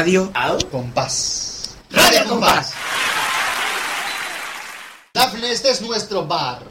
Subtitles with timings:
[0.00, 0.32] Radio.
[0.70, 1.72] Compás.
[1.90, 2.72] Radio Compás.
[5.12, 6.62] Dafne, este es nuestro bar.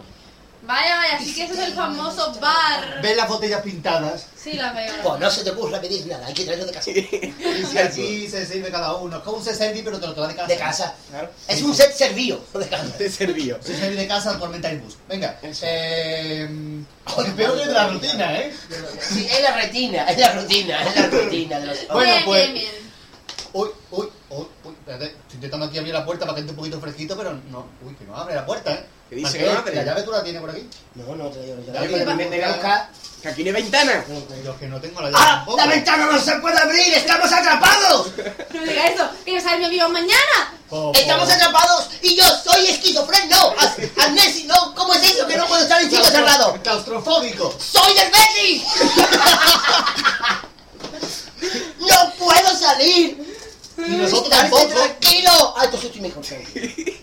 [0.64, 3.02] Vaya, vaya, así que ese es el famoso bar.
[3.04, 4.26] ¿Ves las botellas pintadas?
[4.36, 4.96] Sí, la veo.
[5.04, 6.90] Pues no se te ocurra pedir nada, hay que traerlo de casa.
[6.90, 9.18] Y si aquí se sirve cada uno.
[9.18, 10.48] Es como un pero te lo traes de casa.
[10.48, 10.96] De casa.
[11.12, 11.30] Claro.
[11.48, 12.98] Es un set servido de casa.
[12.98, 13.59] Te servío.
[13.62, 14.98] Sesendi de casa, tormenta el bus.
[15.08, 15.40] Venga.
[15.44, 16.50] Eh...
[17.06, 18.52] Espero que de la rutina, ¿eh?
[19.08, 21.88] Sí, es la retina, es la rutina, es la rutina de los...
[21.90, 22.79] Bueno, pues- bien, bien.
[23.53, 25.05] Uy, uy, uy, uy, espérate.
[25.05, 27.66] Estoy intentando aquí abrir la puerta para que esté un poquito fresquito, pero no.
[27.85, 28.85] Uy, que no abre la puerta, ¿eh?
[29.09, 29.73] ¿Qué dice que no abre?
[29.75, 30.69] ¿La llave tú la tienes por aquí?
[30.94, 31.73] No, no, te digo yo.
[31.73, 32.89] Ya, Oye, pero me, buscar...
[33.23, 34.06] Que aquí no hay ventana.
[34.45, 35.45] Yo que no tengo la llave ¡Ah!
[35.58, 36.94] ¡La ventana no se puede abrir!
[36.94, 38.11] ¡Estamos atrapados!
[38.53, 40.53] No diga eso, que ya saben mi amigo mañana.
[40.94, 41.89] ¡Estamos atrapados!
[42.03, 43.36] ¡Y yo soy esquizofrénico!
[43.36, 43.56] ¡No!
[43.59, 44.44] As- ¡Amnesi!
[44.44, 44.75] ¡No!
[44.75, 46.58] ¿Cómo es eso que no puedo estar en sitio cerrado?
[46.61, 47.53] Claustrofóbico.
[47.59, 48.63] ¡Soy del Betis!
[51.80, 53.28] ¡No puedo salir!
[53.88, 54.67] Y nosotros tampoco.
[54.67, 55.31] tranquilo!
[55.58, 56.23] ¡Ah, entonces estoy mejor.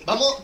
[0.05, 0.37] Vamos.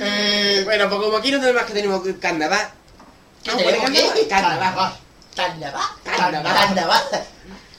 [0.00, 2.70] Eh, Bueno, pues como aquí no tenemos que tenemos carnaval.
[3.42, 4.28] ¿Qué Vamos a poner tenemos qué?
[4.28, 4.92] carnaval.
[5.34, 5.82] Carnaval.
[6.04, 6.44] Carnaval.
[6.44, 6.54] Carnaval.
[6.54, 7.02] Carnaval.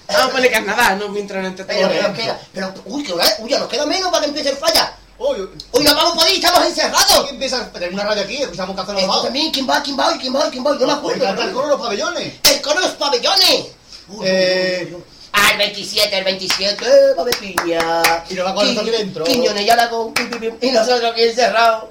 [0.08, 1.98] Vamos a poner carnaval, no mientras no entre Pero todo.
[1.98, 2.40] que nos queda...
[2.54, 4.94] Pero, uy, que hora- uy, ya nos queda menos para que empiece el falla.
[5.20, 6.36] ¡Uy, nos vamos por ahí!
[6.36, 7.30] ¡Estamos encerrados!
[7.30, 7.72] empieza.
[7.74, 9.24] Tenemos una radio aquí, escuchamos café los Esto bados.
[9.26, 9.84] también, ¿quién va?
[9.84, 10.18] ¿Quién va?
[10.18, 10.50] ¿Quién va?
[10.50, 10.72] ¿Quién va?
[10.74, 11.26] No me Me acuerdo.
[11.44, 12.34] el coro de los pabellones.
[12.44, 13.66] ¡El coro de los pabellones!
[14.10, 14.98] Uy, Eh.
[15.34, 16.86] Ah, el 27, el 27,
[17.18, 18.02] va a piña.
[18.30, 19.24] Y nos va con esto aquí dentro.
[19.26, 20.14] Quiñones y ahora con...
[20.14, 21.86] pim, pim, pim, Y nosotros aquí encerrados.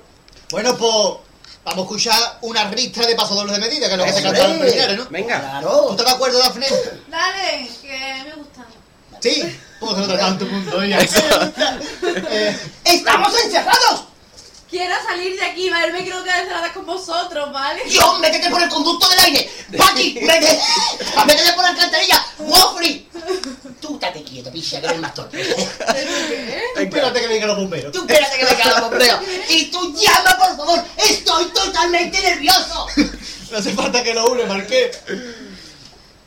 [0.50, 1.28] Bueno, pues.
[1.64, 4.40] Vamos a escuchar una ristra de pasodobles de medida, que es lo que se Hombre.
[4.40, 5.10] canta en los ¿no?
[5.10, 5.36] Venga.
[5.60, 5.96] ¿Tú Claro.
[5.96, 6.66] te acuerdas, Dafne?
[7.10, 8.66] Dale, que me gusta.
[9.20, 9.58] Sí.
[9.80, 10.98] ¿Cómo se nota tanto mundo ya?
[11.00, 14.04] Eh, ¡Estamos encerrados!
[14.68, 15.92] Quiero salir de aquí, ¿vale?
[15.92, 17.84] Me quiero quedar encerrada con vosotros, ¿vale?
[17.84, 19.50] ¡Dios, métete por el conducto del aire!
[19.78, 20.60] ¡Paqui, métete!
[21.26, 22.26] ¡Métete por la alcantarilla!
[22.38, 23.08] ¡Wofri!
[23.80, 25.38] Tú estate quieto, picha, que eres más torpe.
[25.38, 26.82] ¿Qué?
[26.82, 27.92] espérate que vengan los bomberos.
[27.92, 29.20] Tú espérate que me cago, bombero.
[29.48, 30.84] Y tú llama, por favor.
[30.98, 32.86] Estoy totalmente nervioso.
[33.50, 34.98] No hace falta que lo une, Marqués.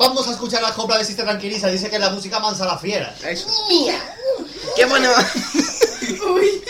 [0.02, 1.68] Vamos a escuchar la copla de Si te tranquiliza.
[1.68, 3.14] Dice que la música mansa a la fiera.
[3.24, 3.48] Eso.
[3.70, 4.00] Mía.
[4.76, 5.12] Qué bueno.
[6.34, 6.64] Uy.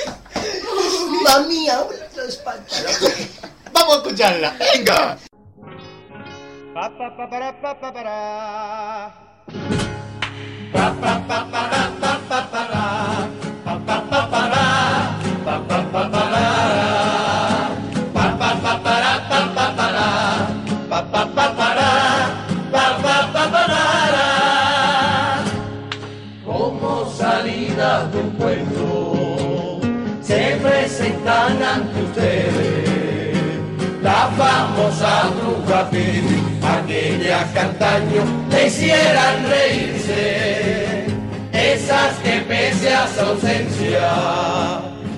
[1.48, 2.66] Mía, la espalda.
[3.72, 4.58] Vamos a escucharla.
[4.60, 5.18] Venga.
[12.52, 12.81] como
[31.32, 32.52] presentan ante
[34.02, 41.06] la famosa bruja Pili, aquellas que antaño le hicieran reírse,
[41.54, 44.12] esas que pese a su ausencia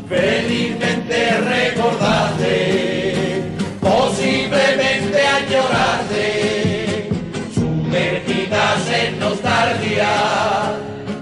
[0.10, 7.10] felizmente recordaste, posiblemente añoraste,
[7.54, 10.14] sumergidas en nostalgia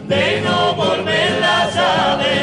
[0.07, 2.40] de no volverlas a ver.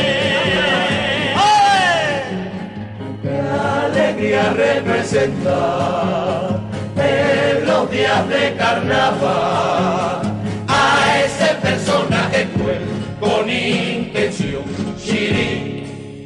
[4.58, 6.48] Alegría representa
[6.96, 10.22] en los días de carnaval
[10.66, 12.82] a ese personaje cruel
[13.20, 14.64] con intención
[14.98, 16.18] chirigotera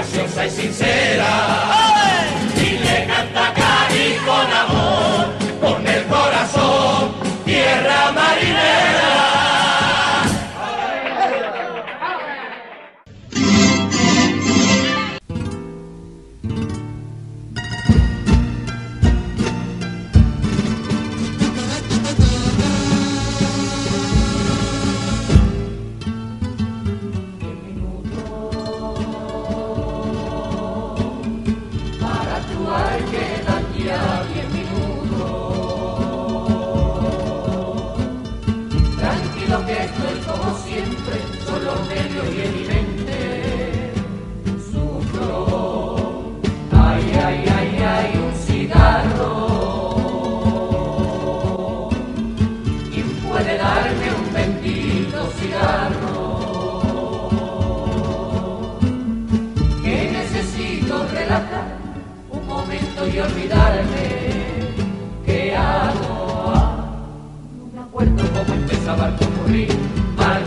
[0.00, 1.26] graciosa y sincera.
[2.56, 5.39] Y le canta cari con amor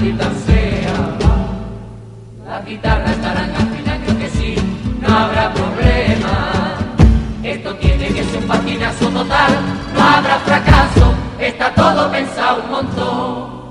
[0.04, 1.18] maldita sea.
[2.46, 4.56] La guitarra estará en afina, creo que sí,
[5.02, 6.76] no habrá problema.
[7.42, 9.52] Esto tiene que ser un patinazo total,
[9.96, 13.64] no habrá fracaso, está todo pensado un montón.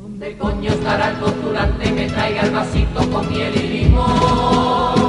[0.00, 5.07] ¿Dónde coño estará el postulante que traiga el vasito con miel y limón?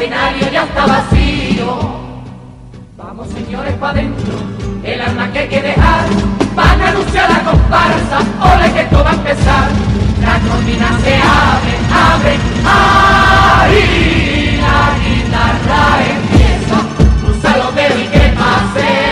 [0.00, 1.78] Escenario ya está vacío.
[2.96, 4.34] Vamos señores pa' adentro,
[4.82, 6.06] el arma que hay que dejar,
[6.54, 9.68] van a anunciar la comparsa, ole que esto va a empezar.
[10.20, 11.74] La cortina se abre,
[12.08, 12.34] abre,
[12.64, 15.84] ahí la guitarra
[16.14, 16.76] empieza,
[17.22, 19.09] cruza los dedos y que pase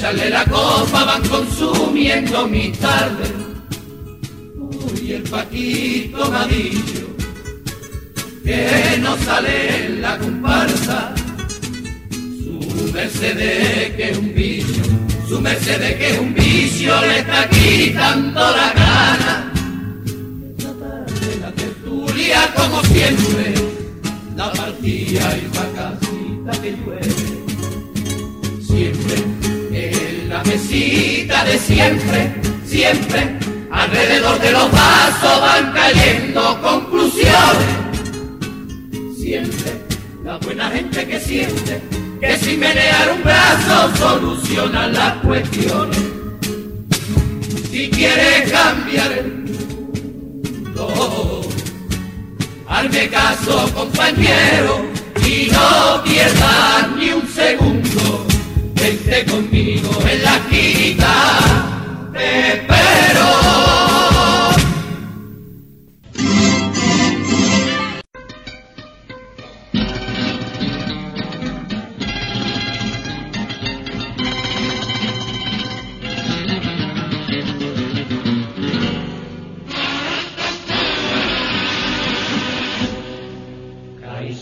[0.00, 3.24] donde la la copa van consumiendo mi tarde.
[4.58, 7.06] Uy, el Paquito me ha dicho
[8.42, 11.14] que no sale en la comparsa,
[12.10, 14.82] su Mercedes que es un vicio,
[15.28, 19.52] su Mercedes que es un vicio le está quitando la gana.
[21.20, 23.54] De la tertulia como siempre,
[24.34, 27.29] la partida y casita que llueve.
[30.42, 32.34] La mesita de siempre,
[32.64, 33.38] siempre,
[33.70, 37.80] alrededor de los vasos van cayendo conclusiones
[39.16, 39.72] siempre,
[40.24, 41.82] la buena gente que siente
[42.20, 45.98] que sin menear un brazo solucionan las cuestiones.
[47.70, 49.44] Si quieres cambiar el
[50.54, 51.42] mundo,
[52.66, 54.86] hazme caso compañero
[55.26, 58.29] y no pierdas ni un segundo.
[58.80, 61.12] Vente conmigo en la quita,
[62.12, 62.80] te espero.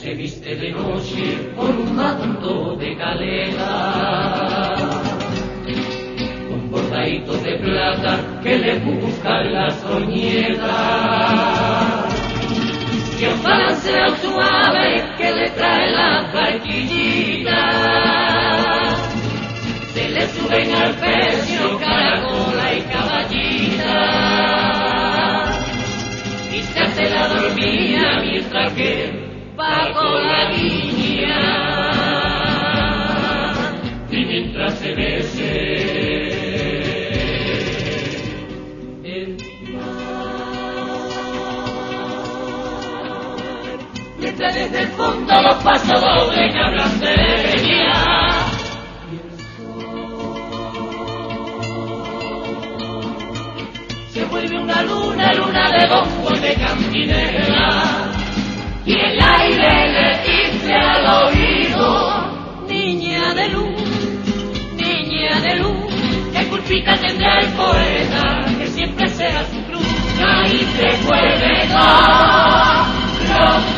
[0.00, 3.57] Se viste de noche con un manto de calera,
[8.42, 10.68] que le buscan las soñeras,
[13.18, 17.60] y un balanceo suave que le trae la barquillita,
[19.94, 23.94] se le suben al pecho caracola y caballita.
[26.52, 29.10] Y se hace la dormida mientras que
[29.58, 31.88] va con la niña
[34.10, 35.67] y mientras se bese
[44.46, 47.14] desde el fondo los pasos dobles que hablan de
[47.54, 48.58] ella
[54.10, 58.12] se vuelve una luna, luna de bombo de cantinela.
[58.84, 63.82] Y el aire le dice al oído, niña de luz,
[64.74, 65.92] niña de luz,
[66.32, 69.86] qué culpita tendrá el poeta, que siempre sea su cruz.
[70.20, 72.86] Ahí se puede dar,
[73.28, 73.77] Rosina,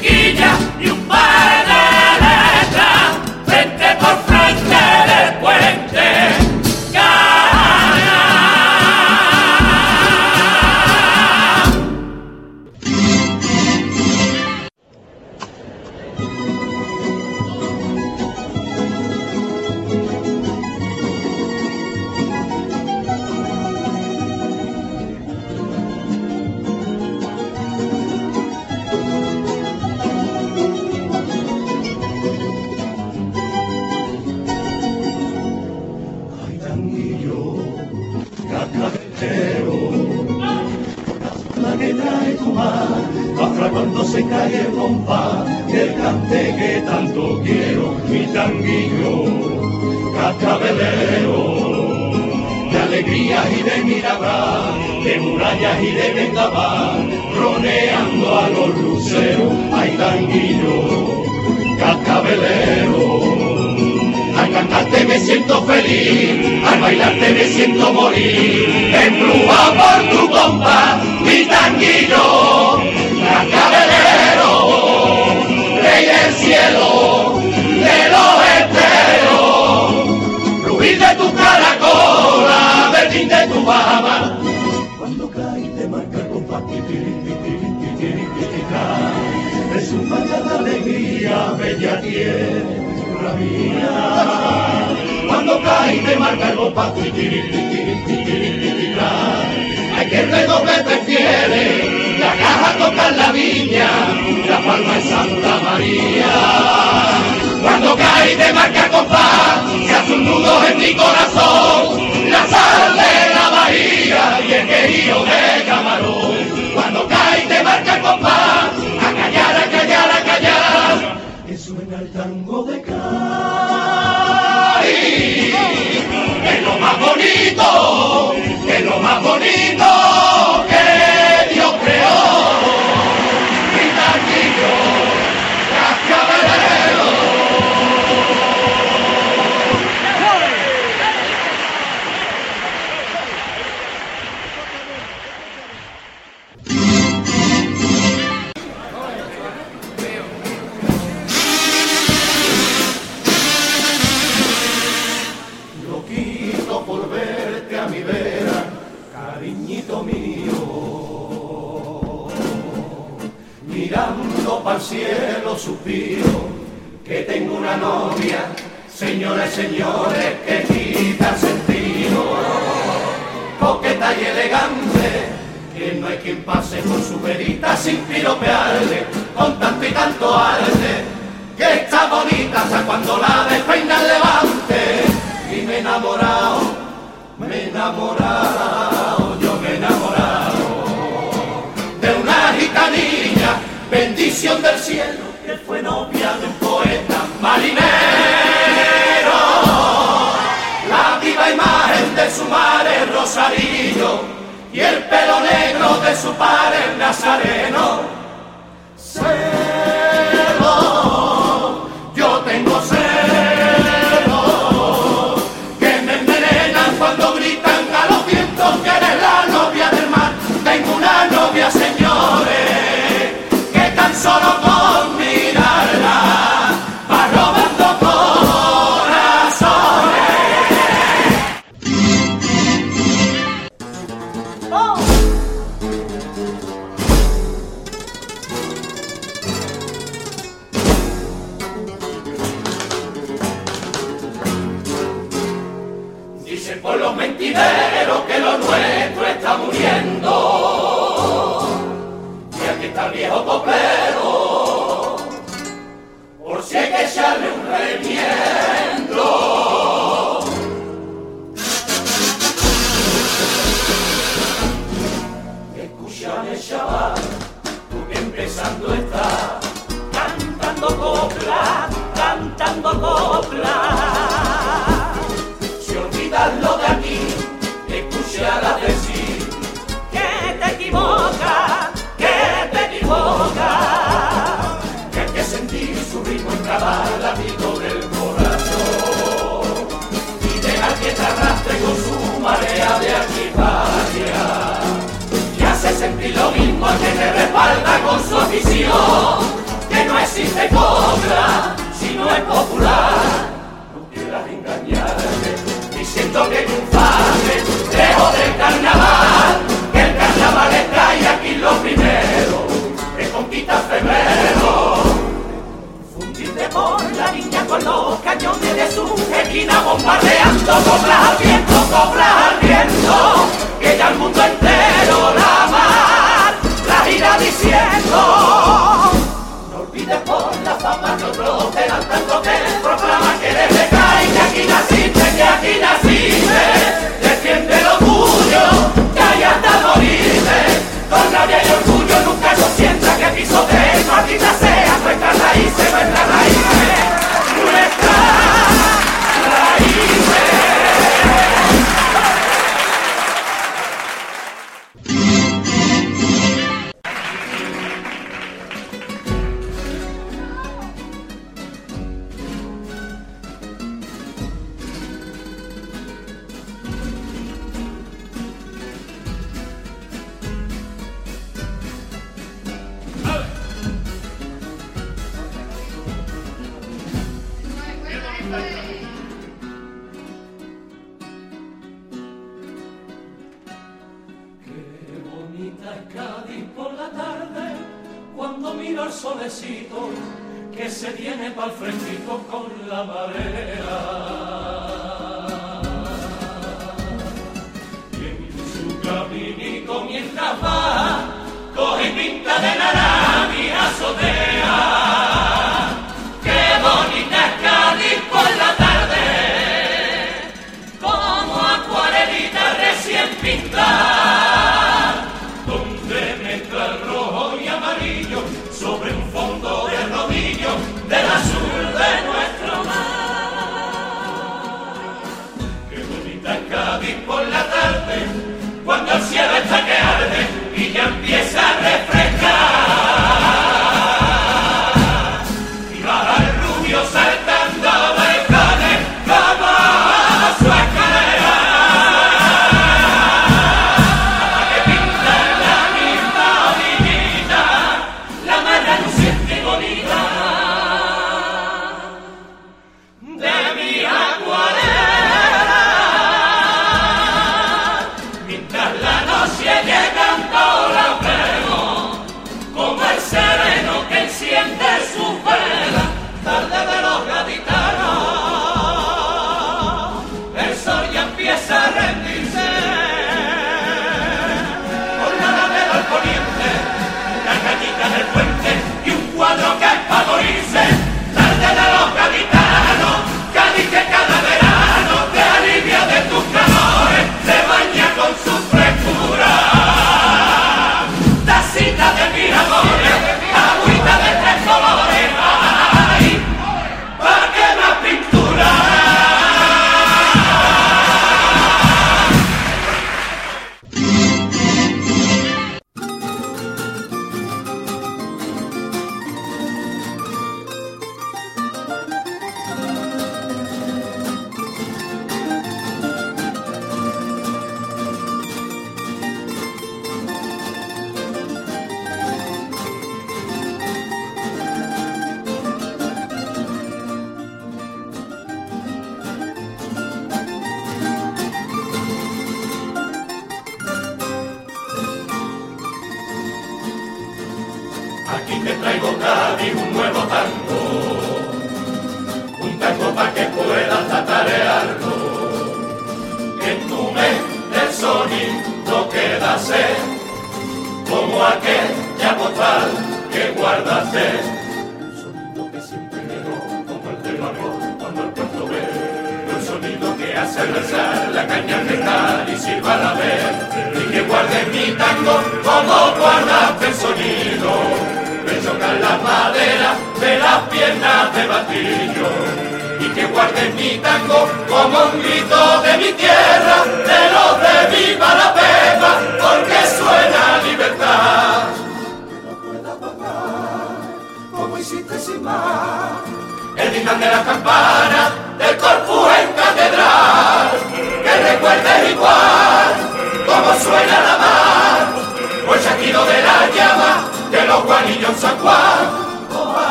[0.00, 1.69] con musiquilla y un par de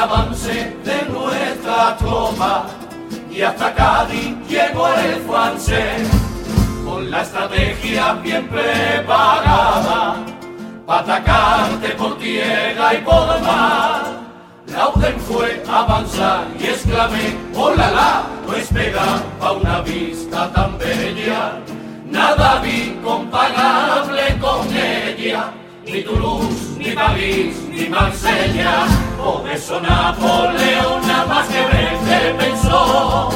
[0.00, 2.66] avance de nuestra tropa
[3.30, 6.08] y hasta Cádiz llegó el francés
[6.84, 10.16] con la estrategia bien preparada
[10.86, 14.20] para atacarte por tierra y por mar.
[14.68, 18.22] Lauden fue avanzar y exclamé, ¡oh la la!
[18.46, 21.60] No esperaba una vista tan bella,
[22.06, 25.52] nada vi comparable con ella,
[25.84, 29.09] ni Toulouse, ni París, ni Marsella.
[29.22, 33.28] Come sono nada más que breve pensó,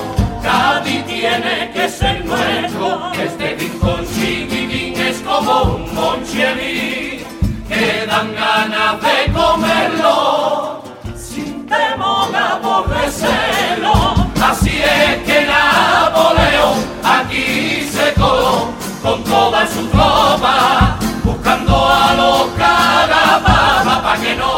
[0.43, 7.27] Cádiz tiene que ser nuestro, este rincón chiquitín es como un moncheví,
[7.69, 10.83] que dan ganas de comerlo,
[11.17, 14.15] sin temor a aborrecerlo.
[14.43, 18.69] Así es que Napoleón aquí se coló
[19.03, 24.54] con toda su tropa, buscando a los cagapapas para que no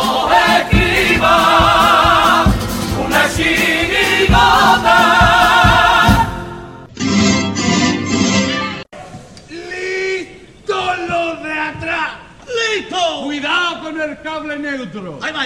[14.15, 15.19] cable neutro.
[15.23, 15.43] Ahí va.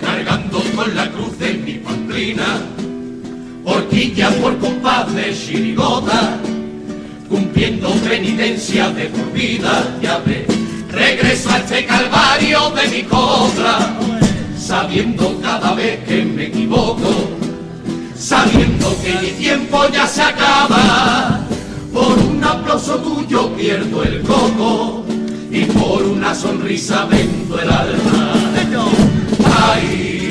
[0.00, 2.60] Cargando con la cruz de mi pamplina,
[3.64, 6.36] horquilla por compás de chirigota,
[7.28, 10.18] cumpliendo penitencia de por vida, ya
[11.10, 13.96] regreso a este calvario de mi contra,
[14.58, 17.10] sabiendo cada vez que me equivoco,
[18.14, 21.40] sabiendo que mi tiempo ya se acaba,
[21.94, 25.06] por un aplauso tuyo pierdo el coco
[25.50, 28.34] y por una sonrisa vendo el alma.
[29.70, 30.30] Ay,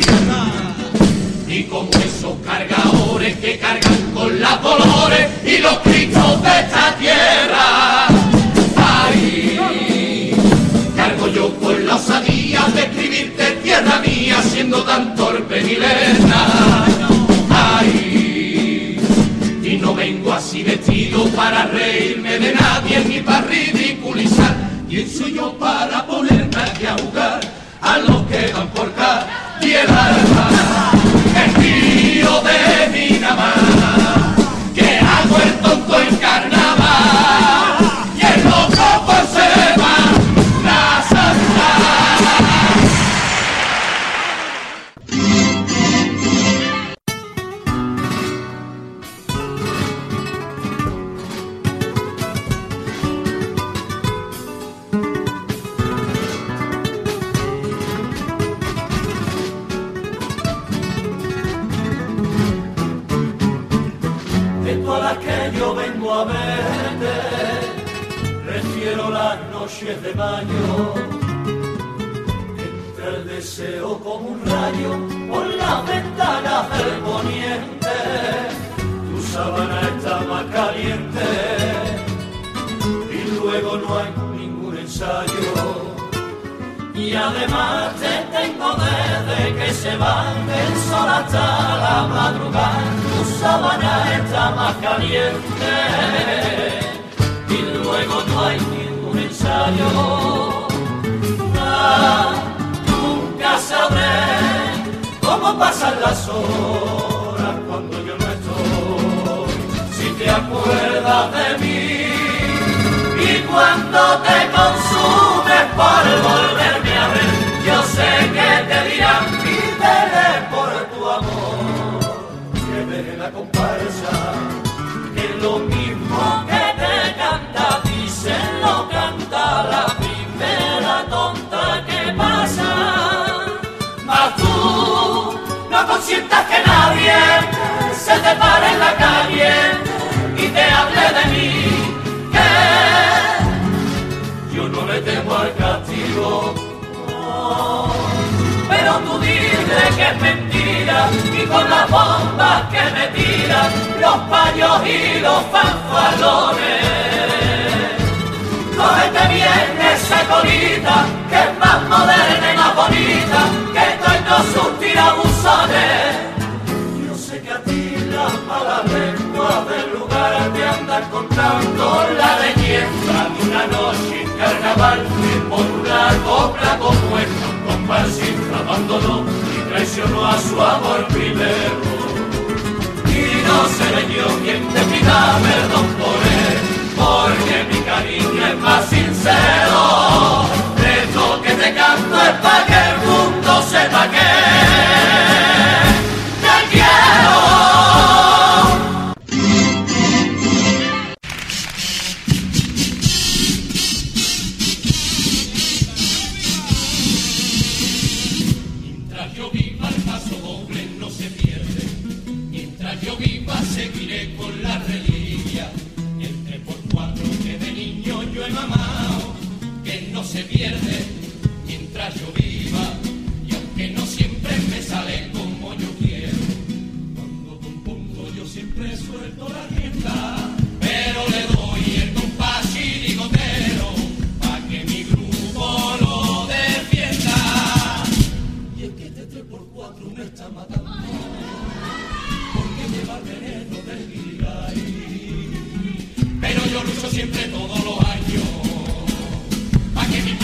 [1.48, 7.47] y como esos cargadores que cargan con las dolores y los gritos de esta tierra.
[12.68, 16.86] ganas de escribirte tierra mía siendo tan torpe mi letra.
[17.50, 17.87] Ay,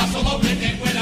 [0.04, 0.93] Absolutely,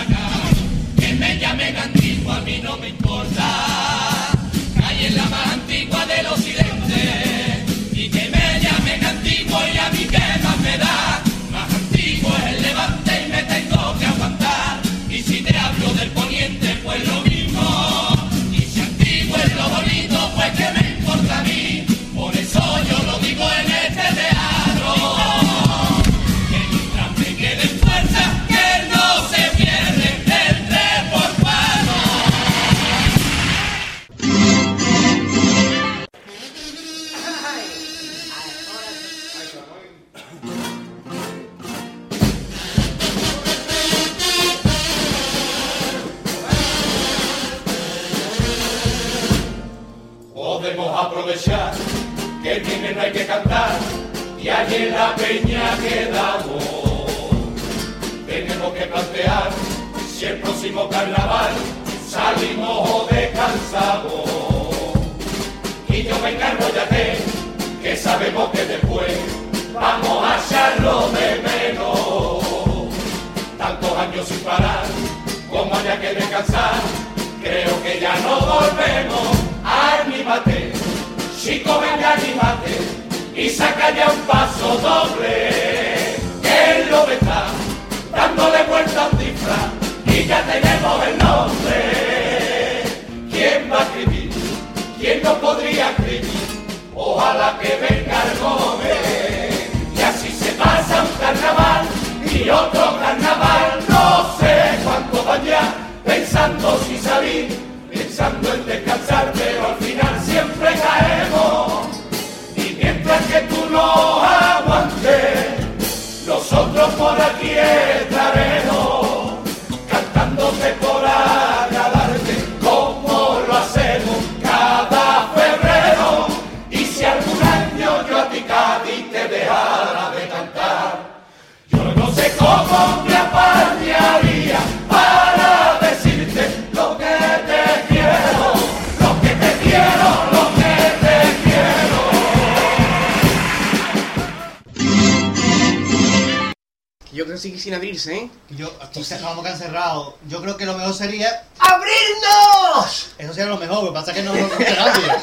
[149.49, 150.13] aquí se- nos vamos a quedar encerrados.
[150.27, 151.43] Yo creo que lo mejor sería.
[151.59, 153.07] ¡Abrirnos!
[153.17, 155.03] Eso sería lo mejor, lo que pasa es que no lo conoce nadie.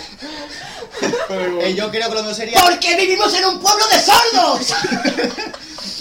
[1.31, 2.61] Eh, yo creo que lo mejor sería.
[2.61, 4.73] Porque vivimos en un pueblo de sordos.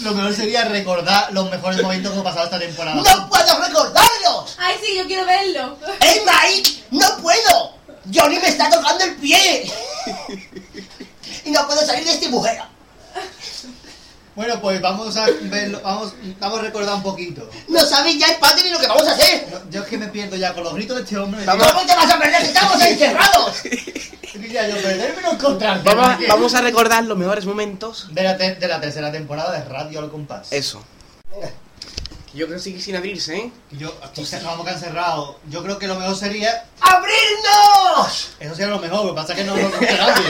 [0.00, 2.96] Lo mejor sería recordar los mejores momentos que hemos pasado esta temporada.
[2.96, 4.54] ¡No puedo recordarlos!
[4.58, 5.76] Ay, sí, yo quiero verlo.
[6.00, 6.84] ¡Ey, Mike!
[6.92, 7.74] ¡No puedo!
[8.14, 9.70] Johnny me está tocando el pie.
[11.44, 12.64] Y no puedo salir de este agujero.
[14.58, 17.48] Bueno, pues vamos a verlo, vamos, vamos a recordar un poquito.
[17.68, 19.46] No sabéis ya el padre ni lo que vamos a hacer.
[19.50, 21.44] No, Yo es que me pierdo ya con los gritos de este hombre.
[21.44, 21.66] Vamos.
[21.72, 23.56] ¿Cómo te vas a perder si estamos encerrados?
[24.52, 25.88] Ya, yo perderme no encontrarte.
[25.88, 28.08] Vamos, a- porque- vamos a recordar los mejores momentos.
[28.12, 30.52] De la, de la tercera temporada de Radio Al Compás.
[30.52, 30.82] Eso.
[32.34, 33.52] Yo creo que sigue sin abrirse, ¿eh?
[33.72, 35.36] Yo, aquí se- vamos a quedar encerrados.
[35.48, 36.64] Yo creo que lo mejor sería.
[36.80, 38.28] ¡Abrirnos!
[38.38, 40.24] Eso sería lo mejor, lo que pasa es que no lo conoce nadie.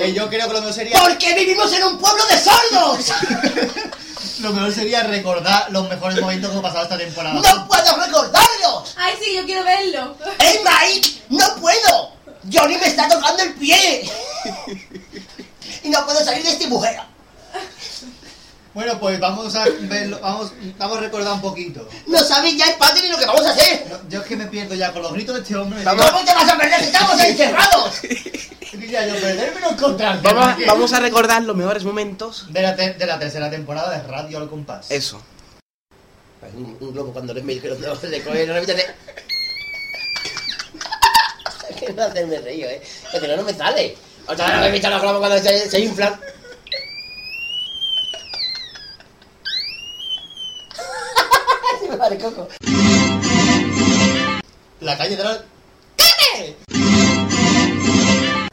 [0.00, 1.00] Eh, yo creo que lo mejor sería.
[1.00, 3.12] Porque vivimos en un pueblo de sordos.
[4.40, 7.34] Lo mejor sería recordar los mejores momentos que hemos pasado esta temporada.
[7.40, 8.94] ¡No puedo recordarlos!
[8.96, 10.16] Ay, sí, yo quiero verlo.
[10.40, 11.10] ¡Ey, Mike!
[11.28, 12.10] ¡No puedo!
[12.52, 14.10] Johnny me está tocando el pie.
[15.84, 17.04] Y no puedo salir de este agujero.
[18.74, 21.86] Bueno, pues vamos a verlo, vamos, vamos a recordar un poquito.
[22.06, 23.84] No sabéis ya el padre ni lo que vamos a hacer.
[23.90, 25.84] No, Yo es que me pierdo ya con los gritos de este hombre.
[25.84, 28.00] ¿Cómo te vas a perder si estamos encerrados?
[28.88, 30.26] Ya, yo perderme no encontrarte.
[30.26, 32.46] Vamos, a- porque- vamos a recordar los mejores momentos.
[32.50, 34.90] De la, de la tercera temporada de Radio Al Compás.
[34.90, 35.20] Eso.
[36.56, 38.74] Un, un globo cuando le mil que no se le coge, no le de...
[41.78, 42.82] que no hacerme reír, eh.
[43.12, 43.96] Que si no, no me sale.
[44.26, 46.18] Otra vez me echan los globos cuando se, se inflan.
[52.12, 52.46] Vale coco.
[54.80, 55.42] La calle de la...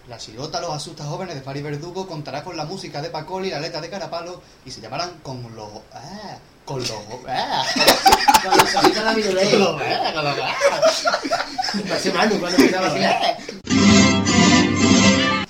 [0.07, 3.51] La chirota Los Asustas Jóvenes de Fari Verdugo contará con la música de Pacoli y
[3.51, 5.67] la letra de Carapalo y se llamarán con los...
[5.93, 6.91] Ah, con los...
[7.27, 7.63] Ah,
[8.43, 9.59] Con los ojitos la con virulé.
[9.59, 9.81] los...
[9.81, 10.37] Ah, con los...
[10.39, 10.55] Ah.
[11.95, 12.99] Hace Manu cuando empezaba así.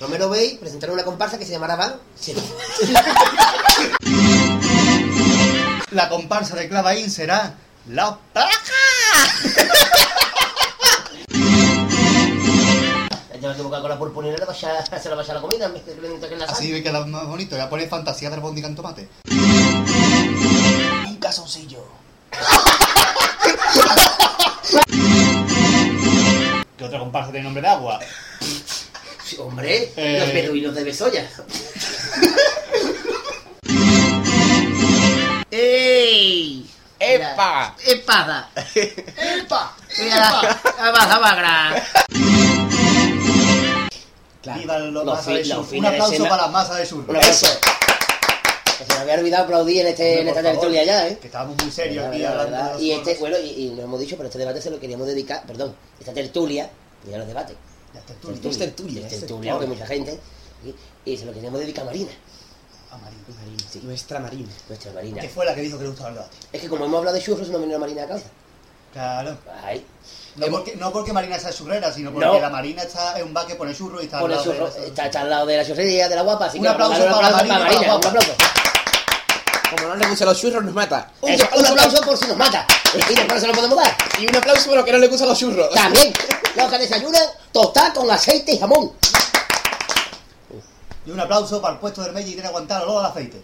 [0.00, 1.94] Romero Bay presentaron una comparsa que se llamará Van.
[2.18, 2.34] Sí.
[5.92, 7.54] La comparsa de Clavaín será...
[7.90, 8.52] La Paja.
[13.42, 15.72] Yo me tengo que con la purpurina le vaya- se la vaya la comida en
[15.74, 16.44] vez de que le toquen la.
[16.44, 17.56] Así me más bonito.
[17.56, 19.08] Voy a poner fantasía de albóndiga en tomate.
[19.30, 21.82] Un calzoncillo.
[26.76, 27.98] ¿Qué otra comparsa tiene nombre de agua?
[29.24, 30.18] Sí, hombre, Eh.
[30.20, 31.28] los beduinos de Besoya.
[35.50, 36.70] ¡Ey!
[37.00, 37.74] ¡Epa!
[37.86, 38.50] ¡Epada!
[38.74, 39.74] ¡Epa!
[39.98, 41.86] ¡Mira la baja magra!
[44.56, 45.66] Viva masas fi- del sur.
[45.74, 47.06] Un aplauso para las masas del sur.
[47.06, 47.22] Que
[48.86, 51.18] se me había olvidado aplaudir en, este, en esta tertulia ya, ¿eh?
[51.20, 53.70] Que estábamos muy serios La aquí verdad, la hablando de Y este, bueno, y, y
[53.70, 56.70] no hemos dicho, pero este debate se lo queríamos dedicar, perdón, esta tertulia,
[57.10, 57.56] ya los debates.
[58.20, 58.60] Tú, Tertulia, tú, tertulia,
[59.02, 59.52] tertulia, tertulia.
[59.52, 60.18] porque mucha gente.
[61.04, 62.10] Y, y se lo queríamos dedicar a Marina,
[62.92, 63.64] Amarillo.
[63.70, 64.48] sí, Nuestra Marina.
[64.68, 65.20] nuestra Marina.
[65.20, 66.36] Que fue la que dijo que le gustaba el debate.
[66.52, 68.28] Es que como hemos hablado de churros, se nos viene la Marina a la cabeza.
[68.92, 69.38] Claro.
[69.64, 69.86] Ay,
[70.36, 72.38] No Hemos- porque, no porque Marina sea churrera, sino porque No.
[72.40, 74.86] la Marina está en un bar que pone churro y está por al lado de-
[74.86, 76.98] está, está al lado de la chorrería, de la guapa, así Un que aplauso un
[77.10, 78.32] para aplauso Marina, para para la Marina, un aplauso.
[79.70, 81.10] Como no le gustan los churros, nos mata.
[81.20, 82.66] Un, Eso, un un aplauso por si nos mata.
[82.94, 83.96] Y después se lo podemos dar.
[84.18, 85.72] Y un aplauso por lo que no le gustan los churros.
[85.74, 86.12] También,
[86.56, 87.22] los que desayunan,
[87.52, 88.92] tostar con aceite y jamón.
[91.10, 93.10] Y un aplauso para el puesto del Meiji y tiene que aguantar el olor al
[93.10, 93.42] aceite.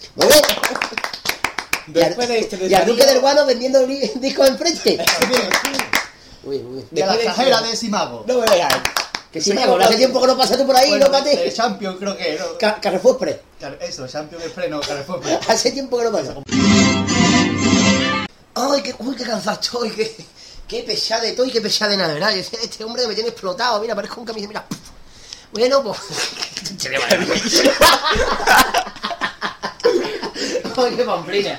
[1.88, 5.04] Después de este Y al Duque del Guano vendiendo discos enfrente.
[6.44, 6.84] Uy, uy.
[6.92, 8.24] Y a la cajera de Simago.
[8.28, 8.72] No me veas.
[9.32, 11.52] Que si mago, hace tiempo que no pasa tú por ahí, Bueno, no pate.
[11.52, 12.56] Champion creo que no.
[12.56, 13.42] Ca- Carrefour Pre.
[13.60, 15.50] Car- Eso, Champion Express, no, Carrefour Express.
[15.50, 16.34] Hace tiempo que no pasa.
[18.54, 20.16] Ay, qué, uy, qué cansado estoy, qué,
[20.68, 22.32] qué pesada estoy, qué pesada de nada, ¿verdad?
[22.36, 24.66] Este, este hombre me tiene explotado, mira, parezco un camiseta, mira.
[25.57, 25.98] Bueno, pues...
[26.76, 27.16] Se le va a
[30.76, 31.59] Ay, qué pamplina.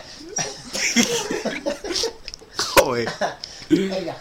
[2.57, 3.09] Joder.
[3.69, 4.15] Venga.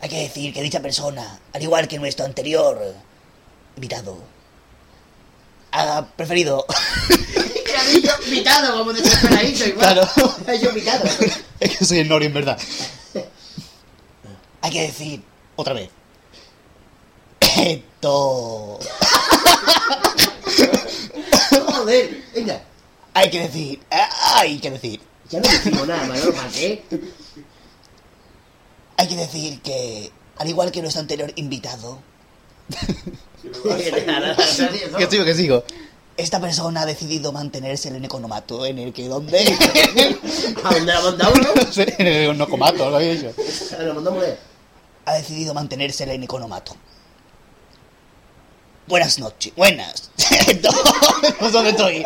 [0.00, 2.94] Hay que decir que dicha persona, al igual que nuestro anterior
[3.74, 4.18] invitado,
[5.72, 6.64] ha preferido.
[7.66, 8.12] ¿Qué ha dicho?
[8.24, 9.94] Invitado, como desesperadito, igual.
[9.94, 10.08] Claro.
[10.46, 11.04] Ha dicho invitado.
[11.58, 12.56] Es que soy el Nori en verdad.
[14.60, 15.24] Hay que decir,
[15.56, 15.90] otra vez.
[17.42, 18.78] Esto.
[21.66, 22.62] Joder, venga.
[23.14, 25.00] Hay que decir, hay que decir.
[25.30, 26.82] Ya no decimos nada, Manolo, ¿para qué?
[28.96, 31.98] Hay que decir que, al igual que nuestro anterior invitado,
[34.98, 35.64] Que sigo, que sigo.
[36.16, 39.38] esta persona ha decidido mantenerse en el economato en el que donde...
[40.64, 41.54] ¿A dónde la mandamos, no?
[41.54, 43.32] No sé, en el nocomato, lo había dicho.
[43.80, 44.36] Lo mandamos él.
[45.06, 46.76] Ha decidido mantenerse en el economato.
[48.86, 49.52] Buenas noches.
[49.56, 50.10] Buenas.
[50.62, 50.70] no,
[51.40, 52.04] no sé dónde estoy.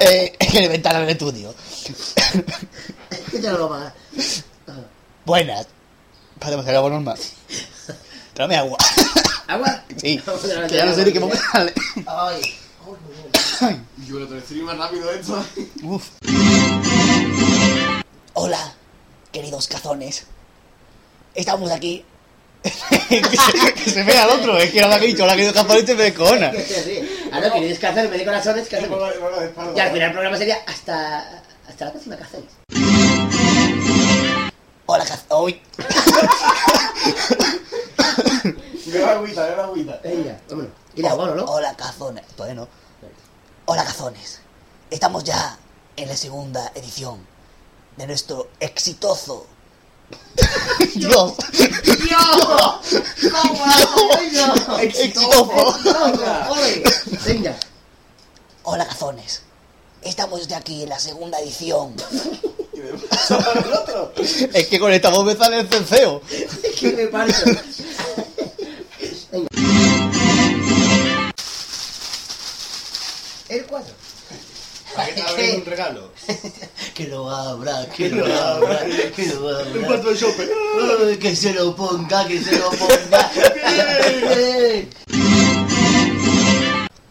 [0.00, 1.54] Eh, es que le ventana del estudio.
[3.30, 3.92] ¿Qué te lo va?
[5.24, 5.66] Buenas.
[6.38, 7.18] Para hacer algo normal.
[8.34, 8.78] Tráeme agua.
[9.46, 9.84] ¿Agua?
[9.96, 10.22] Sí.
[10.68, 11.72] Que ya no sé ni qué momento darle.
[12.06, 12.56] Ay.
[14.06, 15.44] Yo lo tengo más rápido esto.
[15.82, 16.08] Uf.
[18.34, 18.74] Hola,
[19.32, 20.26] queridos cazones.
[21.34, 22.04] Estamos aquí.
[23.08, 24.58] que se vea al otro.
[24.58, 26.52] Es que ahora que he dicho, ahora que he dicho caponete me descojona.
[27.32, 28.98] Ahora queréis cazar, me de corazones, ¿qué hacemos?
[29.76, 32.48] Y al final el programa sería hasta, hasta la próxima cazones.
[34.86, 35.26] Hola, caz...
[35.30, 35.60] Uy.
[38.86, 40.00] Me da agüita, me da agüita.
[40.02, 40.72] Venga, vámonos.
[40.94, 41.44] Y le hago, ¿no?
[41.44, 42.24] Hola, cazones.
[42.28, 42.68] Todavía no.
[43.66, 44.40] Hola, cazones.
[44.90, 45.58] Estamos ya
[45.96, 47.26] en la segunda edición
[47.98, 49.46] de nuestro exitoso.
[50.94, 51.34] Dios.
[51.52, 53.02] ¡Dios!
[53.32, 55.78] ¿Cómo Exitoso.
[57.26, 57.56] Venga.
[58.62, 59.42] Hola, cazones.
[60.02, 61.94] Estamos ya aquí en la segunda edición.
[64.54, 66.22] Es que con esta voz me sale el cenceo.
[66.80, 67.50] que me parto.
[69.32, 69.48] Venga.
[73.48, 74.07] El 4.
[75.56, 76.12] un regalo.
[76.94, 78.80] Que lo abra, que lo abra,
[79.14, 79.98] que lo abra.
[79.98, 80.48] de shopping.
[81.08, 83.30] Ay, Que se lo ponga, que se lo ponga.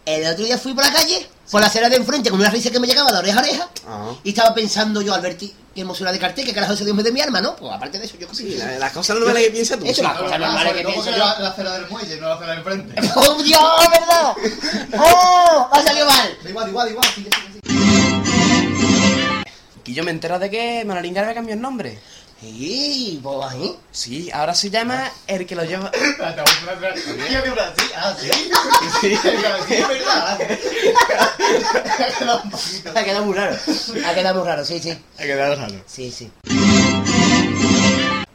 [0.06, 2.70] El otro día fui por la calle, por la acera de enfrente, con una risa
[2.70, 3.70] que me llegaba de oreja a oreja.
[3.88, 4.12] Ah.
[4.24, 7.12] Y estaba pensando yo, Alberti, qué hermosura de cartel, que carajo ese Dios me de
[7.12, 7.56] mi alma, ¿no?
[7.58, 8.58] Pues aparte de eso, yo qué Sí, sé.
[8.58, 9.86] la- las cosas normales que piensas tú.
[9.86, 11.18] Eso, las cosas normales que pienso yo.
[11.18, 13.02] la acera del muelle, no la acera del frente.
[13.16, 13.62] ¡Oh, Dios,
[13.92, 14.34] verdad!
[14.98, 15.70] ¡Oh!
[15.72, 16.38] Ha salido mal.
[16.44, 17.08] Da igual, igual, igual.
[17.14, 17.57] Sigue, sigue, sigue.
[19.88, 21.98] Y yo me entero de que Manolín Garbe cambió el nombre.
[22.42, 23.76] Sí, pues ahí.
[23.92, 25.90] Sí, ahora se llama el que lo lleva.
[25.94, 27.28] Espérate, espérate, espérate.
[27.28, 27.92] ¿Qué me así?
[27.96, 28.30] Ah, sí.
[29.02, 29.24] Sí, es
[29.88, 30.40] verdad.
[32.96, 33.56] Ha quedado muy raro.
[34.06, 34.92] Ha quedado muy raro, sí, sí.
[35.18, 35.74] Ha quedado raro.
[35.88, 36.30] Sí, sí.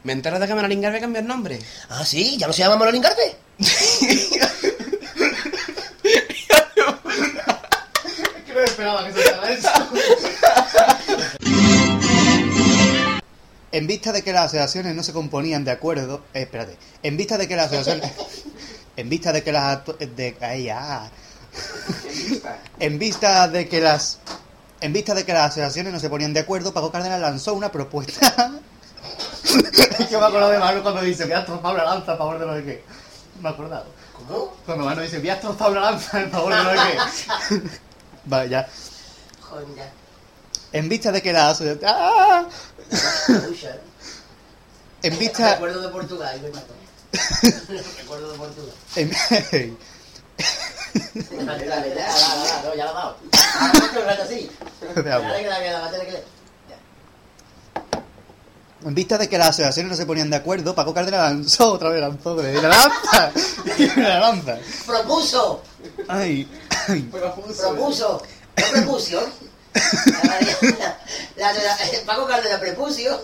[0.03, 1.59] Me entero de que Manolín Garbe cambió el nombre.
[1.89, 3.35] Ah, sí, ya no se llama Manolín Garpe.
[6.03, 6.29] Es
[8.45, 9.69] que no esperaba que se hiciera eso.
[13.73, 17.39] En vista de que las asociaciones no se componían de acuerdo, eh, espérate, en vista
[17.39, 18.11] de que las asociaciones,
[18.95, 21.09] en vista de que las de, ay, ah.
[22.79, 24.19] en vista de que las,
[24.79, 27.71] en vista de que las asociaciones no se ponían de acuerdo, Paco Cárdenas lanzó una
[27.71, 28.51] propuesta.
[29.43, 32.37] es que me acuerdo de Manu cuando dice, voy a trozar una lanza a favor
[32.37, 32.83] de no sé qué.
[33.41, 33.87] Me he acordado.
[34.15, 34.53] ¿Cómo?
[34.67, 36.77] Cuando Manu dice, voy a trozar una lanza en favor de no sé
[37.49, 37.61] qué.
[38.25, 38.69] vale, ya.
[39.41, 40.02] Joder, mira.
[40.73, 41.83] En vista de que las asociaciones...
[41.87, 42.45] ¡Ah!
[45.03, 45.53] En vista...
[45.55, 46.73] Recuerdo de Portugal, me mato.
[47.97, 48.73] Recuerdo de Portugal.
[48.95, 49.09] En...
[51.45, 53.17] Dale, dale, dale, dale, dale, no, ya lo he dado.
[53.59, 54.49] Ahora un rato así.
[54.95, 55.27] De agua.
[55.27, 56.23] Dale, que la voy a dar, dale, que le-
[58.85, 61.89] En vista de que las asociaciones no se ponían de acuerdo, Paco Cárdenas lanzó otra
[61.89, 63.31] vez, lanzó de la lanza.
[63.97, 64.57] la lanza.
[64.85, 65.61] Propuso,
[66.07, 66.47] Ay,
[66.87, 67.01] ay.
[67.11, 68.21] propuso,
[68.55, 69.21] no prepucio.
[71.35, 73.19] La, la, la- Paco Cárdenas prepucio.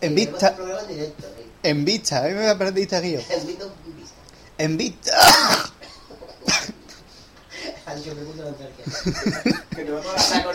[0.00, 0.54] En vista,
[1.62, 1.84] en ¿eh?
[1.84, 3.20] vista, a mí me aprendiste aquí yo.
[3.28, 3.74] En visto-
[4.58, 5.12] en vista.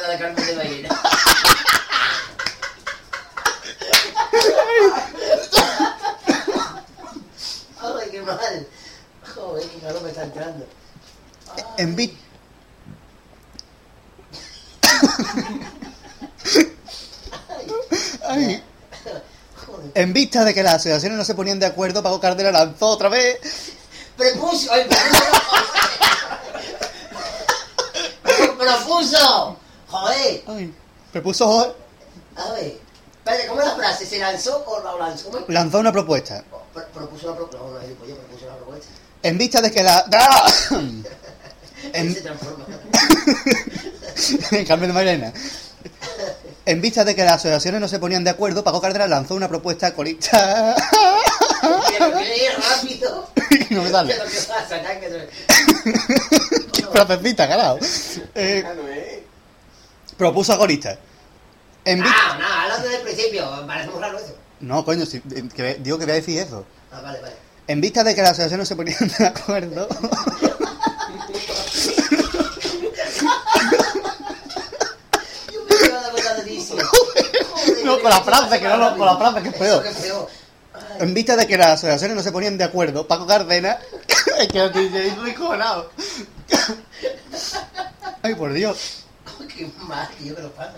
[0.04, 0.90] De Carmen de Ballena.
[7.82, 8.68] Ay, qué mal.
[9.34, 10.68] Joder, qué calor me está entrando.
[11.78, 12.18] En vista.
[18.28, 18.64] Ay.
[19.96, 23.10] En vista de que las asociaciones no se ponían de acuerdo, Paco Cárdenas lanzó otra
[23.10, 23.40] vez.
[24.18, 24.72] Prepucio.
[24.72, 25.83] Ay, prepucio.
[28.64, 29.58] Propuso.
[29.90, 30.44] Joder.
[30.48, 30.74] Ay,
[31.12, 31.76] propuso,
[32.36, 32.78] A ver.
[33.18, 34.06] Espérate, ¿cómo es la frase?
[34.06, 35.30] ¿Se lanzó o la lanzó?
[35.48, 36.44] Lanzó una propuesta.
[36.74, 37.58] Pro- Propuso una propuesta.
[37.66, 38.88] No, no, yo propuso una propuesta.
[39.22, 40.06] En vista de que la.
[40.14, 40.52] ¡Ah!
[41.94, 42.66] En- Se transforma.
[44.52, 45.34] en cambio de Mairena.
[46.66, 49.50] En vista de que las asociaciones no se ponían de acuerdo, Paco Cárdenas lanzó una
[49.50, 50.74] propuesta colista.
[52.12, 53.30] Que rápido.
[53.70, 54.14] no me sale.
[54.32, 55.08] Qué pasa, ya que
[56.74, 57.80] Qué frasecita, carajo.
[58.36, 59.20] Eh, no es.
[60.18, 60.98] propuso a corista.
[61.86, 64.36] En vi- Ah, nada, hablando del principio, parece muy raro eso.
[64.62, 66.66] No, coño, si- eh, que- digo que voy a decir eso.
[66.92, 67.36] Ah, vale, vale.
[67.68, 69.88] En vista de que las asociaciones no se ponían de acuerdo.
[75.52, 76.76] Yo me he dado cuenta de eso.
[76.76, 79.84] Joder, No, con la frase, que no, no, con la frase, que es Eso, peor.
[79.84, 80.30] que es peor.
[81.00, 83.78] En vista de que las asociaciones no se ponían de acuerdo, Paco Cárdenas.
[84.40, 85.92] es que estoy estoy cojonado.
[88.22, 89.04] Ay, por Dios.
[89.56, 90.74] qué mal, tío, que lo pasa.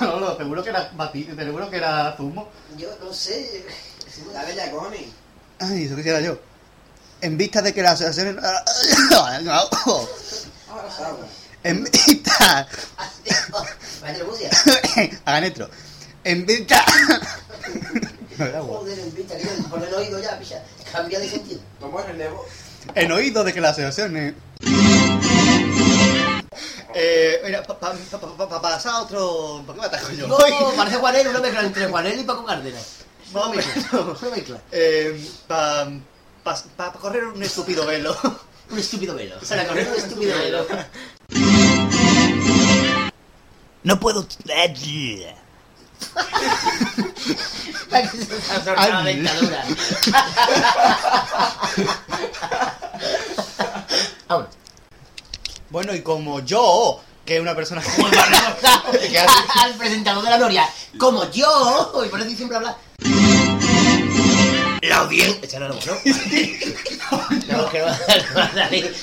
[0.00, 2.48] No, no, seguro que era batido, seguro que era zumo.
[2.76, 3.64] Yo no sé.
[4.32, 5.06] Dale ya, cojones.
[5.58, 6.38] Ay, eso quisiera yo.
[7.20, 8.42] En vista de que las asociaciones.
[11.62, 12.66] En vista.
[13.26, 13.66] La.
[15.26, 15.68] Hagan esto.
[16.24, 16.82] En vista.
[18.40, 18.78] No era agua.
[18.78, 18.98] Joder,
[19.70, 20.62] por el oído ya, picha.
[20.90, 21.60] Cambia de sentido.
[21.80, 22.44] Vamos a relevo.
[22.94, 24.34] En oído de que las asociaciones.
[26.94, 29.62] Eh, mira, para pa, pa, pa- pa pasar a otro.
[29.64, 30.26] ¿Por qué me ataco yo?
[30.26, 30.36] No,
[30.76, 32.96] parece Juanel, una mezcla entre Juanel y Paco Cárdenas.
[33.32, 33.66] O menos.
[34.22, 34.60] Una mezcla.
[34.72, 35.90] Eh, para
[36.42, 38.16] pa, pa- pa correr un estúpido velo.
[38.70, 39.34] Un estúpido velo.
[39.48, 40.64] Para correr un estúpido velo.
[43.82, 44.24] No puedo.
[47.90, 48.26] Para que se
[48.90, 49.64] la dentadura.
[54.28, 54.50] Vámonos.
[55.70, 57.82] Bueno, y como yo, que es una persona.
[57.82, 58.10] Como
[58.92, 62.76] que hace- al presentador de la Noria, como yo, y por eso siempre habla.
[64.82, 65.38] La audiencia.
[65.42, 65.80] Esa no lo ¿no?
[67.48, 67.98] No, que va
[68.36, 68.96] va a salir.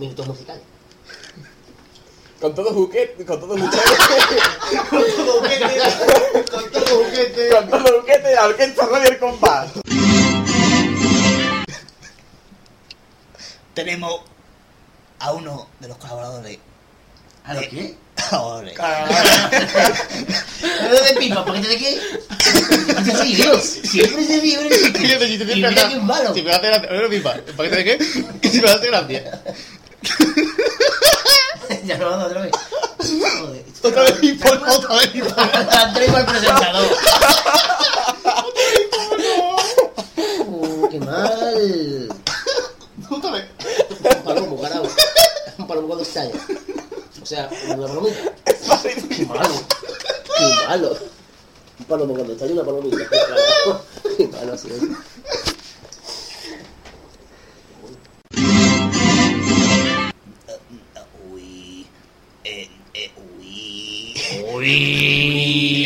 [0.00, 0.62] Minutos musicales.
[2.40, 3.76] Con todo juguete, con todo juguete.
[4.88, 5.80] Con todo juguete.
[6.50, 9.72] con todo juguete, la orquesta radio el compás.
[13.74, 14.22] Tenemos
[15.18, 16.58] a uno de los colaboradores.
[17.44, 17.94] ¿A lo qué?
[18.30, 18.78] Colaboradores.
[20.80, 21.44] ¿Pero de pipa?
[21.44, 22.00] ¿Paquete de qué?
[23.22, 25.54] Sí, Dios, siempre se vive en el sitio.
[26.34, 26.90] Si me hace gracia.
[26.90, 27.34] No, pipa.
[27.34, 28.48] ¿El paquete de qué?
[28.48, 29.42] Si me hace gracia.
[31.84, 32.52] Ya lo vamos otra vez.
[32.98, 33.64] Joder.
[33.82, 35.50] Otra vez pipa, otra vez pipa.
[35.72, 36.88] La traigo al presentador.
[40.46, 42.08] Uh, qué mal.
[43.10, 43.44] Otra vez.
[44.04, 44.88] Un palomo, carajo.
[45.58, 46.32] Un palomo cuando estalla.
[47.22, 48.32] O sea, una palomita.
[49.08, 49.54] Qué malo.
[50.36, 50.96] Qué malo.
[51.78, 53.04] Un palomo cuando estalla una palomita.
[54.16, 54.76] Qué malo ha sido
[64.54, 65.80] uy.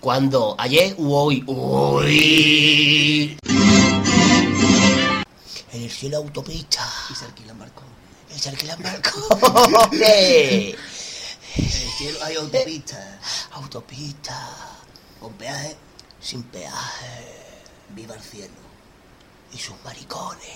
[0.00, 0.54] ¿Cuándo?
[0.58, 1.42] ¿Ayer u hoy?
[1.46, 3.38] Uy.
[5.72, 6.86] En el cielo autopista.
[7.10, 7.82] Y se alquilan barco.
[8.34, 9.24] Y se alquilan barcos.
[11.56, 13.20] En el cielo hay autopista.
[13.52, 14.50] Autopista.
[15.20, 15.76] Con peaje.
[16.20, 17.24] sin peaje.
[17.90, 18.54] Viva el cielo.
[19.52, 20.50] Y sus maricones.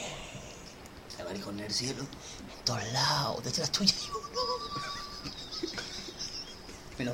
[1.19, 2.03] El maricón del cielo.
[2.03, 3.45] En todos lados.
[3.45, 4.98] Detrás tuya hay uno.
[6.99, 7.05] Y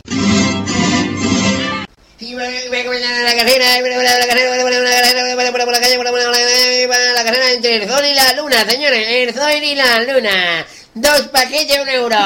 [2.35, 4.71] va va por la carrera, la carrera, por la
[5.45, 9.63] va por la calle, la carrera entre el sol y la luna, señores, el sol
[9.63, 10.67] y la luna.
[10.95, 12.17] Dos paquetes, un euro.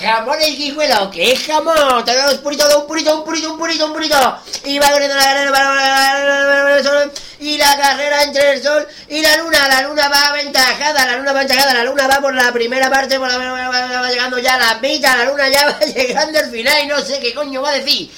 [0.00, 2.04] Jamón el guijuelo, ¿qué es jamón?
[2.04, 4.38] Te dos puritos, un purito, un purito, un purito, un purito.
[4.64, 7.10] Y va corriendo la carrera,
[7.40, 9.66] y la carrera entre el sol y la luna.
[9.66, 13.18] La luna va aventajada, la luna va aventajada, la luna va por la primera parte,
[13.18, 16.38] por la, va, va- va llegando ya a la mitad, la luna ya va llegando
[16.38, 18.08] al final y no sé qué coño va a decir.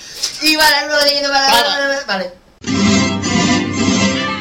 [0.42, 2.32] Y va la luna siguiendo, va la luna, vale.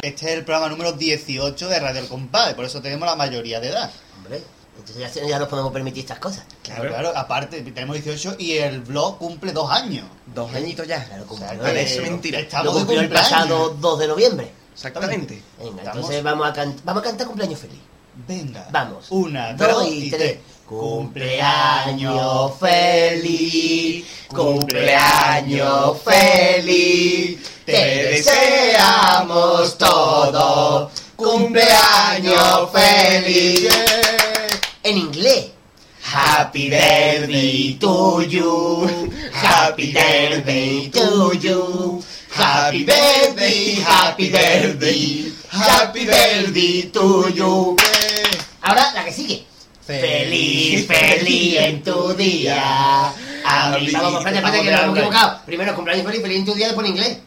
[0.01, 3.60] Este es el programa número 18 de Radio El Compadre, por eso tenemos la mayoría
[3.62, 3.89] de edad.
[4.30, 4.44] Hombre,
[4.78, 6.44] entonces ya, ya nos podemos permitir estas cosas.
[6.64, 10.06] Claro, claro, aparte tenemos 18 y el blog cumple dos años.
[10.28, 11.04] Dos añitos ya.
[11.06, 12.40] Claro, O sea, eso es mentira.
[12.40, 14.52] lo Estamos cumplió el pasado 2 de noviembre.
[14.74, 15.42] Exactamente.
[15.58, 17.80] Venga, Estamos- entonces vamos a, can- vamos a cantar cumpleaños feliz.
[18.28, 18.68] Venga.
[18.72, 19.08] Vamos.
[19.12, 20.22] Una, Dos dos y y tres.
[20.22, 20.38] tres.
[20.66, 30.92] Cumpleaños feliz, cumpleaños feliz, te deseamos todo.
[31.16, 33.70] Cumpleaños feliz.
[34.90, 35.52] En inglés.
[36.02, 38.88] Happy birthday to you.
[39.32, 42.04] Happy birthday to you.
[42.32, 45.32] Happy birthday, happy birthday.
[45.52, 47.76] Happy birthday to you.
[48.62, 49.46] Ahora la que sigue.
[49.86, 53.14] Feliz, feliz en tu día.
[53.46, 55.40] Ami- Vamos, espérate, espérate, que nos hemos equivocado.
[55.46, 57.18] Primero cumpleaños feliz, feliz en tu día, después en inglés.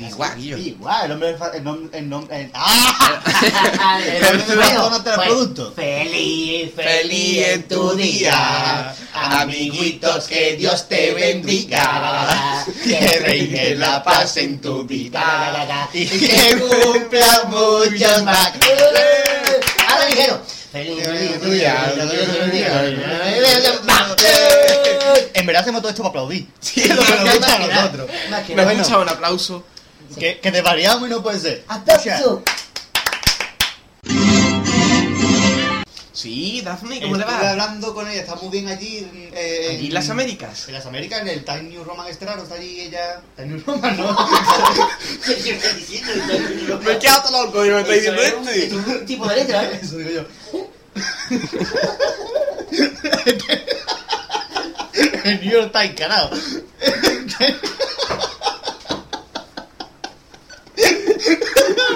[0.00, 0.56] Igual, Guillo.
[0.56, 3.20] Igual, el nombre, el nombre, el nombre, el- ¡Ah!
[3.98, 5.72] El de del pues, producto.
[5.74, 14.60] Feliz, Feliz en tu día, amiguitos, que Dios te bendiga, que reine la paz en
[14.60, 18.52] tu vida, y que cumpla muchos más.
[19.88, 20.40] Ahora dijeron.
[20.70, 21.94] Feliz, feliz en tu día.
[25.34, 26.46] En verdad hacemos todo esto para aplaudir.
[26.60, 28.10] Sí, es lo que nos gusta a nosotros.
[28.72, 29.64] escuchado un aplauso.
[30.18, 31.64] Que, que desvariamos y no puede ser.
[31.68, 32.42] ¡Aplauso!
[36.12, 37.50] Sí, Daphne, ¿cómo le Estuve va?
[37.50, 39.06] hablando con ella, está muy bien allí.
[39.32, 40.66] eh, Allí en las Américas.
[40.66, 43.20] En las Américas, en el Time New Roman Estrano, está allí ella.
[43.36, 44.16] Time New Roman, ¿no?
[45.24, 45.34] ¿Qué
[45.76, 46.80] diciendo?
[46.84, 48.66] Me he quedado loco y me está diciendo Eso es un- este.
[48.66, 49.80] es un tipo de letra, ¿eh?
[49.80, 50.24] Eso digo yo.
[55.24, 56.30] el New York Times, carajo.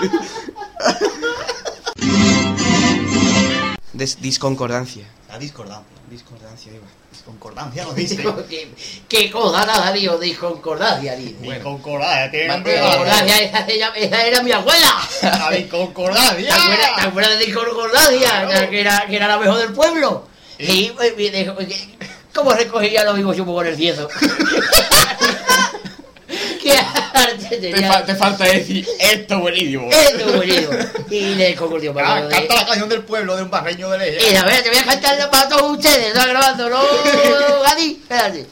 [3.93, 5.05] Des- disconcordancia.
[5.29, 5.87] La discordancia.
[6.11, 6.85] Discordancia, digo.
[7.11, 8.17] Disconcordancia nos dice.
[8.49, 8.69] ¿Qué,
[9.09, 11.37] qué cosa nada, dios, disconcordancia, dice.
[11.41, 14.93] Disconcordancia, tiene nombre disconcordancia, esa, esa- esa era mi abuela.
[15.23, 16.37] La disconcordancia.
[16.37, 18.47] ¿Te acuerdas, ¿Te acuerdas de disconcordancia?
[18.47, 18.71] Claro.
[18.71, 20.27] Que, era, que era la mejor del pueblo.
[20.59, 21.97] Y, eh, que-
[22.35, 24.09] ¿cómo recogía los vivos chupos con el ciezo?
[27.53, 27.93] ¡Qué arte Te, tenía!
[27.93, 29.89] fa- te falta decir esto buenísimo.
[29.91, 30.73] Esto es buenísimo.
[31.11, 34.17] Y le concurrió para Ah, canta la canción del pueblo de un barreño de ley.
[34.33, 36.09] Y a ver, te voy a cantar para todos ustedes.
[36.09, 36.83] Está grabando, ¿no,
[37.63, 37.99] Gadi?
[38.03, 38.47] Espérate.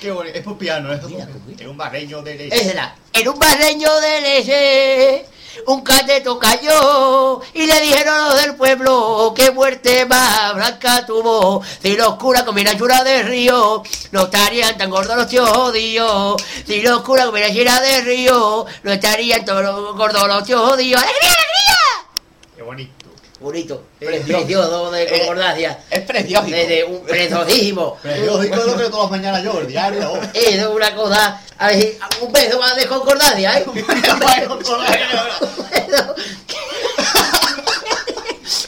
[0.00, 0.36] Qué bonito.
[0.38, 1.28] Es por piano, es, Mira,
[1.58, 2.48] es un barreño de ley.
[2.50, 2.96] Esa era.
[3.12, 5.24] En un barreño de leche,
[5.66, 11.62] un cateto cayó y le dijeron los del pueblo que muerte más blanca tuvo.
[11.82, 16.42] Si los curas comieran chura de río, no estarían tan gordos los tíos jodidos.
[16.66, 21.02] Si los curas comieran chura de río, no estarían tan gordos los tíos jodidos.
[21.02, 22.52] ¡Alegría, alegría!
[22.56, 23.01] Qué bonito.
[23.42, 25.80] Bonito, precioso de concordancia.
[25.90, 26.46] Es precioso.
[26.46, 27.98] Desde un preciosísimo.
[28.04, 30.12] Yo digo lo que todas las mañanas yo, el diario.
[30.32, 33.64] Es una cosa, a ver, un beso más de concordancia, ¿eh?
[33.66, 34.78] Un beso.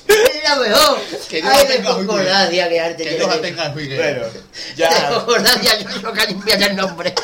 [0.07, 0.99] Es la mejor.
[1.29, 3.11] Que Dios Ay, la de tenga concordancia, que arte Que.
[3.15, 7.15] Dios la tenga De concordancia, yo creo que limpiar el nombre.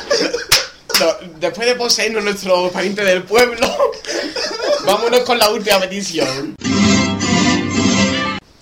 [0.99, 3.93] No, después de poseernos nuestro pariente del pueblo,
[4.85, 6.55] vámonos con la última petición.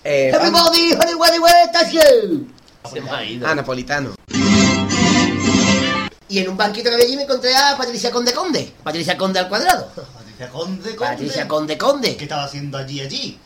[0.09, 2.49] Eh, Everybody, Hollywood, where station.
[3.45, 4.15] Ah, napolitano.
[6.27, 8.73] Y en un banquito que había allí me encontré a Patricia Conde Conde.
[8.83, 9.91] Patricia Conde al cuadrado.
[9.93, 11.11] Patricia Conde, Conde.
[11.11, 12.17] Patricia Conde Conde.
[12.17, 13.37] ¿Qué estaba haciendo allí, allí?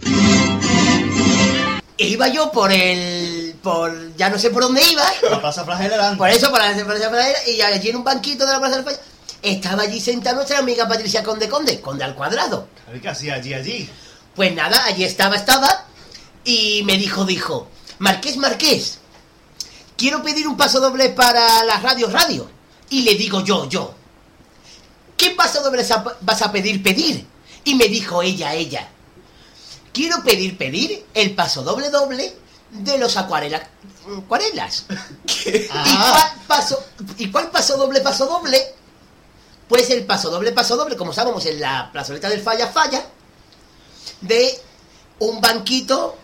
[1.98, 3.54] Iba yo por el.
[3.62, 4.16] por.
[4.16, 5.04] ya no sé por dónde iba.
[5.30, 6.16] La Plaza Flagela.
[6.16, 8.84] Por eso, para la Plaza Fradera, y allí en un banquito de la Plaza del
[8.84, 8.98] Falla,
[9.40, 12.66] estaba allí sentada nuestra amiga Patricia Conde Conde, Conde al cuadrado.
[12.98, 13.88] ¿Qué hacía allí, allí?
[14.34, 15.86] Pues nada, allí estaba, estaba,
[16.44, 17.68] y me dijo, dijo,
[17.98, 18.98] Marqués, Marqués,
[19.96, 22.50] quiero pedir un paso doble para la radio radio.
[22.88, 23.94] Y le digo yo, yo,
[25.16, 25.86] ¿qué paso doble
[26.22, 27.26] vas a pedir, pedir?
[27.64, 28.88] Y me dijo ella, ella,
[29.92, 32.34] quiero pedir, pedir el paso doble doble
[32.70, 33.68] de los acuarela-
[34.18, 34.86] acuarelas.
[35.46, 36.84] ¿Y, cuál paso,
[37.18, 38.74] ¿Y cuál paso doble, paso doble?
[39.70, 43.04] Pues el paso doble, paso doble, como sabemos en la plazoleta del Falla Falla,
[44.20, 44.58] de
[45.20, 46.16] un banquito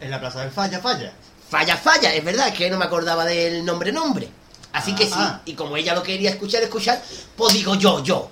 [0.00, 1.12] En la plaza del Falla, Falla.
[1.50, 4.28] Falla Falla, es verdad, que no me acordaba del nombre nombre.
[4.72, 5.42] Así que sí, Ah.
[5.44, 7.02] y como ella lo quería escuchar, escuchar,
[7.36, 8.30] pues digo yo, yo,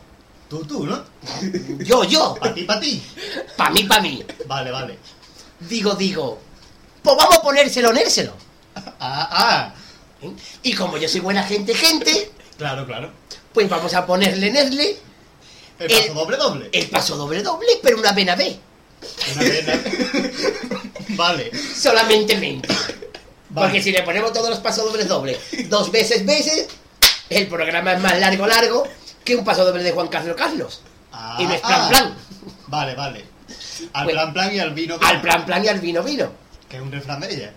[0.49, 1.05] Tú, tú, ¿no?
[1.85, 3.03] yo, yo, Pa' ti, pa' ti.
[3.57, 4.25] pa' mí, pa' mí.
[4.47, 4.99] Vale, vale.
[5.59, 6.39] Digo, digo,
[7.03, 8.33] pues vamos a ponérselo, nérselo.
[9.01, 9.75] Ah, ah.
[10.23, 10.31] ¿eh?
[10.63, 13.13] Y como yo soy buena gente, gente, Claro, claro.
[13.53, 14.97] Pues vamos a ponerle, nerle,
[15.79, 16.69] El El- paso doble, doble.
[16.73, 18.59] el paso doble doble, pero una vena B.
[19.35, 19.81] Una pena.
[21.11, 21.51] vale.
[21.75, 22.69] solamente mente.
[22.69, 23.67] Vale.
[23.67, 25.39] Porque si le ponemos todos los pasos dobles dobles
[25.69, 26.69] dos veces veces,
[27.31, 28.85] el programa es más largo largo
[29.25, 30.83] que un paso doble de Juan Carlos Carlos.
[31.13, 31.89] Ah, y no es plan ah.
[31.89, 32.17] plan.
[32.69, 33.25] Vale, vale.
[33.95, 34.99] Al Pues- plan plan y al vino.
[35.01, 36.31] Al plan plan y al vino vino.
[36.69, 37.53] Que es un refrán de ella.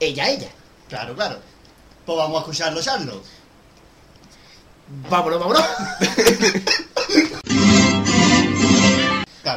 [0.00, 0.48] Ella, ella.
[0.88, 1.38] Claro, claro.
[2.04, 3.22] Pues vamos a escucharlo, Charlo.
[5.10, 5.64] Vámonos, vámonos.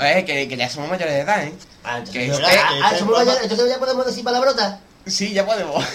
[0.03, 1.53] Eh, que, que ya somos mayores de edad, ¿eh?
[1.83, 4.79] Ah, Que entonces, usted- ah, ah, somos mayores, entonces ya podemos decir palabrotas.
[5.05, 5.85] Sí, ya podemos.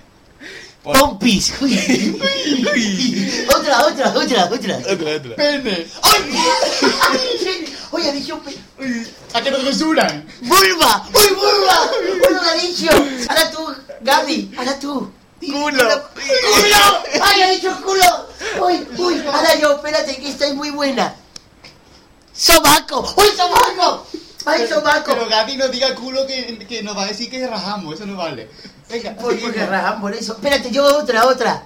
[0.82, 1.52] Por- Pompis.
[1.60, 2.18] Uy.
[3.54, 4.76] otra, otra, otra, otra.
[4.78, 5.36] Otra, otra.
[5.36, 5.86] ¡Pene!
[6.02, 7.74] ¡Ay!
[7.90, 8.56] Oye, ha dicho pe-
[9.34, 10.24] ¿A qué nos censuran?
[10.42, 11.06] ¡Vulva!
[11.14, 11.90] ¡Uy, vulva!
[12.00, 12.90] ¡Uy, lo ha dicho!
[13.28, 15.12] Ahora tú, Gaby, ahora tú.
[15.50, 16.10] Culo.
[16.14, 17.02] ¡Culo!
[17.22, 18.28] ¡Ay, ha dicho culo!
[18.64, 19.24] ¡Uy, uy!
[19.26, 21.14] Ahora yo, espérate, que esta es muy buena.
[22.34, 23.14] ¡Sobaco!
[23.16, 24.06] ¡Uy, sobaco!
[24.46, 25.12] ¡Ay, sobaco!
[25.12, 28.16] Pero Gaby no diga culo que, que nos va a decir que rajamos, eso no
[28.16, 28.48] vale.
[28.88, 30.32] Venga, porque rajan por eso.
[30.34, 31.62] Espérate, yo otra, otra.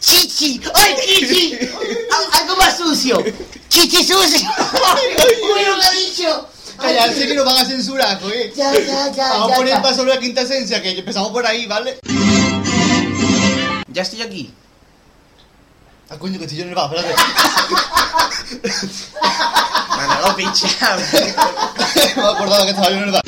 [0.00, 0.60] ¡Chichi!
[0.74, 1.54] ¡Ay, chichi!
[1.54, 3.22] Al- Algo más sucio.
[3.68, 4.48] ¡Chichi sucio!
[4.48, 6.48] ¡Uy, lo ha dicho!
[6.80, 8.52] Callarse que nos van a censurar, joder.
[8.54, 11.66] Ya, ya, ya, Vamos a poner paso sobre la quinta esencia, que empezamos por ahí,
[11.66, 12.00] ¿vale?
[13.92, 14.50] Ya estoy aquí.
[16.08, 17.22] Ah, coño, que estoy yo bar, espérate.
[19.88, 20.36] Manolo,
[22.16, 23.20] me acordaba que estaba yo.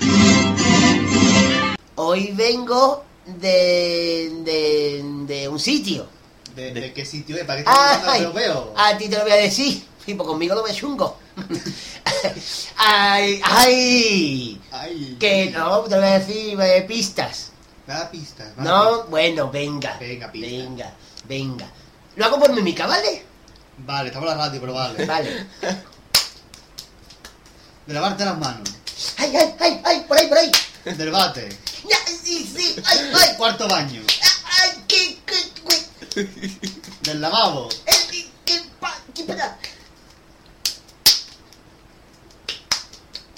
[1.96, 6.06] Hoy vengo de, de, de un sitio.
[6.56, 7.44] ¿De, de qué sitio es?
[7.44, 8.72] ¿Para qué estás lo veo?
[8.76, 9.84] a ti te lo voy a decir.
[10.04, 11.18] Pues conmigo no me chungo.
[12.76, 14.60] ay, ay.
[14.70, 15.16] Ay.
[15.18, 17.53] Que no, te lo voy a decir eh, pistas.
[17.86, 18.48] Da pistas.
[18.58, 19.96] va, No, bueno, venga.
[19.98, 20.48] Venga, pista.
[20.48, 20.92] Venga,
[21.26, 21.66] venga.
[22.16, 23.24] Lo hago por mímica, ¿vale?
[23.78, 25.04] Vale, estamos en la radio, pero vale.
[25.04, 25.46] Vale.
[27.86, 28.68] De lavarte las manos.
[29.18, 30.50] Ay, ay, ay, ay, por ahí, por ahí.
[30.84, 31.48] Del bate.
[31.88, 33.36] Ya, sí, sí, ay, ay.
[33.36, 34.02] Cuarto baño.
[34.44, 35.52] Ay, qué, qué,
[36.14, 37.68] qué, Del lavabo.
[37.86, 39.24] eh, qué, pa- qué,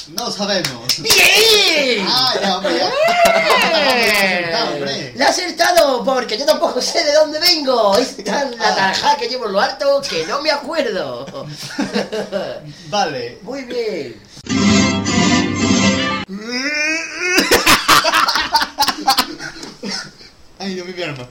[0.09, 0.99] No sabemos.
[0.99, 2.07] ¡Bien!
[2.09, 4.65] Ah, ya, hombre, ya.
[4.71, 5.13] Hombre.
[5.17, 7.97] Le ha acertado porque yo tampoco sé de dónde vengo.
[7.97, 11.27] Es tan la tarjeta que llevo en lo alto que no me acuerdo.
[12.89, 13.39] Vale.
[13.43, 14.23] Muy bien.
[20.59, 21.27] Ay, mío, mi arma.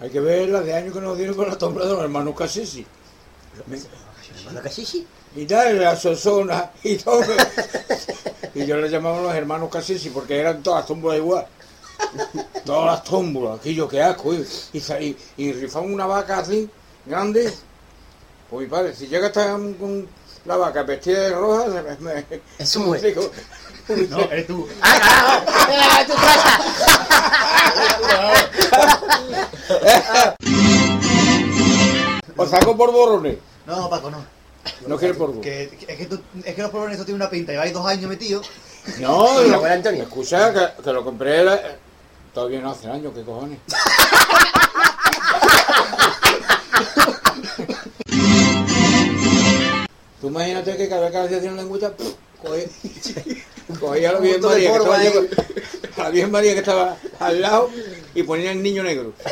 [0.00, 2.34] Hay que ver las de años que nos dieron con la sombra de los hermanos
[2.36, 2.86] Cassisi.
[4.38, 5.06] Hermano Casisi.
[5.36, 7.22] Y tal, la Sosona y todo.
[8.54, 11.46] Y yo les llamaba los hermanos Cassisi porque eran todas tómbolas igual.
[12.64, 14.32] Todas las tómbolas, aquello que asco.
[14.34, 15.16] Y, y, sa- y,
[15.52, 16.70] rifaban una vaca así,
[17.04, 17.52] grande.
[18.48, 20.06] Pues mi padre, si llega hasta con
[20.44, 21.82] la vaca vestida de roja, me,
[22.14, 22.24] me,
[22.58, 22.86] Es un
[24.10, 24.68] No, eres tú.
[24.80, 25.44] ¡Ah, carajo!
[25.68, 26.60] ¡Venga, a tu casa!
[32.36, 33.38] Os saco por borrones.
[33.66, 34.24] No, Paco, no.
[34.86, 37.52] No quiere por Que, que- es, que tú- es que los polvones tienen una pinta.
[37.52, 38.48] Lleváis dos años metidos.
[38.98, 39.54] No, no.
[39.56, 40.02] abuela Antonio.
[40.04, 41.44] Escucha, que, que lo compré
[42.32, 43.58] todavía no hace años, ¿qué cojones?
[50.20, 52.14] Tú imagínate que cada vez que hacía una lengüita, ¡puf!
[52.42, 52.64] cogía,
[53.80, 54.96] cogía a la Virgen María, que estaba,
[55.96, 57.70] a la Virgen María que estaba al lado
[58.14, 59.12] y ponía el niño negro.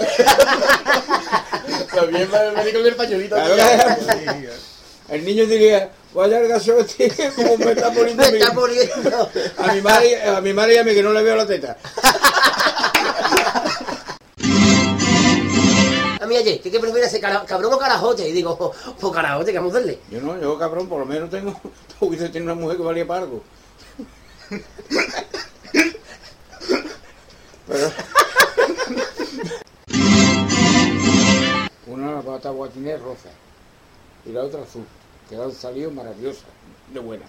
[1.94, 3.34] También va el médico del pañuelito.
[3.36, 4.48] Claro que-
[5.14, 8.38] El niño diría, vaya el gaso, tío, como me está poniendo Me a mí".
[8.38, 9.30] está muriendo.
[9.58, 11.76] A mi madre, a mi madre y a mí que no le veo la teta.
[16.20, 18.28] A mí ayer, ¿qué que prefiere ese cabrón o carajote?
[18.28, 19.98] Y digo, pues carajote, que vamos a darle.
[20.10, 21.60] Yo no, yo cabrón, por lo menos tengo,
[22.00, 23.42] hubiese tenido una mujer que valía para algo.
[31.86, 33.30] Una la pata guatinés rosa
[34.26, 34.84] y la otra azul,
[35.28, 36.44] que han salido maravillosas,
[36.92, 37.24] de buena.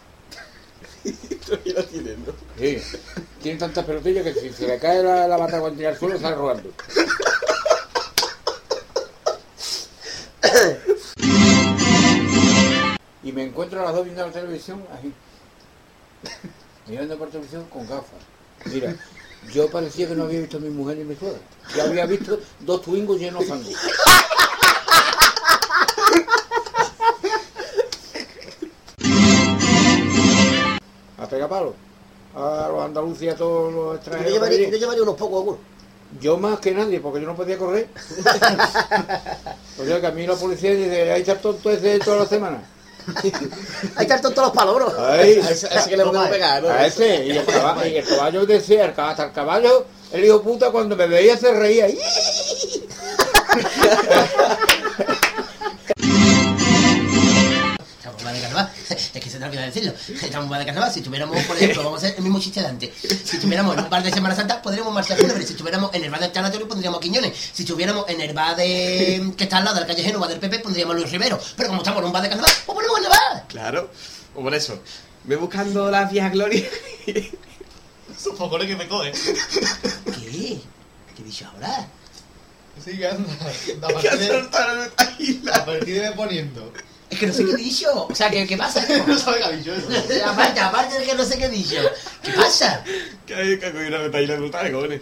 [1.46, 2.34] Todavía la tienen, ¿no?
[2.58, 2.82] Sí,
[3.42, 6.36] tiene tantas pelotillas que si se le cae la, la bata guatinés al suelo sale
[6.36, 6.72] rodando.
[13.24, 15.14] Y me encuentro a las dos viendo la televisión así.
[16.88, 18.20] Mirando por televisión con gafas.
[18.66, 18.96] Mira,
[19.54, 21.40] yo parecía que no había visto a mi mujer ni mi suegra.
[21.76, 23.70] Ya había visto dos twingos llenos de fango.
[31.18, 31.74] A pegar palo.
[32.36, 34.34] A los andaluces y a todos los Yo extranjeros.
[34.34, 35.60] llevaría, que yo llevaría unos pocos algunos.
[36.20, 37.88] Yo más que nadie, porque yo no podía correr.
[39.80, 42.64] O sea que a mí la policía dice, ahí está tonto ese toda la semana.
[43.96, 44.94] Ahí están todos los palos, bro.
[45.12, 46.70] Ahí, A ese, a ese que le podemos pegar, ¿no?
[46.70, 50.24] a ese, y el caballo, y el caballo decía, el ca- hasta el caballo, el
[50.26, 51.88] hijo puta cuando me veía se reía.
[58.54, 58.74] carnaval.
[58.90, 59.94] Es que se te olvida decirlo.
[60.22, 60.92] Estamos más de carnaval.
[60.92, 62.90] Si estuviéramos, por ejemplo, vamos a hacer el mismo chiste de antes.
[63.02, 65.46] Si estuviéramos en un bar de Semana Santa, podríamos marchar fúnebre.
[65.46, 67.34] Si estuviéramos en el bar del Tanatorio, pondríamos a Quiñones.
[67.54, 69.34] Si estuviéramos en el bar de.
[69.38, 71.40] que está al lado de la calle Génova del PP, pondríamos a Luis Rivero.
[71.58, 73.44] Pero como estamos en un bar de carnaval, pues ponemos carnaval.
[73.48, 73.92] Claro.
[74.36, 74.80] O por eso.
[75.26, 76.68] Voy buscando las viejas glorias.
[77.06, 79.12] Esos focones que me coge.
[79.12, 80.60] ¿Qué?
[81.16, 81.88] ¿Qué he dicho ahora?
[82.84, 83.30] Sí, que anda.
[83.82, 86.74] A partir de, a partir de poniendo.
[87.10, 88.08] Es que no sé qué he dicho.
[88.10, 88.84] O sea, ¿qué, qué pasa?
[89.08, 89.88] No sabe qué ha dicho eso.
[90.28, 91.76] aparte, aparte de que no sé qué he dicho.
[92.24, 92.84] ¿Qué pasa?
[93.28, 95.02] Que hay que coger una retaíla brutal, cojones.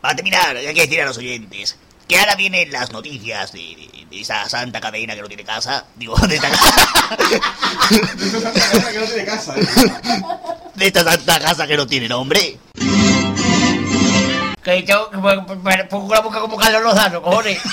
[0.00, 1.76] Para terminar, hay que decir a los oyentes
[2.08, 5.84] que ahora vienen las noticias de, de- de esa santa cadena que no tiene casa.
[5.94, 6.48] Digo, de esta,
[8.92, 9.66] que no tiene casa, ¿eh?
[10.74, 12.58] de esta santa casa que no tiene nombre.
[14.64, 15.18] Que yo que
[15.88, 17.58] pongo la boca como Carlos Lozano, cojones.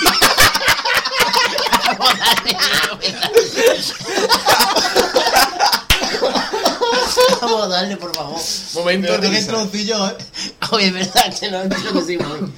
[7.40, 8.38] Vamos a darle, por favor.
[8.74, 9.48] Momento Pero de que risa.
[9.48, 10.16] troncillo, eh.
[10.70, 12.52] Oye, es verdad que no entiendo que sí, voy.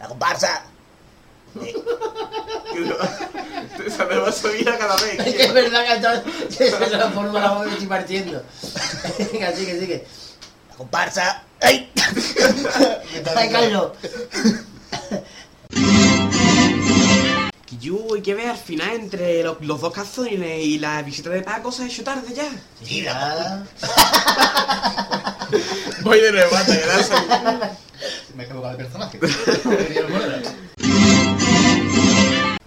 [0.00, 0.62] La comparsa.
[3.88, 5.20] Se me va a subir a cada vez.
[5.26, 6.24] Es que es verdad que entonces
[6.56, 8.42] se transforma la voz y estoy partiendo.
[9.32, 10.06] Venga, sigue, sigue.
[10.70, 11.42] La comparsa.
[11.60, 11.90] ¡Ay!
[13.36, 13.92] Ay, Carlos.
[17.80, 21.42] Yo hay que ver al final entre los, los dos cazones y la visita de
[21.42, 22.48] Paco se ha hecho tarde ya.
[22.84, 23.04] Sí,
[26.02, 27.12] Voy de nuevo hasta quedarse.
[28.34, 29.18] Me he equivocado de personaje.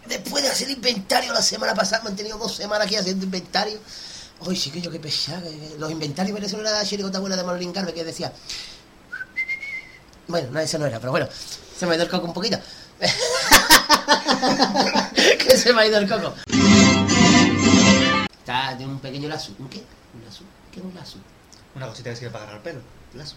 [0.07, 3.79] Después de hacer inventario la semana pasada, me han tenido dos semanas aquí haciendo inventario.
[4.39, 5.41] Hoy sí que yo qué pesado.
[5.43, 8.31] que- Los inventarios venezolanos era la chiricota buena de Manolín Carve que decía.
[10.27, 11.27] Bueno, no, eso no era, pero bueno,
[11.77, 12.57] se me ha ido el coco un poquito.
[15.39, 16.33] que se me ha ido el coco.
[18.39, 19.53] Está de un pequeño lazo.
[19.59, 19.83] ¿Un qué?
[20.13, 20.43] ¿Un lazo?
[20.71, 21.17] ¿Qué es un lazo?
[21.75, 22.79] Una cosita que sirve para agarrar pelo.
[23.13, 23.35] Lazo.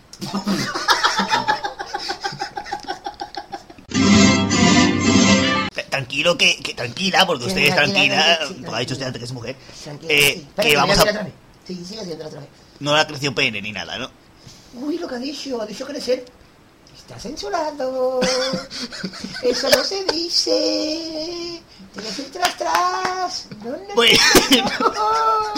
[5.70, 9.20] Tra- Tranquilo, que, que tranquila, porque Sí, usted es tranquila, porque ha dicho usted antes
[9.20, 9.56] que es mujer.
[9.84, 10.40] Tranquila, Eh, sí.
[10.48, 11.32] Espera, que vamos a- otra vez.
[11.66, 12.48] Sí, sigue haciéndolo otra vez.
[12.80, 14.10] No le ha crecido pene ni nada, ¿no?
[14.74, 16.24] Uy, lo que ha dicho, ha dicho crecer.
[17.10, 18.20] Está censurado.
[19.42, 21.60] Eso no se dice.
[21.92, 23.46] Tienes que ir tras tras.
[23.64, 24.18] No, no, Bueno.
[24.78, 25.52] no.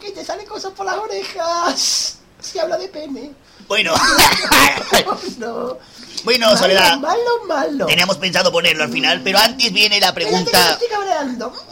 [0.00, 2.16] Que te salen cosas por las orejas.
[2.40, 3.30] Si habla de pene.
[3.68, 3.94] Bueno,
[5.38, 5.78] No.
[6.24, 7.86] bueno, malo, Soledad, Malo, malo.
[7.86, 10.70] teníamos pensado ponerlo al final, pero antes viene la Espérate, pregunta...
[10.72, 11.52] estoy cabreando.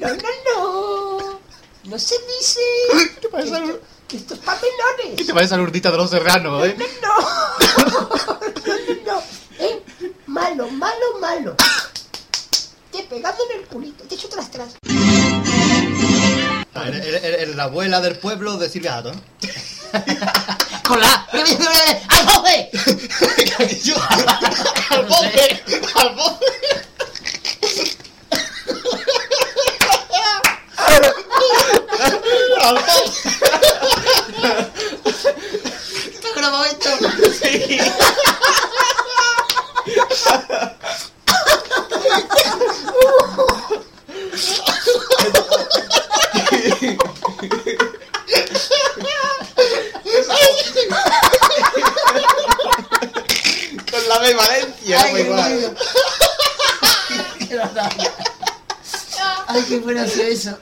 [0.00, 1.40] No, no, no.
[1.84, 2.60] No se dice.
[3.20, 3.62] ¿Qué pasa?
[4.08, 5.16] Que esto, que esto es para menores.
[5.16, 6.76] ¿Qué te parece a la urdita de los serranos, eh?
[7.02, 7.08] No,
[7.76, 8.08] no, no,
[9.06, 9.22] no.
[9.58, 9.82] Eh,
[10.26, 11.56] malo, malo, malo.
[12.92, 14.74] Te he pegado en el culito, te he hecho tras tras.
[16.74, 16.90] Ah,
[17.54, 19.12] la abuela del pueblo de Silvia Hato.
[20.86, 21.26] Con la.
[21.32, 22.02] ¡Al bofe!
[22.08, 22.70] ¡Al bofe!
[24.90, 25.62] ¡Al bofe!
[25.94, 26.46] ¡Al bofe!
[36.44, 36.90] ¿Te has grabado esto?
[53.90, 55.52] Con la de Valencia, Ay, no qué igual.
[55.54, 55.74] bueno.
[59.46, 60.58] Ay, qué bueno hacer eso.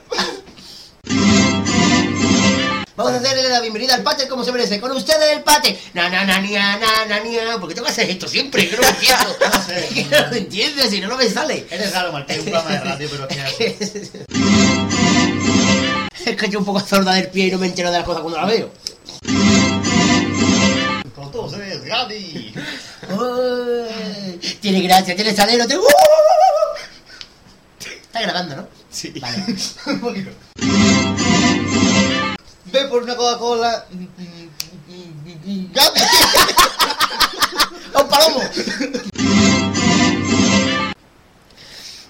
[2.95, 4.79] Vamos a hacerle la bienvenida al pater como se merece.
[4.79, 5.75] Con ustedes el pater.
[5.95, 7.57] Na, na, na, nia, na, na, nia.
[7.59, 8.69] ¿Por qué tengo que hacer esto siempre?
[8.69, 9.35] Que no lo entiendo.
[9.53, 9.87] No sé.
[9.93, 11.65] Que no lo entiendo, si no, no me sale.
[11.71, 14.25] Eres raro, Martín, un programa de radio, pero es que-
[16.31, 18.21] Es que yo un poco sorda del pie y no me entero de las cosas
[18.21, 18.71] cuando las veo.
[21.23, 22.53] Entonces, Gadi.
[23.09, 25.75] Uy, tiene gracia, tiene salero, te...
[28.03, 28.67] Está grabando, ¿no?
[28.91, 29.11] Sí.
[29.19, 29.43] Vale.
[32.73, 33.85] Ve por una Coca-Cola.
[37.95, 38.41] ¡Un palomo!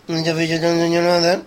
[0.07, 0.14] Yo
[0.61, 1.41] no enseño nada.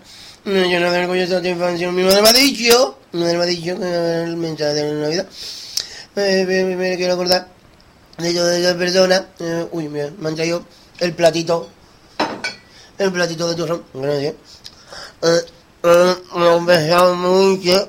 [0.44, 1.94] No nada del de satisfacción.
[1.94, 2.98] Mi madre me ha dicho.
[3.12, 5.26] Mi madre me ha dicho que el mensaje de la Navidad.
[6.14, 7.48] Me- me quiero acordar
[8.18, 9.26] de yo de esa persona.
[9.38, 10.64] Eh, uy, mira, me han traído
[11.00, 11.68] el platito.
[12.98, 13.82] El platito de turrón.
[13.94, 14.34] Gracias.
[15.22, 15.40] Eh,
[15.84, 17.88] eh, me han besado mucho.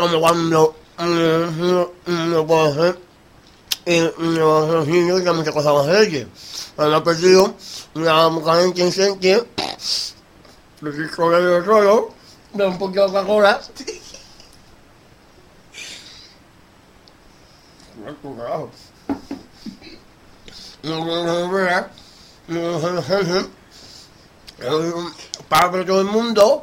[0.00, 2.98] Como cuando eh, no, puedo hacer.
[3.84, 4.00] Y
[4.88, 6.26] niños ya muchas cosas más hacer.
[6.78, 7.54] Me ha perdido
[7.94, 8.72] en
[11.42, 12.14] yo solo.
[12.54, 13.60] Un poquito de Coca-Cola.
[20.82, 21.48] No, no, no,
[22.48, 22.72] no,
[23.22, 23.48] no.
[24.62, 24.92] Eh,
[25.46, 26.62] Para todo el mundo.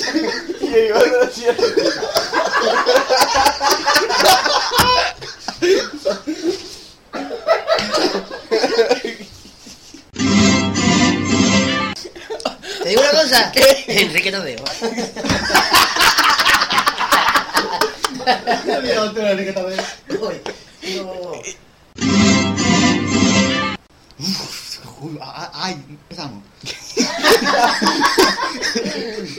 [0.00, 2.02] silla eléctrica.
[12.82, 13.52] Te digo una cosa.
[13.86, 14.64] Enrique Tadeo.
[18.66, 19.76] Me he olvidado de la etiqueta de-
[20.18, 20.40] Uy,
[20.96, 21.12] no.
[25.00, 26.42] Uy, ah, Ay, empezamos.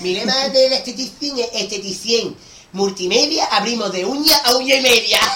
[0.00, 2.34] Mi lema del esteticien es esteticien.
[2.72, 5.20] Multimedia, abrimos de uña a uña y media.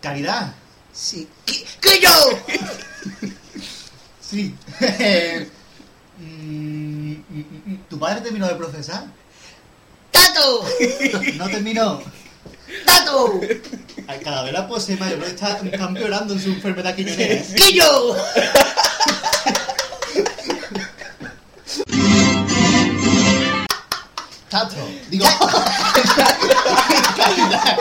[0.00, 0.52] Caridad.
[0.92, 1.28] Sí.
[1.46, 2.10] ¿Qué, qué yo?
[4.20, 4.54] Sí.
[6.18, 7.14] Mm,
[7.88, 9.06] ¿Tu padre terminó de procesar?
[10.12, 10.64] ¡Tato!
[11.36, 12.00] No terminó.
[12.86, 13.40] ¡Tato!
[14.06, 17.42] Ay, Cada vez la pose mayor está, está empeorando en su enfermedad quiñonera.
[17.56, 18.16] ¡Que yo!
[24.48, 24.76] Tato.
[25.08, 25.24] Digo.
[27.16, 27.78] Caridad.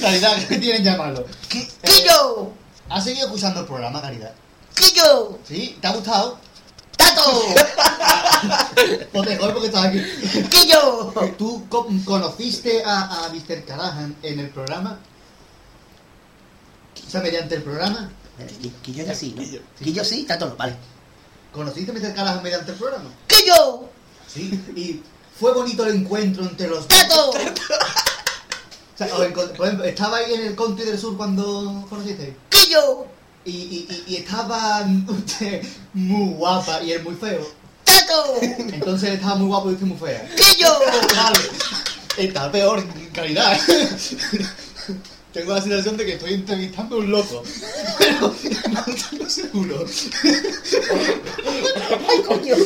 [0.00, 1.26] Caridad, ¿qué tienen llamarlo?
[1.48, 2.52] ¿Qué, qué yo?
[2.88, 4.32] ¿Has seguido escuchando el programa, Caridad?
[4.74, 5.38] ¿Qué yo?
[5.46, 5.76] ¿Sí?
[5.80, 6.38] ¿Te ha gustado?
[6.96, 7.42] ¡Tato!
[9.12, 10.02] Pues mejor porque estás aquí.
[10.50, 11.12] ¿Qué yo?
[11.38, 13.64] ¿Tú co- conociste a, a Mr.
[13.64, 14.98] Callahan en el programa?
[17.06, 18.10] O sea, mediante el programa.
[18.60, 19.42] Que, que yo ya sí, ¿no?
[19.82, 20.76] Que yo sí, Tato no, vale.
[21.52, 22.14] ¿Conociste a Mr.
[22.14, 23.10] Callahan mediante el programa?
[23.26, 23.88] ¿Qué yo?
[24.26, 24.50] Sí.
[24.76, 25.00] Y
[25.38, 27.30] fue bonito el encuentro entre los ¡Tato!
[27.30, 32.36] O sea, ejemplo, estaba ahí en el country del sur cuando conociste.
[32.50, 33.06] ¿Qué yo?
[33.46, 35.64] Y, y, y, estaba usted
[35.94, 37.46] muy guapa y él muy feo.
[37.84, 38.34] ¡Tato!
[38.42, 40.28] Entonces él estaba muy guapo y usted muy fea.
[40.36, 40.76] ¿Qué yo?
[41.14, 41.38] Vale.
[42.16, 43.56] Está peor calidad.
[45.32, 47.44] Tengo la sensación de que estoy entrevistando a un loco.
[47.98, 48.34] Pero
[48.70, 49.86] no estoy seguro.
[52.08, 52.56] ¡Ay, coño!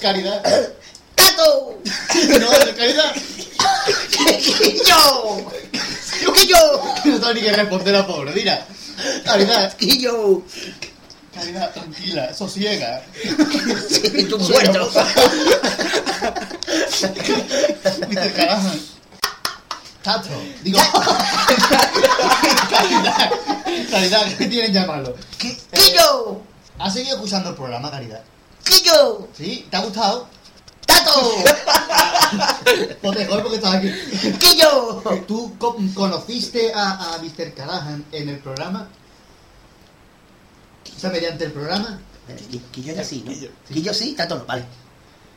[0.00, 0.42] Caridad.
[1.14, 1.78] ¡Tato!
[2.40, 3.14] No, caridad.
[4.10, 5.50] ¿Qué yo?
[7.04, 8.32] No tengo ni que responder a pobre.
[8.32, 8.66] Mira.
[9.24, 9.72] Caridad.
[9.76, 10.42] ¿Qué yo?
[11.34, 13.02] Caridad, tranquila, sosiega.
[13.88, 14.90] Sí, tú muerto.
[18.08, 18.32] Mr.
[18.32, 18.80] Callahan.
[20.02, 20.28] Tato.
[20.62, 20.78] Digo.
[22.70, 23.30] Caridad.
[23.90, 25.16] Caridad, ¿qué tienen llamarlo?
[25.38, 26.42] ¿Qué, qué yo?
[26.78, 28.22] ¿Has seguido escuchando el programa, Caridad?
[28.64, 29.28] ¿Qué yo?
[29.36, 29.66] ¿Sí?
[29.70, 30.28] ¿Te ha gustado?
[30.86, 31.32] ¡Tato!
[33.02, 33.92] Pues mejor porque estás aquí.
[34.40, 35.02] ¿Qué yo?
[35.28, 37.52] ¿Tú co- conociste a, a Mr.
[37.54, 38.88] Callahan en el programa?
[40.96, 42.00] O sea, mediante el programa.
[42.72, 43.32] Que yo ya sí, ¿no?
[43.72, 44.64] Que yo sí, Tato no, vale.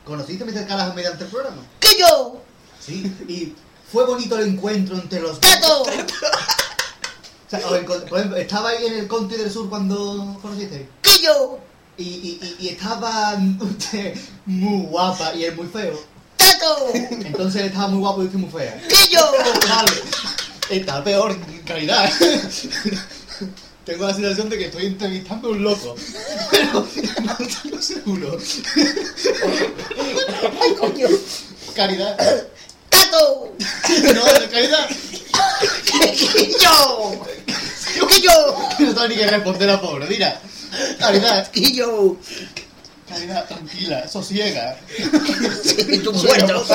[0.06, 0.66] ¿Conociste a Mr.
[0.68, 1.62] Callahan mediante el programa?
[1.80, 2.42] ¿Qué yo?
[2.80, 3.04] Sí.
[3.28, 3.54] Y
[3.92, 5.40] Fue bonito el encuentro entre los.
[5.40, 5.84] ¡Tato!
[7.46, 7.78] O sea, por
[8.18, 10.90] ejemplo, estaba ahí en el Country del Sur cuando conociste.
[11.02, 11.60] ¡Quillo!
[11.98, 14.16] Y, y, y, estaba usted
[14.46, 16.00] muy guapa y él muy feo.
[16.38, 16.90] ¡Tato!
[16.94, 18.82] Entonces él estaba muy guapo y usted muy fea.
[18.88, 19.22] ¡Quillo!
[19.68, 19.92] Vale.
[20.70, 22.12] Está peor calidad.
[23.86, 25.96] Tengo la sensación de que estoy entrevistando a un loco.
[26.52, 26.86] Pero
[27.24, 28.38] no estoy seguro.
[30.62, 31.08] ¡Ay, coño!
[31.74, 32.18] Caridad.
[32.90, 33.56] ¡Tato!
[34.14, 34.90] No, caridad.
[35.86, 37.26] ¡Quillo!
[38.10, 38.56] ¡Quillo!
[38.80, 40.08] No tengo ni que responder a pobre.
[40.08, 40.40] Mira.
[41.00, 41.50] Caridad.
[41.52, 42.18] ¡Quillo!
[43.08, 44.78] Caridad, tranquila, sosiega.
[45.64, 46.66] Sí, tú muerto.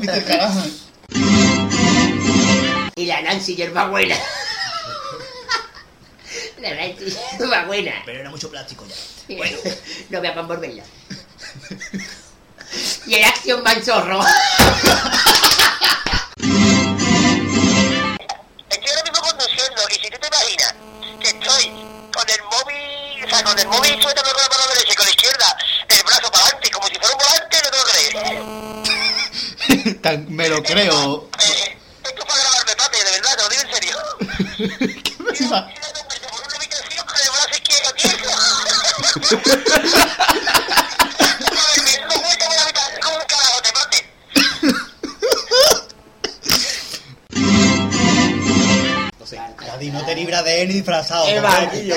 [0.00, 0.24] Mr.
[0.24, 0.62] Carajo.
[2.96, 4.16] Y la Nancy hierbabuena.
[6.60, 8.02] La Nancy hierbabuena.
[8.04, 9.36] Pero era mucho plástico ya.
[9.36, 9.56] Bueno,
[10.10, 10.82] no me apan por verla.
[13.06, 13.82] Y el Action Man
[20.34, 20.74] imaginas
[21.20, 21.64] que estoy
[22.12, 25.04] con el móvil, o sea, con el móvil sujetando con la mano derecha y con
[25.06, 25.56] la izquierda
[25.88, 27.84] el brazo para adelante como si fuera un volante, no te lo
[29.84, 30.00] crees.
[30.02, 31.28] Tan- me lo creo.
[31.42, 33.96] Eh, esto es para grabarme, papi, de verdad, te lo digo en serio.
[35.04, 35.68] ¿Qué me pasa?
[36.30, 38.18] Por una habitación con el brazo izquierdo tieso.
[49.74, 51.26] Daddy, no te libras de él ni disfrazado.
[51.26, 51.72] Es ¿verdad?
[51.72, 51.96] Yo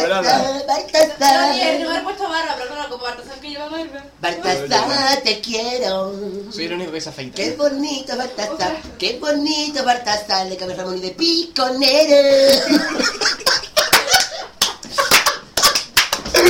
[0.65, 1.55] Baltasar.
[1.55, 3.05] ni no me he puesto barba, pero claro, como
[3.39, 4.03] que lleva barba.
[4.19, 6.11] Baltasar, te quiero.
[6.51, 7.35] Soy el único que se afeita.
[7.35, 12.61] Qué bonito Baltasar, qué bonito Baltasar, de cabeza Ramón y de piconero.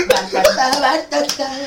[0.08, 1.60] Baltasar, Baltasar.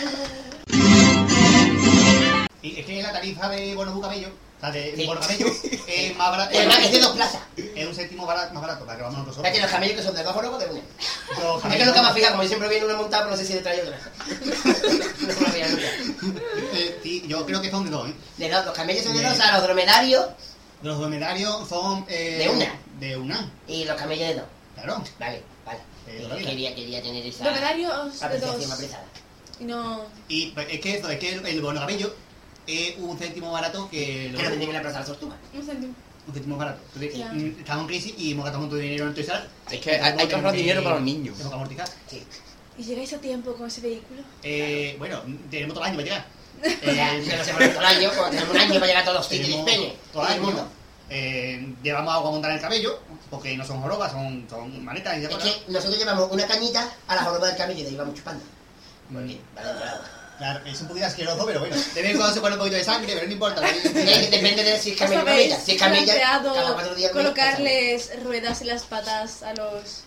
[2.63, 4.29] Y es que la tarifa de Bono Bucamello,
[4.61, 5.81] sea, de Sí.
[5.87, 6.51] Es más barata.
[6.57, 7.41] Además es de dos plazas.
[7.57, 9.63] Es un barato, más barato, para que vamos nosotros Fíjate, solos.
[9.63, 10.81] los camellos que son de dos o de una.
[11.43, 13.37] Los Es que nunca me ha fijado, como yo siempre viene una montada, pero no
[13.43, 13.99] sé si detrás hay otra.
[15.21, 16.39] No me ha fijado nunca.
[16.75, 18.15] Eh, sí, yo creo que son de dos, ¿eh?
[18.37, 20.27] De dos, los camellos son de dos, o sea, los dromedarios
[20.83, 22.05] Los dromedarios son...
[22.09, 22.75] eh, De una.
[23.01, 24.45] De una, y los camellos de dos.
[24.75, 25.03] claro.
[25.19, 25.79] Vale, vale.
[26.07, 28.73] Eh, Eh, la quería, quería tener esa Dromedarios de apreciación dos.
[28.73, 29.05] apreciada.
[29.61, 30.05] Y no.
[30.29, 32.15] Y pues, es que eso, es que el, el Bono Camello
[32.73, 34.33] es un céntimo barato que...
[34.37, 35.39] Que lo venden en la plaza de las tortugas.
[35.55, 35.95] Un céntimo.
[36.27, 36.81] Un céntimo barato.
[36.95, 37.33] Entonces, Ya.
[37.33, 39.29] mm, estamos en crisis y hemos gastado un montón de dinero en Toys.
[39.71, 41.37] Es que hay, hay que ahorrar dinero para los niños.
[41.37, 41.89] Tenemos que amortizar.
[42.09, 42.23] Sí.
[42.79, 44.23] ¿Y llegáis a tiempo con ese vehículo?
[44.43, 45.21] Eh, bueno,
[45.51, 46.27] tenemos todo el año para llegar.
[47.25, 49.49] Sea, se todo el año, cuando tenemos un año para llegar a todos los sitios
[49.59, 49.89] España.
[50.13, 50.69] todo el mundo.
[51.13, 55.19] Eh, llevamos agua a montar en el cabello, porque no son jorobas, son, son manetas
[55.19, 57.97] y Es que nosotros llevamos una cañita a la joroba del camello y de ahí
[57.97, 58.45] vamos chupando.
[59.09, 59.41] Muy bien.
[59.55, 60.20] Vale, vale.
[60.41, 61.77] Claro, es un poquito asqueroso, pero bueno.
[61.77, 63.61] De vez en cuando se pone un poquito de sangre, pero no importa.
[63.85, 65.61] Depende de si es ¿Os camello o camella.
[65.61, 70.05] Si es camella, cada cuatro días colocarles ruedas en las patas a los.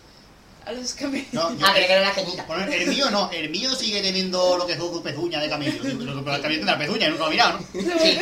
[0.66, 1.32] a los camellos?
[1.34, 2.46] No, yo- Ah, pero que era la cañita.
[2.48, 5.74] Bueno, el mío no, el mío sigue teniendo lo que es su pezuña de camello.
[5.84, 7.68] Lo que el camello tiene la pezuña, nunca lo he mirado, ¿no?
[8.02, 8.20] Sí,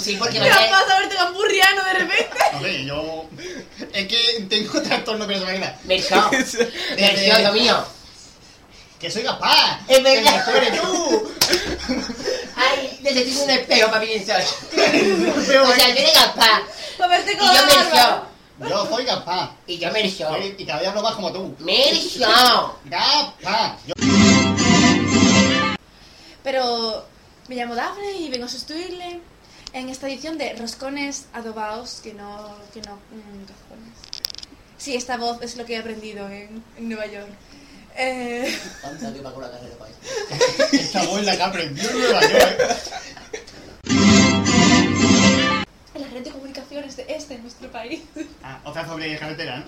[0.00, 2.38] sí, porque ¿Qué vaya- pasa a verte campurriano de repente?
[2.52, 3.24] No sé, yo.
[3.92, 5.80] Es que tengo trastorno de personalidad.
[5.82, 6.30] Mercado.
[6.96, 7.84] Mercado, mío.
[9.02, 9.80] ¡Que soy capaz!
[9.88, 10.44] Es verdad.
[10.44, 11.32] ¡Que eres tú!
[12.56, 14.42] Ay, necesito un espejo para mi soy.
[14.42, 16.62] O sea, yo era capaz.
[16.98, 17.48] Y con
[18.60, 18.68] yo.
[18.68, 19.50] Yo soy capaz.
[19.66, 20.36] Y yo Mercado.
[20.36, 21.54] Soy- Y cada día hablo más como tú.
[21.58, 22.78] Mercado.
[22.88, 23.76] ¡Capaz!
[23.88, 23.94] Yo-
[26.44, 27.04] Pero
[27.48, 29.20] me llamo Dafne y vengo a sustituirle
[29.72, 32.54] en esta edición de Roscones Adobados, que no.
[32.72, 32.94] que no.
[32.94, 33.94] mm, cajones.
[34.78, 37.28] Sí, esta voz es lo que he aprendido en, en Nueva York.
[37.96, 39.90] Eh, Tanta que pago la carrera para
[40.72, 42.76] Esta la que aprendió en Nueva York.
[45.94, 48.00] en la red de comunicaciones de este, nuestro país.
[48.42, 49.64] Ah, otra sobre carretera, ¿no?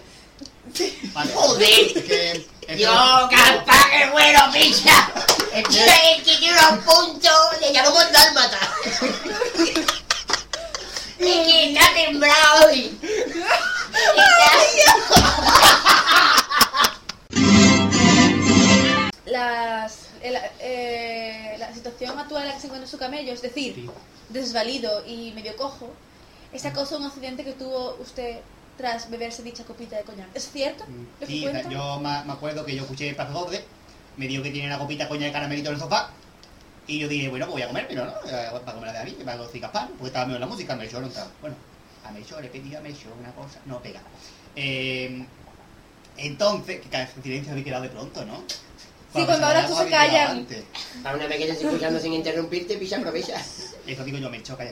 [1.13, 1.33] Vale.
[1.35, 1.69] Joder.
[1.69, 2.31] Es que.
[2.33, 5.09] es que- Yo, capaz que bueno, picha.
[5.55, 5.85] Es que
[6.17, 7.29] es que quiero un punto.
[7.61, 8.59] Le llamamos dálmata.
[11.17, 12.99] Es que está temblado hoy.
[19.27, 23.75] Las, el- eh, la situación actual en la que se encuentra su camello, es decir,
[23.75, 23.91] Sí.
[24.29, 25.91] desvalido y medio cojo,
[26.53, 28.41] es a causa de un accidente que tuvo usted
[28.77, 30.29] tras beberse dicha copita de coñac.
[30.35, 30.85] ¿Es cierto?
[31.21, 31.69] ¿Lo que Sí, cuenta?
[31.71, 33.65] yo me me acuerdo que yo escuché el Doble,
[34.17, 36.11] me dijo que tiene una copita coña de caramelito en el sofá,
[36.87, 38.13] y yo dije, bueno, pues voy a comérmelo, ¿no?
[38.29, 40.77] Eh, Para comer de a mí, para los pan, porque estaba medio en la música,
[40.77, 41.31] Melchor no estaba.
[41.41, 41.57] Bueno,
[42.05, 44.03] a Melchor le pedí a Melchor una cosa, no pega.
[44.55, 45.25] Eh,
[46.19, 48.43] entonces, que cada silencio había quedado de pronto, ¿no?
[49.15, 50.47] Sí, cuando ahora tú se callan.
[51.03, 53.41] Para una vez que estoy escuchando sin interrumpirte, picha, aprovecha.
[53.87, 54.65] Eso digo yo, me choca.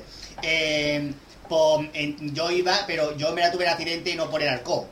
[0.43, 1.13] Eh,
[1.49, 4.87] pues, en- yo iba, pero yo me la tuve el accidente no por el alcohol.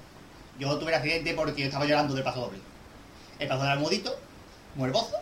[0.58, 2.58] Yo tuve el accidente porque yo estaba llorando del paso doble.
[3.38, 4.14] El paso del almudito,
[4.76, 5.16] muerbozo,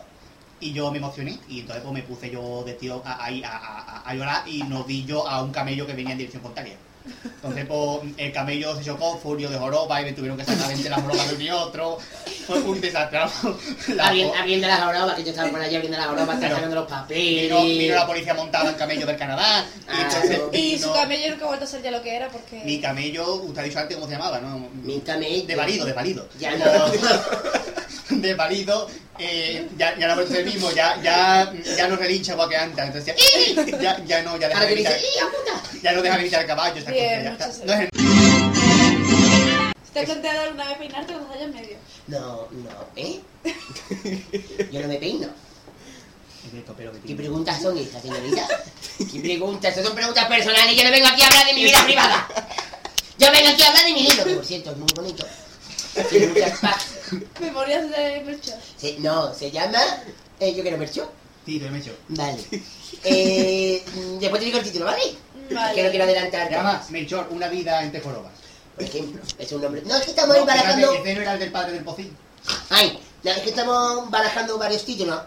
[0.59, 1.39] y yo me emocioné.
[1.47, 4.47] Y entonces pues me puse yo de tío a, ahí a, a- a- a llorar
[4.47, 6.75] y nos vi yo a un camello que venía en dirección contraria.
[7.23, 10.89] Entonces, pues, el camello se chocó, furio de joroba y me tuvieron que sacar de
[10.89, 11.97] la joroba de mi otro.
[12.45, 13.19] Fue un desastre.
[13.95, 16.75] La- Abriendo, abriendo las jorobas, que yo estaba por allí abriendo las jorobas, Pero- sacando
[16.75, 17.43] los papeles.
[17.49, 19.65] Vino, vino la policía montada en camello del Canadá.
[19.87, 22.27] Y entonces Y vino- su camello nunca ha vuelto a ser ya lo que era
[22.29, 22.61] porque...
[22.63, 24.67] Mi camello, usted ha dicho antes cómo se llamaba, ¿no?
[24.83, 25.45] Mi camello.
[25.47, 26.27] De palido, de palido.
[26.39, 26.65] Ya no.
[28.09, 28.87] De palido,
[29.19, 32.85] eh, ya, ya no ser el mismo, ya, ya, ya no relincha igual que antes.
[32.85, 34.97] Entonces ya, ya, ya no, ya deja de gritar,
[35.83, 37.65] ya no deja de gritar el caballo, esas Bien, cosas, ya está.
[37.65, 37.89] No es el-
[39.93, 41.77] ¿Te has planteado alguna vez peinarte estás allá en medio?
[42.07, 43.19] No, no, ¿eh?
[44.71, 45.27] Yo no me peino.
[47.05, 48.47] ¿Qué preguntas son estas, señorita?
[48.97, 49.69] ¿Qué preguntas?
[49.69, 52.27] Estas son preguntas personales y yo no vengo aquí a hablar de mi vida privada.
[53.19, 55.27] Yo vengo aquí a hablar de mi libro, que por cierto es muy bonito.
[56.09, 56.79] Tiene muchas pa-
[57.39, 58.55] Memorias de Melchor.
[58.77, 59.79] se- no, se llama...
[60.39, 61.11] eh, yo quiero Mercho.
[61.45, 61.95] Sí, te me he hecho.
[62.09, 62.43] Vale.
[63.03, 65.01] Eh, mm, después te digo el título, ¿vale?
[65.51, 65.73] Vale.
[65.73, 66.47] Que no quiero adelantar.
[66.47, 68.33] Se llama Melchor, una vida entre jorobas.
[68.75, 69.81] Por ejemplo, es un nombre...
[69.85, 70.93] No, es que estamos No, fíjate, barajando...
[70.95, 72.17] Ese no era el del padre del pocín.
[72.69, 75.21] Ay, no, es que estamos barajando varios títulos.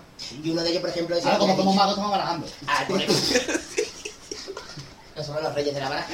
[0.45, 1.23] Y uno de ellos, por ejemplo, es...
[1.25, 2.47] el Ahora, como que somos magos, estamos barajando.
[2.67, 3.55] Ah, por ejemplo.
[5.17, 6.09] No somos los reyes de la baraja.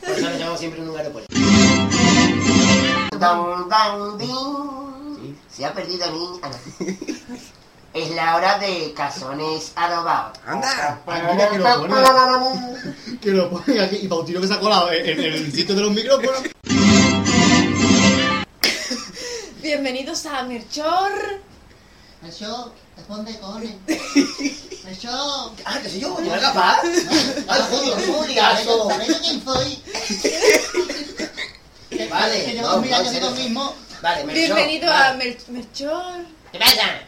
[0.00, 1.34] Por eso nos llamamos siempre en un aeropuerto.
[5.50, 6.40] Se ha perdido mi...
[6.42, 6.56] Ah, no.
[7.94, 10.36] Es la hora de cazones adobados.
[10.44, 11.00] Anda.
[11.06, 13.18] Ah, mira que lo pone.
[13.20, 14.00] Que lo ponen aquí.
[14.02, 16.42] Y Pautino que se ha colado en, en el sitio de los micrófonos.
[19.62, 21.12] Bienvenidos a Melchor.
[22.20, 23.74] Melchor, responde, cojones.
[24.84, 25.52] Melchor.
[25.64, 26.80] Ah, que soy yo, yo capaz.
[27.46, 28.88] Ay, joder, Juliazo.
[28.90, 29.82] ¿Sabes yo quién soy?
[31.96, 33.74] Que- Vale, Que no, llevo mil no, años mismo.
[34.02, 34.56] Vale, Melchor.
[34.56, 35.04] Bienvenido vale.
[35.04, 36.14] a Mel- Melchor.
[36.52, 37.00] ¿Qué pasa?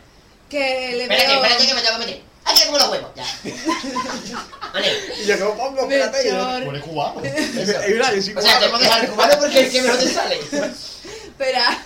[0.48, 0.58] Que
[0.96, 1.36] le Espérate, veo...
[1.42, 2.22] espérate que me tengo que meter.
[2.44, 3.10] Aquí como los huevos.
[3.16, 3.26] Ya.
[4.72, 4.92] Vale.
[5.20, 6.22] Y yo como pongo, espérate.
[6.32, 6.64] Melchor.
[6.64, 7.20] Pone cubano.
[7.24, 7.72] Eso.
[7.80, 9.98] Verdad, yo soy O sea, te hemos dejado el cubano porque es el que mejor
[9.98, 10.38] te sale.
[10.38, 11.82] Espera.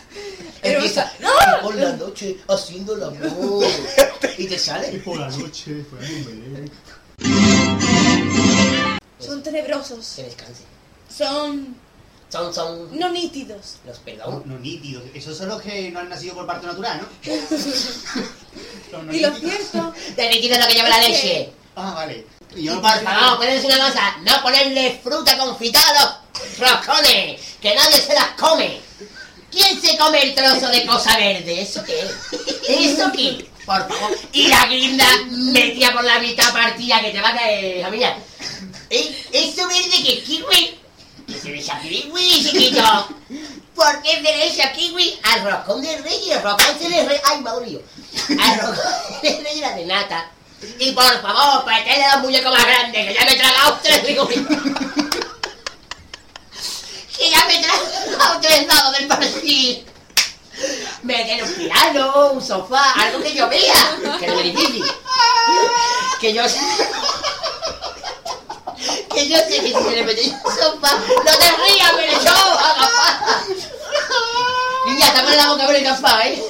[0.62, 1.30] Empieza ¡No!
[1.62, 3.64] por la noche haciendo el amor.
[4.36, 4.88] Y te sale.
[4.98, 6.70] Por la noche, fue un
[9.18, 10.12] Son tenebrosos.
[10.16, 10.64] Que descanse.
[11.16, 11.74] Son
[12.30, 13.76] Son, son no nítidos.
[13.84, 14.42] los No, perdón.
[14.46, 15.02] no nítidos.
[15.14, 17.32] Esos son los que no han nacido por parto natural, ¿no?
[18.92, 21.52] Los no Y lo cierto Te líquido lo que lleva la leche.
[21.76, 22.26] Ah, vale.
[22.54, 24.16] Y yo por favor, pueden decir una cosa.
[24.24, 27.40] No ponerle fruta confitada a los roscones.
[27.60, 28.80] Que nadie se las come.
[29.50, 31.62] ¿Quién se come el trozo de cosa verde?
[31.62, 32.10] ¿Eso qué es?
[32.68, 33.48] ¿Eso qué?
[33.66, 34.16] Por favor.
[34.32, 38.16] Y la guinda metida por la mitad partida que te va a caer, mía.
[38.90, 39.24] ¿Eh?
[39.32, 40.79] ¿Eso verde que es kiwi?
[41.30, 43.08] ¿Qué se le echa kiwi, chiquito?
[43.74, 46.30] ¿Por qué echa kiwi al roscón de rey?
[46.30, 47.20] El roscón se le re...
[47.24, 47.82] ¡Ay, me dolido!
[48.40, 48.92] Al roscón
[49.22, 50.30] de rey era de nata.
[50.78, 54.58] Y por favor, pretende los muñecos más grandes, que ya me he tragado tres figuritas.
[57.16, 59.86] que ya me he tragado tres dados del partir.
[61.02, 64.84] Meter un piano, un sofá, algo que yo vea, que no difícil.
[66.20, 66.42] Que yo.
[69.14, 72.30] Que yo sé que si se le mete un sofá, no te rías, pero yo,
[72.30, 73.44] agafada.
[74.86, 76.42] Niña, estamos en la boca con el gafá, ¿eh?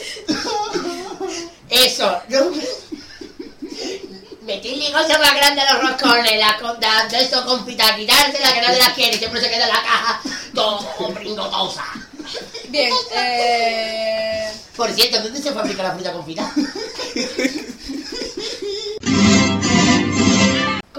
[1.68, 2.50] Eso, no.
[4.42, 8.78] Meterle cosas más grandes a los roscones, la conda de eso confita, quitársela que nadie
[8.78, 10.20] la quiere, siempre se queda en la caja
[10.54, 10.80] todo
[11.14, 11.84] bringotosa.
[12.68, 14.52] Bien, eh...
[14.76, 16.52] Por cierto, ¿dónde se fabrica la fruta confita?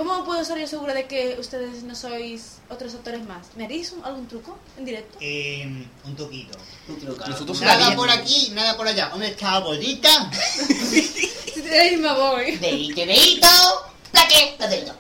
[0.03, 3.45] ¿Cómo puedo estar yo segura de que ustedes no sois otros actores más?
[3.56, 5.19] ¿Me haréis un- algún truco en directo?
[5.22, 5.64] Eh,
[6.03, 6.57] un toquito.
[6.88, 7.23] Un truco.
[7.28, 9.10] Nosotros se Nada por aquí, nada por allá.
[9.10, 10.32] ¿Dónde está la bolita?
[11.53, 12.56] Si tenéis me voy.
[12.57, 13.48] Deito, deito,
[14.11, 14.95] plaque, placerito.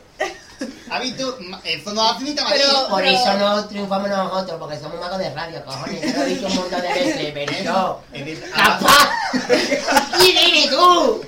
[0.89, 1.37] ¿Ha visto?
[1.41, 2.87] Ma- Eso no hace ni Pero-.
[2.89, 6.01] Por eso no triunfamos nosotros, porque somos magos de radio, cojones.
[6.01, 8.01] Ya lo he dicho un montón de veces, pero yo...
[8.11, 9.09] De- ¡Capaz!
[10.19, 11.21] ¿Quién eres tú?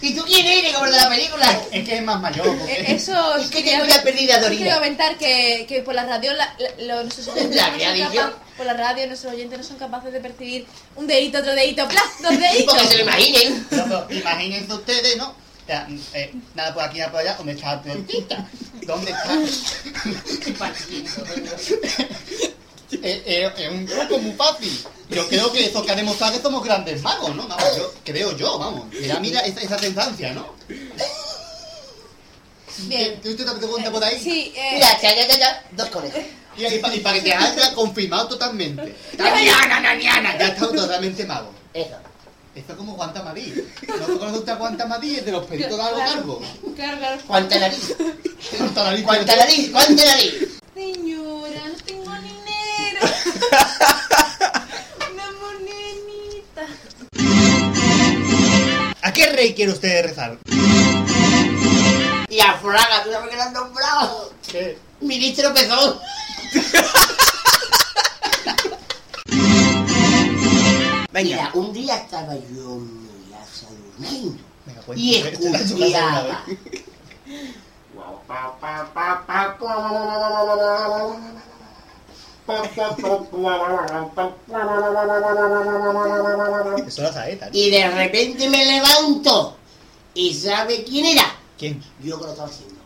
[0.00, 1.60] ¿Y tú quién eres, como el de la película?
[1.72, 2.46] Es que es más mayor.
[2.46, 2.92] Eh, Porque...
[2.94, 4.74] Eso Es que tengo ya perdida Quiero Dorina.
[4.74, 7.88] comentar que, que por la radio la, la- lo- nuestros oyentes La no que ha
[7.88, 8.22] son dicho.
[8.22, 11.86] capa- por la radio nuestros oyentes no son capaces de percibir un dedito, otro dedito,
[11.88, 12.04] ¡plas!
[12.22, 12.74] dos deditos.
[12.74, 13.66] Porque se lo imaginen.
[13.70, 15.34] No, imagínense ustedes, ¿no?
[15.68, 17.34] O sea, eh, nada por aquí, nada por allá.
[17.36, 18.48] ¿Dónde está la tortita?
[18.86, 19.34] ¿Dónde está?
[19.42, 19.74] Es,
[23.26, 24.84] es- es un truco muy fácil.
[25.10, 27.46] Yo creo que eso que ha demostrado que somos grandes magos, ¿no?
[27.46, 28.86] Vamos, yo, creo yo, vamos.
[28.98, 30.54] Mira, mira esa, esa tendencia, ¿no?
[32.78, 33.20] Bien.
[33.20, 34.18] ¿Tú te te preguntas por ahí?
[34.18, 36.20] Sí, eh, Mira, ya, ya, ya, ya, dos conejos.
[36.56, 38.94] Y, y pa- y para que te haya confirmado totalmente.
[39.18, 40.38] ¡Taniana, naniana!
[40.38, 41.52] Ya está totalmente mago.
[41.74, 41.96] Eso.
[42.58, 43.54] Esto es como Guantamadí.
[43.86, 45.14] ¿No te conoces usted a Guantamadí?
[45.16, 46.12] Es de los peritos de algo Claro.
[46.14, 46.40] cargo.
[46.74, 47.20] Claro, claro.
[47.26, 47.94] ¿Cuánta nariz?
[48.56, 49.70] Cuánta nariz, ¿Cuánta nariz?
[49.70, 50.34] ¿Cuánta nariz?
[50.74, 53.00] Señora, no tengo dinero.
[55.12, 56.66] Una monedita.
[59.02, 60.38] ¿A qué rey quiere usted rezar?
[62.28, 64.32] Y a Fraga, ¿tú sabes que lo han nombrado?
[64.50, 64.78] ¿Qué?
[65.00, 65.98] Ministro Pezón.
[71.12, 76.44] Mira, un día estaba yo en mi casa durmiendo Venga, y escuchaba.
[86.86, 87.46] Eso era saeta.
[87.46, 87.52] ¿no?
[87.54, 89.56] Y de repente me levanto.
[90.14, 91.34] ¿Y sabe quién era?
[91.56, 91.82] ¿Quién?
[92.02, 92.78] Yo que lo estaba haciendo.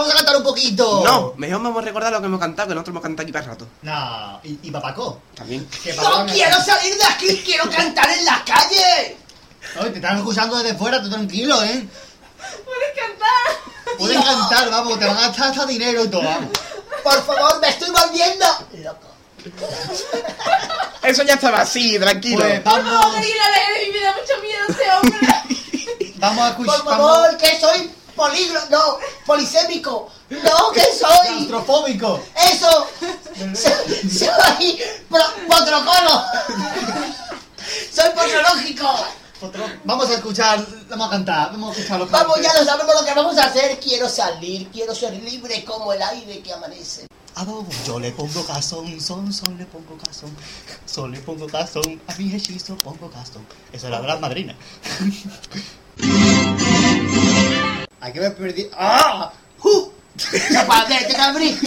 [0.00, 1.02] Vamos a cantar un poquito.
[1.04, 3.46] No, mejor vamos a recordar lo que hemos cantado, que nosotros hemos cantado aquí para
[3.46, 3.66] rato.
[3.82, 4.40] No.
[4.44, 5.20] ¿Y, y papacó?
[5.34, 5.68] También.
[5.82, 7.42] Que papacó ¡No me- quiero salir de aquí!
[7.44, 9.12] ¡Quiero cantar en las calles!
[9.78, 11.86] Oye, te están escuchando desde fuera, tú tranquilo, ¿eh?
[12.64, 13.98] Puedes cantar.
[13.98, 16.48] Puedes cantar, vamos, te van a gastar hasta dinero y todo, vamos.
[17.04, 18.46] Por favor, me estoy volviendo
[18.82, 19.06] loco.
[21.02, 22.38] Eso ya estaba así, tranquilo.
[22.40, 26.14] Pues No, vamos, que la vez me da mucho miedo ese hombre.
[26.16, 26.76] vamos a escuchar.
[26.76, 27.90] Por favor, que soy
[28.20, 30.10] polígloto, no, polisémico.
[30.28, 31.26] No, que soy.
[31.26, 32.20] Claustrofóbico.
[32.52, 32.86] Eso.
[33.54, 34.78] Soy, soy
[35.08, 36.22] pro- potrocolo.
[37.92, 38.88] Soy potrológico.
[39.42, 42.62] Otro- Vamos a escuchar, vamos a cantar, vamos a escuchar lo que Vamos, ya lo
[42.64, 43.80] sabemos lo que vamos a hacer.
[43.80, 47.06] Quiero salir, quiero ser libre como el aire que amanece.
[47.36, 50.36] Adobo, yo le pongo cazón, son, son le pongo cazón,
[50.84, 53.46] sol le pongo cazón, a mi hechizo pongo cazón.
[53.72, 54.54] Eso era gran madrina.
[58.00, 58.70] Hay que ver perdido.
[58.74, 59.32] ¡Ah!
[59.62, 59.90] ¡Uh!
[60.52, 61.58] ¡Chapadete, cabrín!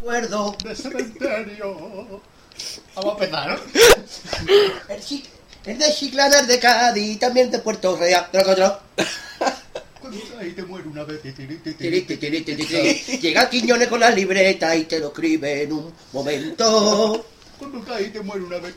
[0.00, 2.20] Recuerdo de cementerio.
[2.94, 3.56] Vamos a empezar, ¿no?
[4.94, 5.24] El, Chic-
[5.64, 8.28] el de Chiclana, el de Cádiz, también de Puerto Real.
[8.32, 8.80] Troco, troco.
[10.00, 11.20] Cuando ahí te muere una vez.
[13.20, 17.26] Llega Quiñones con la libreta y te lo escribe en un momento.
[17.58, 18.76] Cuando caí te muere una vez.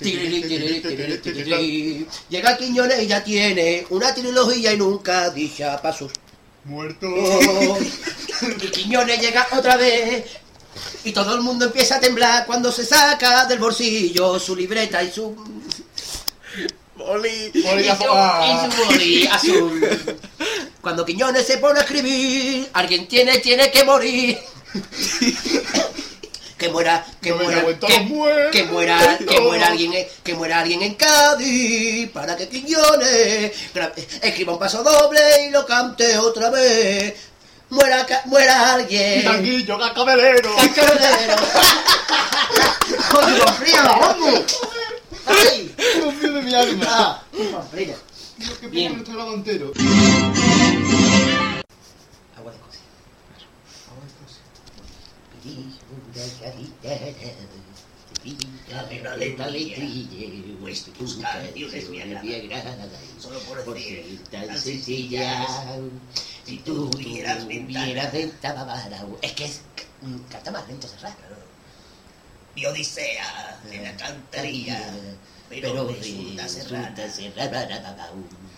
[2.29, 6.11] Llega Quiñones y ya tiene una trilogía y nunca dicha pasos.
[6.65, 7.07] Muerto.
[8.41, 10.25] Y Quiñones llega otra vez.
[11.03, 15.11] Y todo el mundo empieza a temblar cuando se saca del bolsillo su libreta y
[15.11, 15.35] su.
[16.95, 17.51] Boli.
[17.63, 18.03] Boli y su,
[18.43, 19.87] y su boli azul.
[20.81, 24.39] Cuando Quiñones se pone a escribir, alguien tiene, tiene que morir.
[26.61, 27.65] Que muera, que muera,
[28.51, 33.91] que, muera, que muera alguien, en- que muera alguien en Cádiz para que Quiñones gra-
[34.21, 37.15] escriba un paso doble y lo cante otra vez.
[37.69, 39.23] Muera, muera alguien.
[39.23, 40.55] Tanguillo, cascabelero.
[40.55, 41.35] Cascabelero.
[43.11, 44.41] ¡Coño, frío, vamos!
[45.25, 45.73] ¡Ay!
[45.95, 46.85] Dios mío de mi alma.
[46.89, 47.95] Ah, frío.
[48.59, 48.67] Que
[49.07, 49.71] grado entero.
[52.37, 52.85] Agua de cocina.
[53.89, 55.80] Agua de cocina.
[58.69, 60.93] Una letra, letrilla, vuestro
[61.55, 62.77] Dios es mi agrada,
[63.19, 65.47] solo por ser tan sencilla.
[66.45, 68.11] Si tú tuvieras ventana,
[69.21, 69.61] es que es,
[70.29, 71.15] canta más lento, es raro.
[72.55, 74.93] Mi odisea se la cantaría,
[75.49, 76.93] pero resulta cerrada.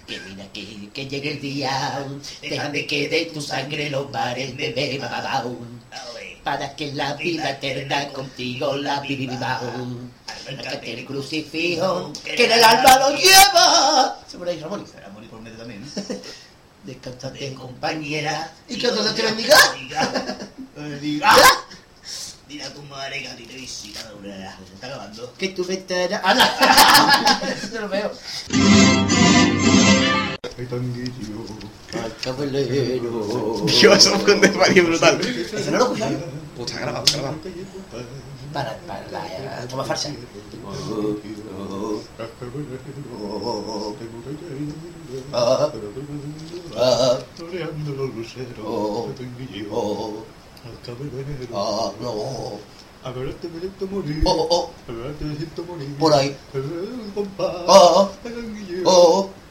[0.07, 2.05] Que mira que, que llegue el día,
[2.41, 5.82] déjame que de tu sangre los mares me beban.
[6.43, 9.61] Para que la vida eterna contigo la viva.
[10.27, 14.19] Acércate el crucifijo que en el alma lo lleva.
[14.27, 14.85] Se por ahí, Ramón.
[14.85, 15.83] Será morir por medio también.
[16.83, 18.51] Descántate, compañera.
[18.67, 19.57] Y que Dios te bendiga.
[20.75, 21.33] Eh, diga.
[22.47, 24.57] Dile a tu madre que a ti te visita una.
[24.67, 25.33] Se está acabando.
[25.37, 26.21] Que tu ventana.
[26.25, 27.41] ¡Anda!
[27.63, 28.11] Eso lo veo.
[30.43, 31.39] Ay, tanguillo.
[32.21, 33.63] Caballero.
[33.65, 35.21] Dios, eso fue un desvarío brutal.
[35.21, 36.21] Eso no lo escucharon.
[36.57, 37.37] Pues está grabado, está grabado.
[38.51, 40.09] Para, para la toma farsa.
[45.31, 45.71] Ah,
[46.75, 48.49] ah, Toreando los luceros.
[48.65, 49.09] Oh.
[49.17, 49.67] Tanguillo.
[49.71, 50.25] oh,
[50.61, 51.47] Cascabelero.
[51.53, 52.59] ah, no.
[53.05, 54.21] A ver, te me siento morir.
[54.25, 55.95] Oh, oh, A ver, te me siento morir.
[55.95, 56.35] Por ahí.
[56.53, 57.55] A ver, un compás.
[57.65, 58.11] Oh.
[58.23, 58.81] Tanguillo.
[58.85, 58.91] oh, Cajolero.
[58.91, 59.31] oh, Eres tú.
[59.31, 59.42] Frutero.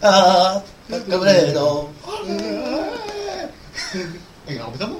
[0.00, 0.62] Ah,
[1.08, 1.90] cabrero.
[4.46, 4.98] Venga, comenzamos.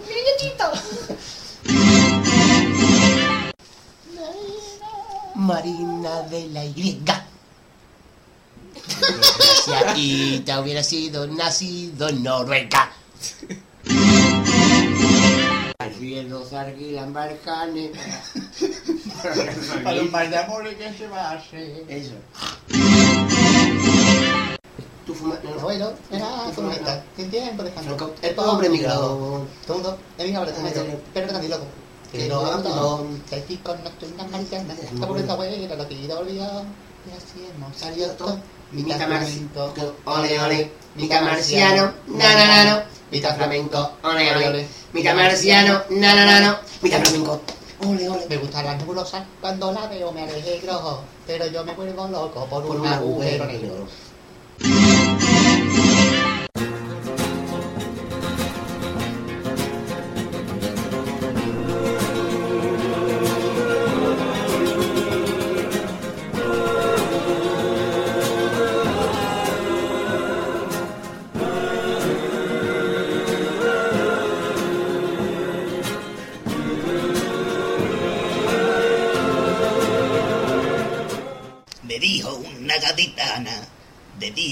[5.35, 7.01] Marina de la Y.
[9.01, 12.93] Gracias, y te hubiera sido nacido en Noruega.
[15.81, 17.93] Se alquilan barcanes.
[19.85, 21.85] Para un par de amores que se va a hacer.
[21.87, 22.15] Eso.
[25.07, 25.39] Tú fumas.
[25.45, 27.05] No, Bueno, era fumeta.
[27.15, 28.13] Sin tiempo dejando.
[28.23, 29.47] El pobre migrador.
[29.69, 29.97] Todo.
[30.19, 30.85] El te meto.
[31.15, 31.67] Pero no loco.
[32.11, 34.79] Que no hago Que hay chicos nocturnas maricanas.
[34.81, 36.65] Está por esta abuela, lo que yo olvidado.
[37.07, 38.37] Y así hemos salido todo.
[38.71, 39.73] Mitad flamenco,
[40.05, 46.15] ole ole, mitad marciano, na na na no, mitad flamenco, ole ole, mitad marciano, na
[46.15, 47.41] na na no, mitad flamenco,
[47.87, 48.27] ole ole.
[48.29, 52.67] Me gustan las nebulosas, cuando la veo me alegro, pero yo me vuelvo loco por,
[52.67, 53.89] un agujero negro.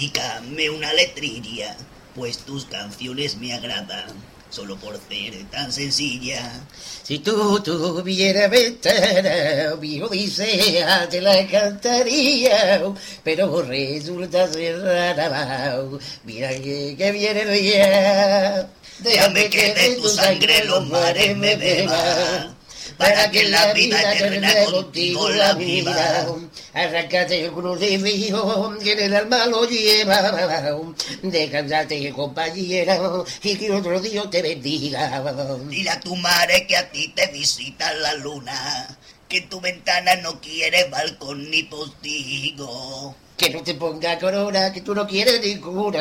[0.07, 1.77] Dedícame una letrilla,
[2.15, 4.07] pues tus canciones me agradan,
[4.51, 6.61] solo por ser tan sencilla.
[7.03, 12.83] Si tú tuvieras ventana, mi odisea te la cantaría,
[13.25, 15.83] pero resulta cerrada.
[16.25, 18.71] Mira que, que viene el día.
[19.01, 22.56] Déjame que de tu sangre los mares me beban,
[22.97, 26.27] para que la vida eterna contigo la viva.
[26.73, 30.81] Arráncate el crucifijo que en el alma lo lleva.
[31.23, 32.99] Descansate, compañera,
[33.43, 35.23] y que otro Dios te bendiga.
[35.69, 38.99] Dile a tu madre que a ti te visita la luna,
[39.29, 43.15] que tu ventana no quiere balcón ni postigo.
[43.37, 46.01] Que no te ponga corona, que tú no quieres ninguna.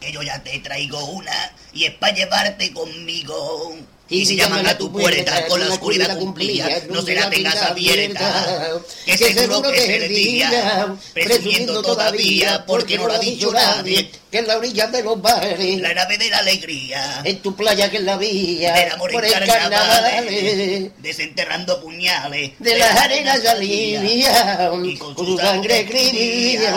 [0.00, 3.76] Que yo ya te traigo una y es para llevarte conmigo.
[4.08, 8.80] Y si llaman a tu puerta con la oscuridad cumplida, no se la tengas abierta.
[9.06, 14.38] Que seguro que es el día, presumiendo todavía, porque no lo ha dicho nadie, que
[14.38, 17.96] en la orilla de los bares, la nave de la alegría, en tu playa que
[17.96, 24.96] es la vía, del amor por en carnavales, desenterrando puñales, de las arenas salía, y
[24.98, 26.74] con con su sangre escribía.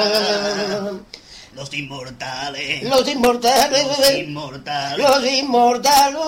[1.58, 6.22] Los inmortales, Los inmortales, los inmortales, los inmortales.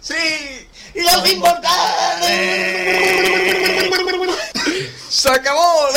[0.00, 0.14] ¡Sí!
[0.94, 2.30] Los inmortales.
[5.08, 5.88] ¡Se acabó!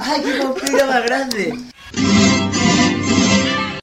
[0.00, 1.52] ¡Ay, qué más grande!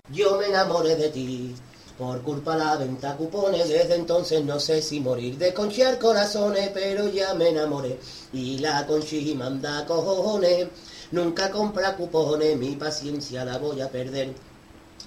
[0.09, 1.55] Yo me enamoré de ti.
[1.97, 7.07] Por culpa la venta cupones, desde entonces no sé si morir de conchear corazones, pero
[7.07, 7.97] ya me enamoré.
[8.33, 10.67] Y la conchi manda cojones,
[11.11, 14.33] nunca compra cupones, mi paciencia la voy a perder.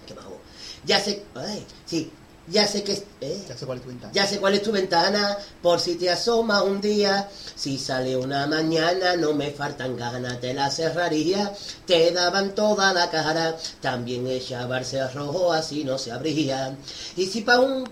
[0.06, 0.39] ¿Qué bajo?
[0.86, 2.10] Ya sé, ay, sí,
[2.50, 2.92] ya sé que...
[3.20, 4.12] eh, Ya sé cuál es tu ventana.
[4.12, 7.28] ya sé cuál es tu ventana, por si te asoma un día.
[7.54, 11.52] Si sale una mañana, no me faltan ganas, te la cerraría.
[11.86, 16.76] Te daban toda la cara, también echaba el rojo, así no se abría.
[17.16, 17.84] Y si pa' un...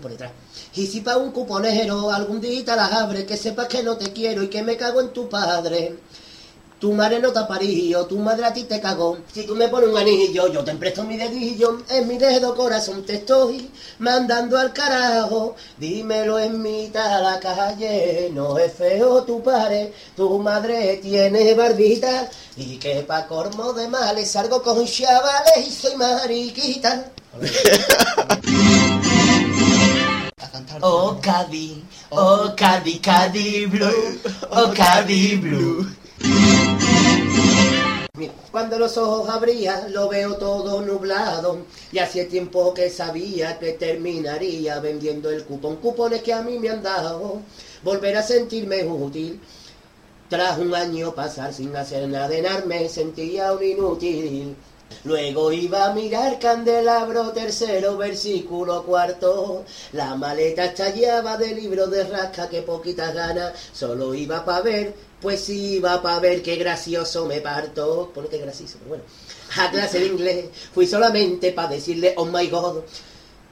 [0.00, 0.32] por detrás.
[0.74, 4.42] Y si pa' un cuponero algún día la abre, que sepas que no te quiero
[4.42, 5.98] y que me cago en tu padre.
[6.80, 7.40] Tu madre no te
[8.08, 9.18] tu madre a ti te cagó.
[9.34, 11.82] Si tú me pones un anillo, yo te presto mi dedillo.
[11.90, 15.56] En mi dedo corazón te estoy mandando al carajo.
[15.76, 19.92] Dímelo en mitad de la calle, no es feo tu padre.
[20.16, 25.96] Tu madre tiene barbita y que pa' cormo de males salgo con chavales y soy
[25.96, 27.12] mariquita.
[30.82, 34.18] Oh, Cadi, oh, Cadi, Cadi Blue,
[34.50, 35.86] oh, Cadi Blue.
[38.50, 41.58] Cuando los ojos abría, lo veo todo nublado.
[41.92, 45.76] Y hacía tiempo que sabía que terminaría vendiendo el cupón.
[45.76, 47.40] Cupones que a mí me han dado.
[47.82, 49.40] Volver a sentirme útil.
[50.28, 54.56] Tras un año pasar sin hacer nada me sentía un inútil.
[55.04, 59.64] Luego iba a mirar candelabro tercero, versículo cuarto.
[59.92, 63.54] La maleta estallaba de libros de rasca que poquitas ganas.
[63.72, 68.10] Solo iba pa' ver, pues iba pa' ver qué gracioso me parto.
[68.14, 69.04] Pone que gracioso, pero bueno.
[69.56, 72.82] A clase de inglés fui solamente pa' decirle, oh my god.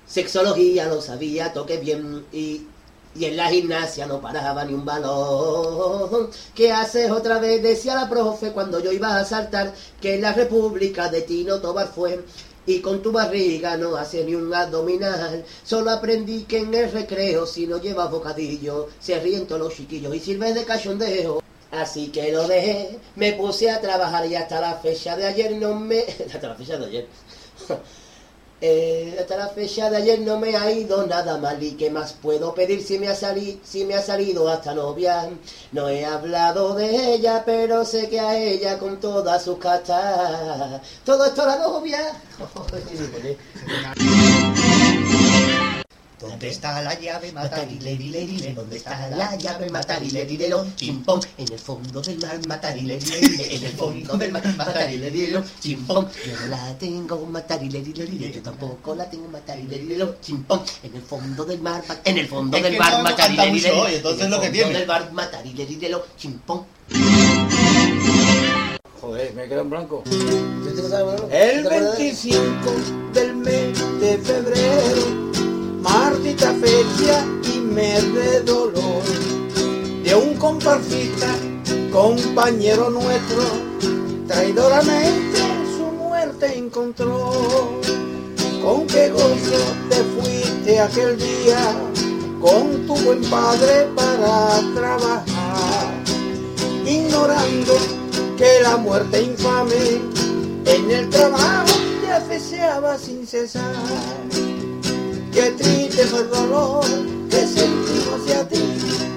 [0.07, 2.67] Sexología lo sabía, toqué bien y
[3.15, 6.31] Y en la gimnasia no paraba ni un balón.
[6.55, 7.63] ¿Qué haces otra vez?
[7.63, 11.89] Decía la profe cuando yo iba a saltar que en la República de Tino Tobar
[11.89, 12.23] fue.
[12.67, 15.45] Y con tu barriga no hace ni un abdominal.
[15.65, 20.15] Solo aprendí que en el recreo, si no llevas bocadillo, se ríen todos los chiquillos
[20.15, 21.48] y sirves de cachondeo.
[21.71, 25.75] Así que lo dejé, me puse a trabajar y hasta la fecha de ayer no
[25.75, 26.01] me...
[26.35, 27.07] hasta la fecha de ayer.
[28.61, 31.63] Eh, hasta la fecha de ayer no me ha ido nada mal.
[31.63, 35.31] Y qué más puedo pedir si me ha si me ha salido hasta novia
[35.71, 41.27] no he hablado de ella pero sé que a ella con todas sus cartas todo
[41.27, 42.01] esto la novia
[46.21, 48.53] ¿Dónde está la llave matarile, dile, dile?
[48.53, 50.67] ¿Dónde está la llave matarile, dile, lo?
[50.75, 53.55] Chimpón, en el fondo del mar matarile, dile, dile?
[53.57, 55.45] En el fondo del mar matarile, dile, lo?
[55.61, 58.33] Chimpón, yo no la tengo matarile, dile, dile?
[58.33, 60.17] Yo tampoco la tengo matarile, dile, lo?
[60.21, 63.05] Chimpón, en el fondo del mar, ma- en el fondo del que mar no, no
[63.05, 63.97] matarile, canta dile, mucho hoy, dile?
[63.99, 64.79] entonces En el lo que fondo tiene.
[64.81, 66.05] del mar matarile, dile, lo?
[66.17, 66.65] Chimpón.
[69.01, 70.03] Joder, me quedo en blanco.
[71.31, 72.71] El El 25
[73.15, 75.28] del mes de febrero,
[75.89, 77.25] maldita fecha
[77.55, 79.03] y mes de dolor,
[80.05, 81.29] de un comparsista,
[81.91, 83.43] compañero nuestro,
[84.27, 85.39] traidoramente
[85.77, 87.33] su muerte encontró.
[88.63, 91.61] Con qué gozo te fuiste aquel día,
[92.41, 96.05] con tu buen padre para trabajar,
[96.85, 97.73] ignorando
[98.37, 100.01] que la muerte infame
[100.67, 104.48] en el trabajo te asfixiaba sin cesar.
[105.39, 106.85] Qué triste fue el dolor
[107.31, 108.59] que sentimos hacia ti,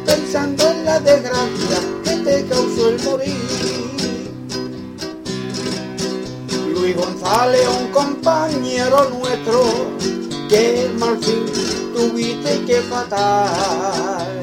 [0.05, 3.33] pensando en la desgracia que te causó el morir.
[6.75, 9.63] Luis González, un compañero nuestro,
[10.47, 11.43] que mal fin
[11.95, 14.41] tuviste que fatal.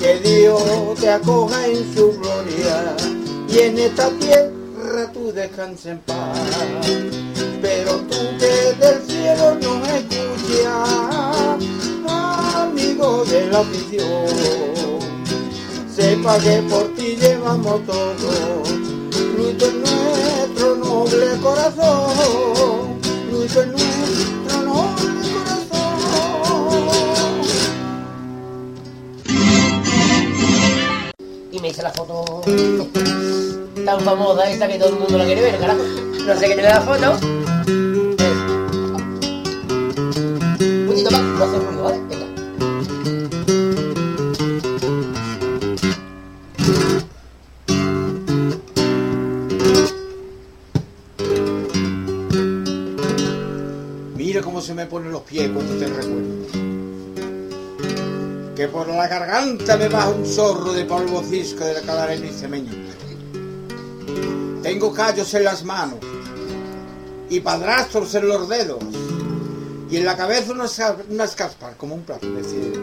[0.00, 2.96] Que Dios te acoja en su gloria
[3.48, 6.40] y en esta tierra tú descanses en paz.
[7.62, 8.99] Pero tú que del
[9.30, 10.88] cielo nos escuchas,
[12.54, 14.98] amigo de la afición,
[15.94, 18.62] sepa que por ti llevamos todo.
[19.36, 22.98] Lucho en nuestro noble corazón,
[23.30, 25.70] lucho en nuestro noble corazón.
[31.52, 32.42] y me hice la foto
[33.84, 35.82] tan famosa esta que todo el mundo la quiere ver, carajo.
[36.26, 37.39] No sé qué tiene la foto.
[41.10, 42.26] Venga.
[54.16, 56.30] Mira cómo se me ponen los pies cuando te recuerdo.
[58.54, 62.32] Que por la garganta me baja un zorro de polvo cisco de la calarena y
[62.32, 62.72] cemeño.
[64.62, 65.98] Tengo callos en las manos
[67.28, 68.78] y padrastros en los dedos
[69.90, 72.80] y en la cabeza unas, unas caspas como un plato de cielo.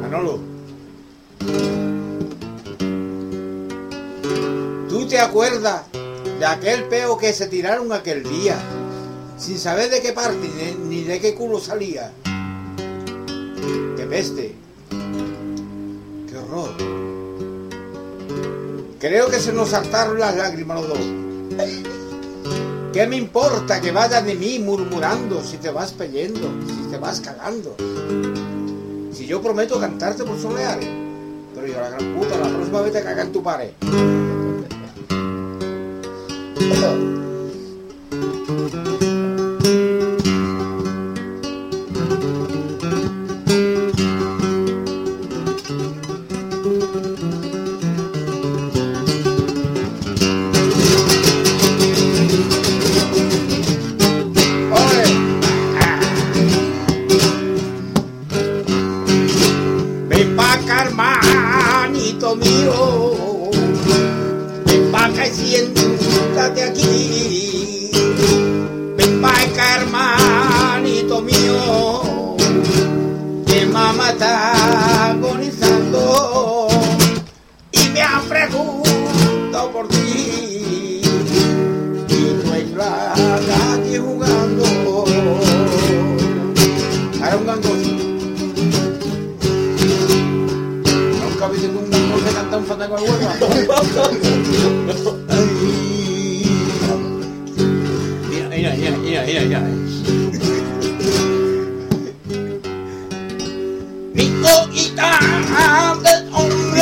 [0.00, 0.40] Manolo,
[4.88, 5.82] ¿tú te acuerdas
[6.38, 8.58] de aquel peo que se tiraron aquel día?
[9.36, 12.12] sin saber de qué parte ni de qué culo salía.
[13.96, 14.54] ¡Qué peste!
[16.28, 16.74] ¡Qué horror!
[18.98, 22.03] Creo que se nos saltaron las lágrimas los dos.
[22.94, 27.20] ¿Qué me importa que vayas de mí murmurando si te vas peyendo, si te vas
[27.20, 27.74] cagando?
[29.12, 30.88] Si yo prometo cantarte por soleares,
[31.56, 33.70] pero yo la gran puta, la próxima vez te caga en tu pared.
[92.84, 93.00] Mira,
[98.50, 99.60] mira, mira.
[104.12, 104.24] Mi
[106.12, 106.74] es un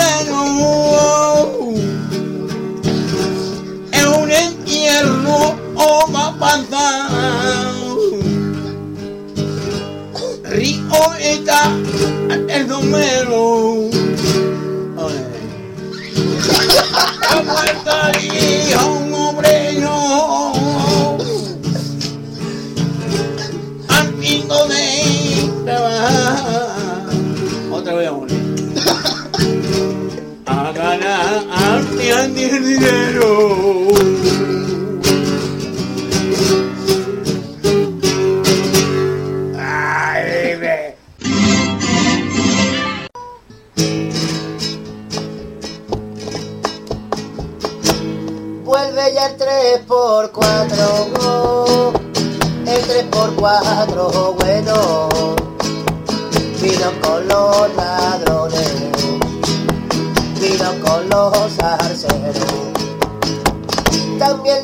[5.76, 6.32] o va.
[10.50, 11.70] Río está
[12.48, 13.81] el sombrero.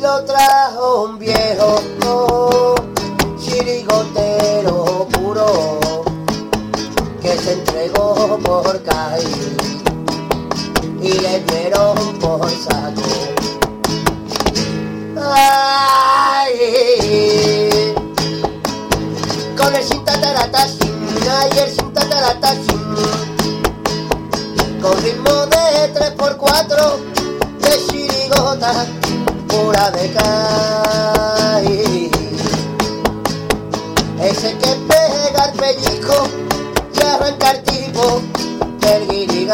[0.01, 1.81] Lo trajo un viejo
[3.37, 5.69] chirigotero puro,
[7.21, 9.57] que se entregó por caer
[11.01, 13.01] y le dieron por saco.
[15.21, 16.53] Ay,
[19.57, 22.95] con el sin tataratashin, ay, el sin tataratashin,
[24.81, 25.48] con ritmo
[29.79, 32.11] pura de caí.
[34.21, 36.27] Ese que pega el pellizco
[36.93, 38.21] y arranca el tipo
[38.79, 39.49] del guirigay.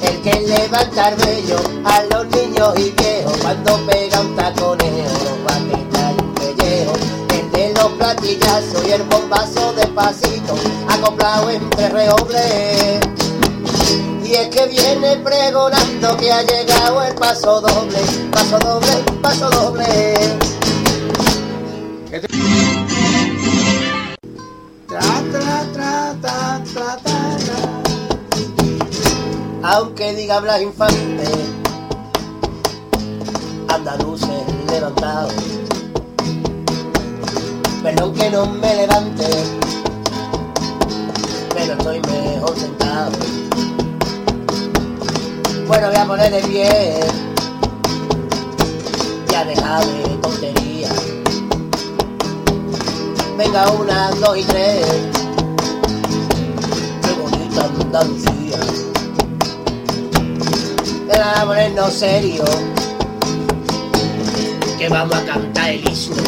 [0.00, 5.10] El que levanta el vello a los niños y viejos cuando pega un taconeo
[5.46, 6.94] va a quitar un pellejo.
[7.30, 10.54] El de los platillazos y el bombazo despacito
[10.88, 13.03] acoplado entre reobles.
[14.34, 18.00] Y es que viene pregonando que ha llegado el paso doble,
[18.32, 18.88] paso doble,
[19.22, 19.84] paso doble.
[29.62, 31.28] Aunque diga Blas Infante,
[33.68, 35.32] andaluces levantados.
[37.84, 39.28] Perdón que no me levante,
[41.54, 43.12] pero estoy mejor sentado.
[45.66, 47.00] Bueno, voy a poner de pie,
[49.30, 50.88] ya deja de tontería.
[53.38, 54.86] Venga, una, dos y tres,
[57.02, 58.58] qué bonita Andalucía.
[61.08, 62.44] Venga, a ponernos serio,
[64.78, 66.22] que vamos a cantar el himno.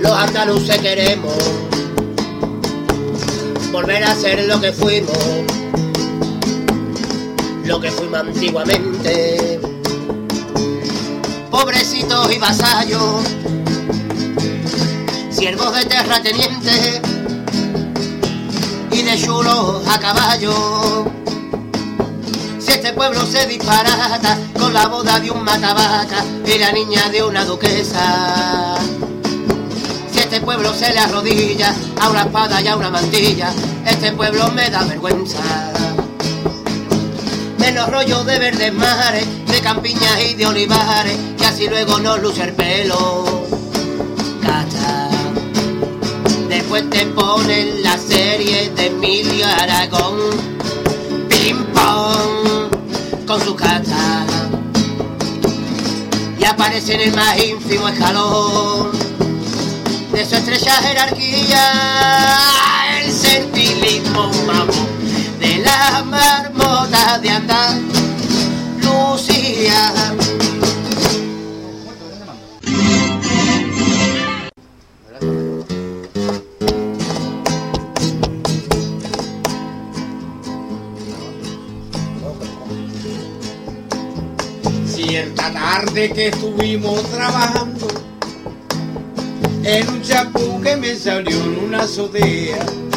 [0.00, 1.36] Los andaluces queremos
[3.70, 5.16] volver a ser lo que fuimos,
[7.68, 9.60] lo que fuimos antiguamente.
[11.50, 13.22] Pobrecitos y vasallos,
[15.30, 17.00] siervos de terratenientes
[18.90, 21.12] y de chulos a caballo.
[22.58, 27.22] Si este pueblo se disparata con la boda de un matavaca y la niña de
[27.22, 28.76] una duquesa.
[30.10, 33.52] Si este pueblo se le arrodilla a una espada y a una mantilla,
[33.84, 35.77] este pueblo me da vergüenza.
[37.68, 42.44] Menos rollo de verdes mares, de campiñas y de olivares, que así luego no luce
[42.44, 43.46] el pelo.
[44.40, 45.10] Cacha.
[46.48, 50.16] Después te ponen la serie de Emilio Aragón.
[51.28, 54.24] Ping pong con su cacha.
[56.40, 58.92] Y aparece en el más ínfimo escalón
[60.14, 62.38] de su estrecha jerarquía.
[63.02, 64.97] El sentilismo mamón
[65.68, 67.72] la marmota de Andalucía.
[84.86, 87.88] Cierta tarde que estuvimos trabajando
[89.64, 92.87] en un chapú que me salió en una azotea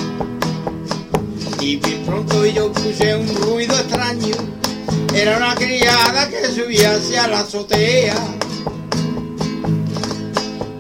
[1.62, 4.36] y bien pronto yo escuché un ruido extraño.
[5.14, 8.16] Era una criada que subía hacia la azotea.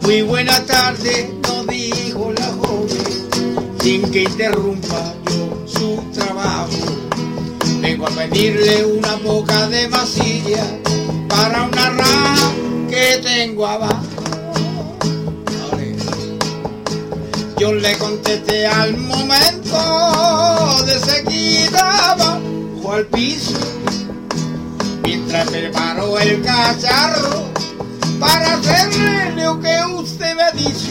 [0.01, 6.71] Muy buenas tardes nos dijo la joven sin que interrumpa yo su trabajo.
[7.79, 10.65] Vengo a pedirle una boca de masilla
[11.29, 12.51] para una raja
[12.89, 14.10] que tengo abajo
[17.61, 19.77] Yo le contesté al momento,
[20.83, 23.53] de seguida bajo al piso,
[25.03, 27.45] mientras preparo el cacharro
[28.19, 30.89] para hacerle lo que usted me dice.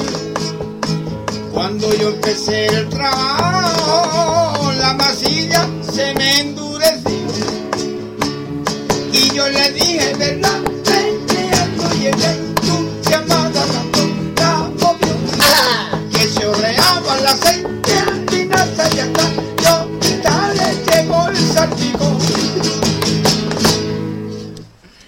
[1.52, 7.10] Cuando yo empecé el trabajo, la masilla se me endureció.
[9.12, 10.60] Y yo le dije, ¿verdad?
[10.84, 12.49] Vente algo llegué,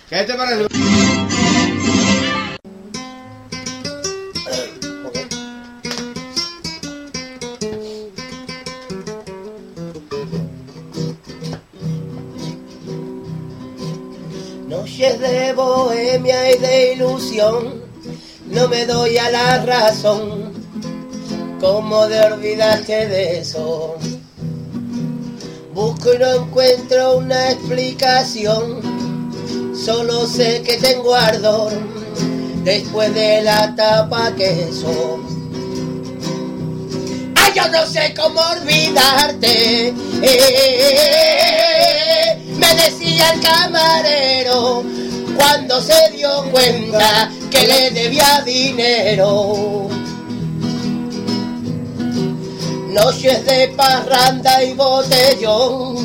[0.08, 0.66] ¿Qué te parece?
[14.68, 17.82] Noches de bohemia y de ilusión,
[18.48, 20.52] no me doy a la razón.
[21.58, 23.96] ¿Cómo de olvidarte de eso?
[25.74, 28.82] Busco y no encuentro una explicación.
[29.74, 31.72] Solo sé que tengo ardor
[32.62, 35.18] después de la tapa queso.
[37.36, 39.94] Ay, yo no sé cómo olvidarte.
[42.58, 44.84] Me decía el camarero
[45.36, 49.88] cuando se dio cuenta que le debía dinero.
[52.92, 55.96] Noches de parranda y botellón.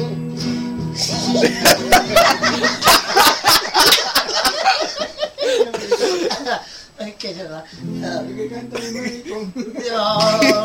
[6.98, 7.64] Es que se va.
[7.84, 8.24] No,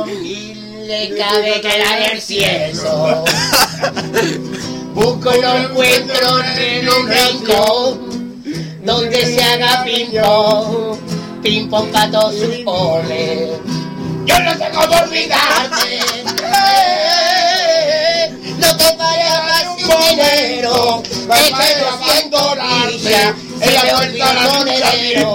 [0.07, 0.55] y
[0.87, 3.25] le cabe que era del cielo.
[4.95, 8.43] Busco y no encuentro en un rincón
[8.85, 10.99] donde se haga ping-pong,
[11.43, 13.51] ping-pong para todos sus poles.
[14.25, 15.99] Yo no sé cómo olvidarte.
[16.45, 21.03] eh, No te vayas sin dinero.
[21.03, 23.35] Es que lo haciendo risa.
[23.59, 25.31] Se me olvidó el monedero.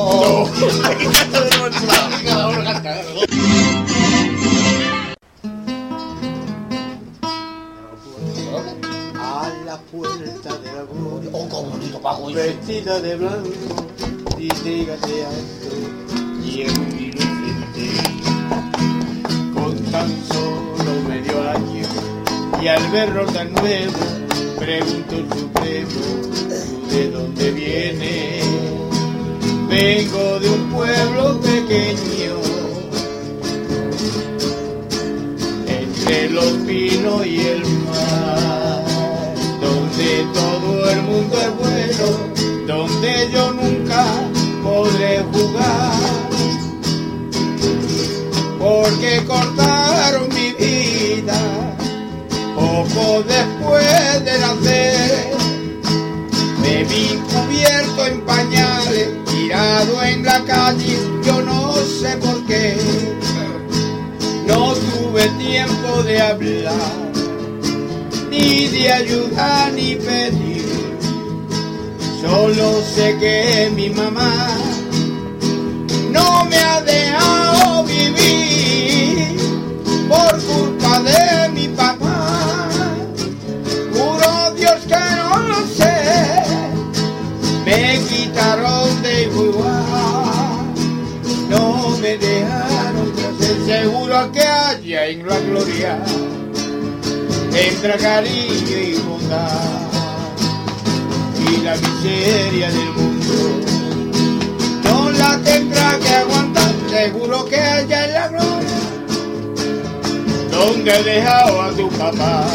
[9.20, 13.50] A la puerta de la gloria, Un conjunto pago vestida de blanco,
[14.38, 15.76] y dígate alto,
[16.44, 17.37] y en
[19.54, 21.86] con tan solo medio año,
[22.62, 23.94] y al verlo tan nuevo,
[24.58, 28.46] pregunto supremo, ¿tú de dónde vienes?
[29.70, 32.36] Vengo de un pueblo pequeño,
[35.68, 38.84] entre los pinos y el mar,
[39.62, 42.08] donde todo el mundo es bueno,
[42.66, 44.06] donde yo nunca
[44.64, 45.92] podré jugar,
[48.68, 51.40] porque cortaron mi vida
[52.54, 55.38] poco después de nacer.
[56.62, 62.76] Me vi cubierto en pañales, tirado en la calle, yo no sé por qué.
[64.48, 66.92] No tuve tiempo de hablar,
[68.30, 70.98] ni de ayudar ni pedir.
[72.22, 74.48] Solo sé que mi mamá
[76.18, 79.38] no me ha dejado vivir
[80.10, 82.70] por culpa de mi papá.
[83.94, 85.98] Juro Dios que no lo sé,
[87.66, 90.74] me quitaron de igual,
[91.50, 91.64] no
[92.02, 93.56] me dejaron crecer.
[93.66, 96.00] Seguro que haya en la gloria,
[97.54, 99.88] entre cariño y bondad
[101.50, 103.77] y la miseria del mundo
[105.44, 108.78] tendrá que aguantar, seguro que haya en la gloria
[110.58, 112.46] donde he dejado a tu papá.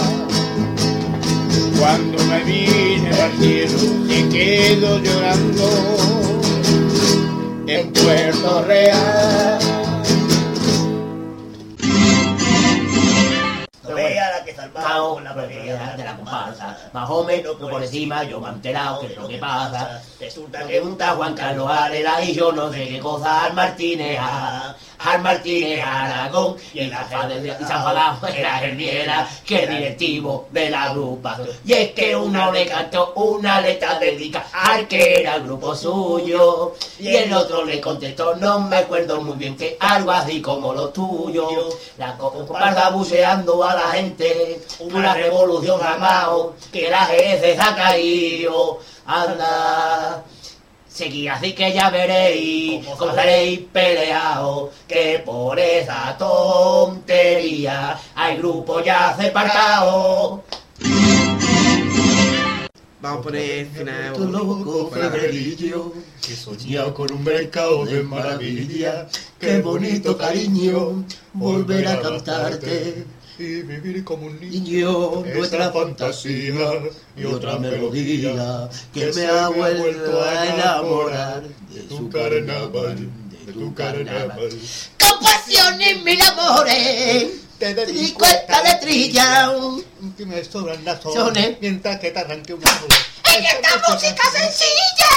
[1.79, 3.79] Cuando me vine al cielo,
[4.09, 5.69] se quedo llorando
[7.67, 9.59] en Puerto Real.
[14.71, 16.79] Que salvamos con la pelea de la comparsa.
[16.93, 20.03] Más o menos que por encima yo me he enterado que es lo que pasa.
[20.21, 24.19] Resulta que un Juan Carlos Arela y yo no sé qué cosa al Martínez
[25.05, 30.49] al Martínez Aragón y en la de y se enfadaba era Herniera que es directivo
[30.51, 31.49] de la agrupación.
[31.65, 36.75] Y es que uno le cantó una letra dedica al que era el grupo suyo
[36.99, 40.89] y el otro le contestó no me acuerdo muy bien que algo así como lo
[40.91, 41.49] tuyo.
[41.99, 48.81] La comparsa buceando a la gente, una revolución amado, que la jefe se ha caído,
[49.07, 50.23] anda.
[50.89, 59.17] Seguid así que ya veréis cómo estaréis peleados, que por esa tontería hay grupos ya
[59.17, 60.41] separados.
[63.01, 64.13] Vamos a poner final.
[64.13, 65.93] Tu loco febrerillo
[66.25, 69.09] que soñaba con un mercado de maravilla.
[69.41, 73.05] Qué bonito cariño volver a cantarte
[73.39, 75.23] y vivir como un niño.
[75.35, 76.73] Nuestra fantasía
[77.17, 83.09] y otra melodía que me ha vuelto a enamorar de tu carnaval,
[83.47, 84.51] de tu carnaval.
[84.99, 87.29] Con pasión mil amores,
[87.59, 89.53] Te y cuesta de trilla.
[90.17, 92.91] que me sobran las horas mientras que te arranque una flor.
[93.37, 95.09] En esta música sencilla,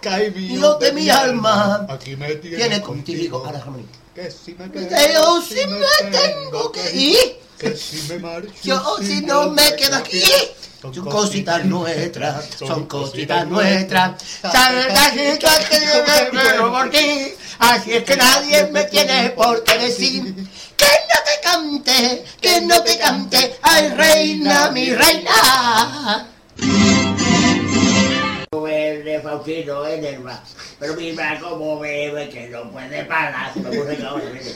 [0.00, 3.42] Cae Dios de mi alma, Aquí me viene contigo.
[3.44, 4.05] Ahora, Ramón.
[4.16, 8.96] Que si me quedo, Pero si me tengo que ir, Que si me marcho, yo
[9.02, 10.22] si no me quedo aquí.
[10.80, 14.12] Son cositas nuestras, son cositas nuestras.
[14.40, 14.86] Sabes
[15.68, 17.34] que yo me muero por ti.
[17.58, 20.34] Así es que nadie me tiene por qué decir
[20.78, 23.58] que no te cante, que no te cante.
[23.60, 26.26] Ay, reina, mi reina.
[28.66, 30.40] El de Faustino en el bar.
[30.78, 33.52] Pero mira cómo bebe que no puede parar.
[33.52, 34.52] Se me ocurre que ahora bebe.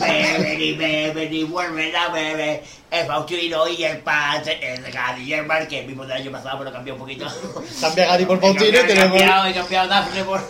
[0.00, 2.62] Beben y beben y vuelven a beber.
[2.90, 6.30] El Faustino y el padre, el Gadi y el Mar, que el mismo del año
[6.32, 7.26] pasado, pero cambió un poquito.
[7.80, 9.18] Cambia Gadi por Faustino y cambiado- he tenemos...
[9.18, 10.40] cambiado, he cambiado Dafne por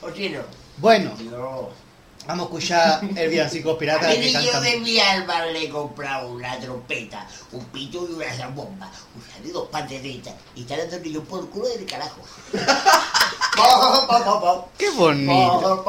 [0.00, 0.40] Faustino.
[0.78, 1.87] Bueno, No.
[2.28, 4.62] Vamos a escuchar el villancico A pirata que niño cantan...
[4.62, 9.50] de mi alma le he comprado una trompeta, un pito y una zambomba, un y
[9.50, 10.34] dos panderetas.
[10.54, 12.20] Y está dando el niño por culo del carajo.
[14.76, 15.82] ¡Qué bonito!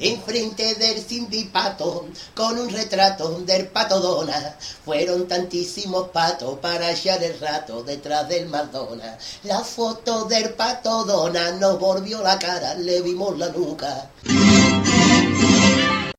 [0.00, 7.38] Enfrente del sindipato, con un retrato del pato Dona, fueron tantísimos patos para hallar el
[7.38, 9.16] rato detrás del Madonna.
[9.44, 14.10] La foto del pato Dona nos volvió la cara, le vimos la nuca.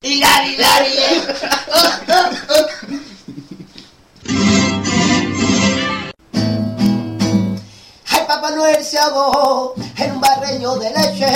[0.00, 0.92] Hilari, hilari,
[8.54, 11.26] Noel se ahogó en un barreño de leche!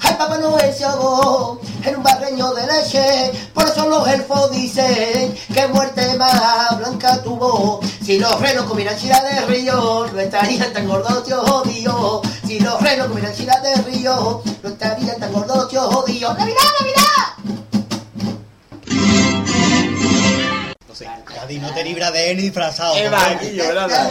[0.00, 3.32] ¡Ay, Papá Noel se ahogó en un barreño de leche!
[3.54, 7.80] Por eso los elfos dicen que muerte más blanca tuvo.
[8.04, 12.22] Si los renos comieran chila de río, no estarían tan gordos, tío jodido.
[12.46, 16.34] Si los renos comieran chila de río, no estarían tan gordos, tío jodido.
[16.34, 17.15] ¡Navidad, Navidad!
[20.96, 22.96] No sé, Gadi no te libra de él disfrazado.
[22.96, 24.08] Es porque- vaquillo, ¿verdad?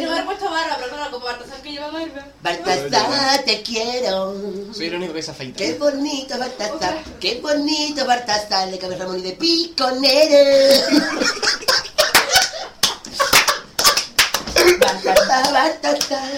[0.00, 1.26] No me he puesto barba, pero claro, como
[1.62, 2.26] que lleva barba.
[2.40, 4.34] Baltasar, te quiero.
[4.72, 5.58] Soy el único que se afeita.
[5.58, 10.80] Qué bonito Baltasar, qué bonito Baltasar, le cabe Ramón y de piconero.
[14.80, 16.32] Baltasar, Baltasar.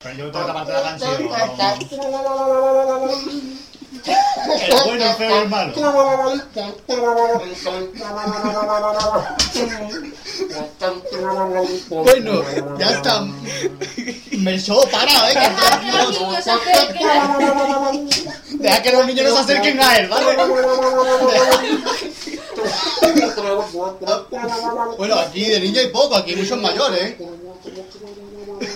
[0.00, 1.28] Pero yo tengo parte de la canción.
[4.08, 5.72] El bueno, feo y el malo.
[11.90, 12.42] Bueno,
[12.78, 13.26] ya está.
[14.38, 15.34] Melchor, para, eh.
[18.50, 20.36] Deja que los niños no se acerquen a él, ¿vale?
[24.96, 27.16] Bueno, aquí de niño hay poco, aquí hay muchos mayores, ¿eh?
[27.18, 27.36] Bueno,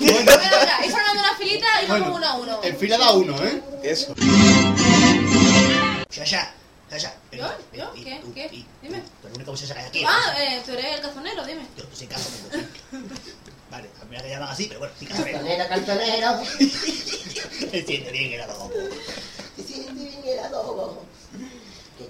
[0.00, 2.60] mira, ir formando una filita y vamos uno a uno.
[2.62, 3.62] en fila da uno, ¿eh?
[3.82, 4.14] Eso.
[6.14, 6.54] Ya, ya,
[6.90, 7.14] ya, ya.
[7.32, 7.46] ¿Yo?
[7.72, 7.92] ¿Yo?
[7.94, 8.20] ¿Qué?
[8.34, 8.64] ¿Qué?
[8.82, 9.02] Dime.
[9.22, 10.04] Tú eres la única hay aquí.
[10.06, 11.66] Ah, eh, tú eres el cazonero, dime.
[11.76, 12.68] Yo soy casonero.
[13.70, 15.38] Vale, a mí me llaman así, pero bueno, sí casonero.
[15.38, 16.42] Cantonero, cantonero.
[17.72, 18.70] Entiende bien el adobo.
[19.56, 21.02] Se siente bien el adobo.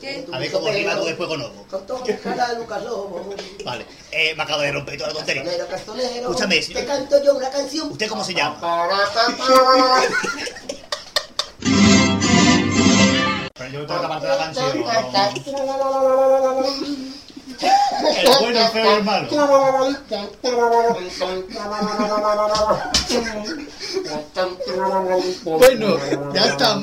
[0.00, 0.26] ¿Qué?
[0.32, 1.66] A ver cómo rima tú después con Ovo.
[1.70, 3.34] Con todo cara Lucas Lobo.
[3.64, 5.44] Vale, eh, me acabo de romper toda la tontería.
[5.44, 6.30] Castonero, castonero.
[6.30, 7.92] Escúchame, si- Te canto yo una canción.
[7.92, 8.58] ¿Usted cómo se llama?
[13.62, 14.66] Pero yo tengo que parte de la canción.
[14.72, 14.82] El
[18.40, 19.28] bueno, el feo y el malo.
[25.58, 25.96] Bueno,
[26.34, 26.80] ya está.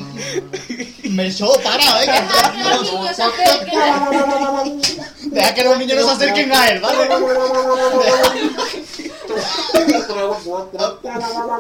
[1.10, 2.08] Melchor, para, eh.
[2.08, 3.66] Deja que los niños se acerquen.
[3.66, 7.10] que- Deja que los niños no se acerquen a él, ¿vale?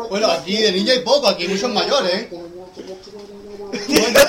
[0.09, 2.29] Bueno, aquí de niño hay poco, aquí hay muchos mayores, ¿eh?
[3.89, 4.19] Bueno,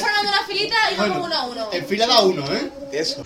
[0.00, 1.68] formando una filita y vamos Bueno, uno a uno.
[1.72, 2.70] en fila da uno, ¿eh?
[2.92, 3.22] Eso.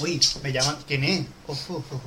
[0.00, 0.78] Uy, me llaman.
[0.86, 1.26] ¿Quién es?
[1.48, 2.00] Uf, uf, uf.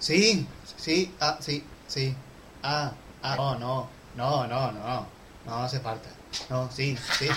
[0.00, 0.46] Sí,
[0.76, 2.14] sí, ah, sí, sí.
[2.62, 2.92] Ah,
[3.22, 5.06] ah, no, no, no, no, no.
[5.46, 6.08] No hace falta.
[6.50, 7.28] No, sí, sí,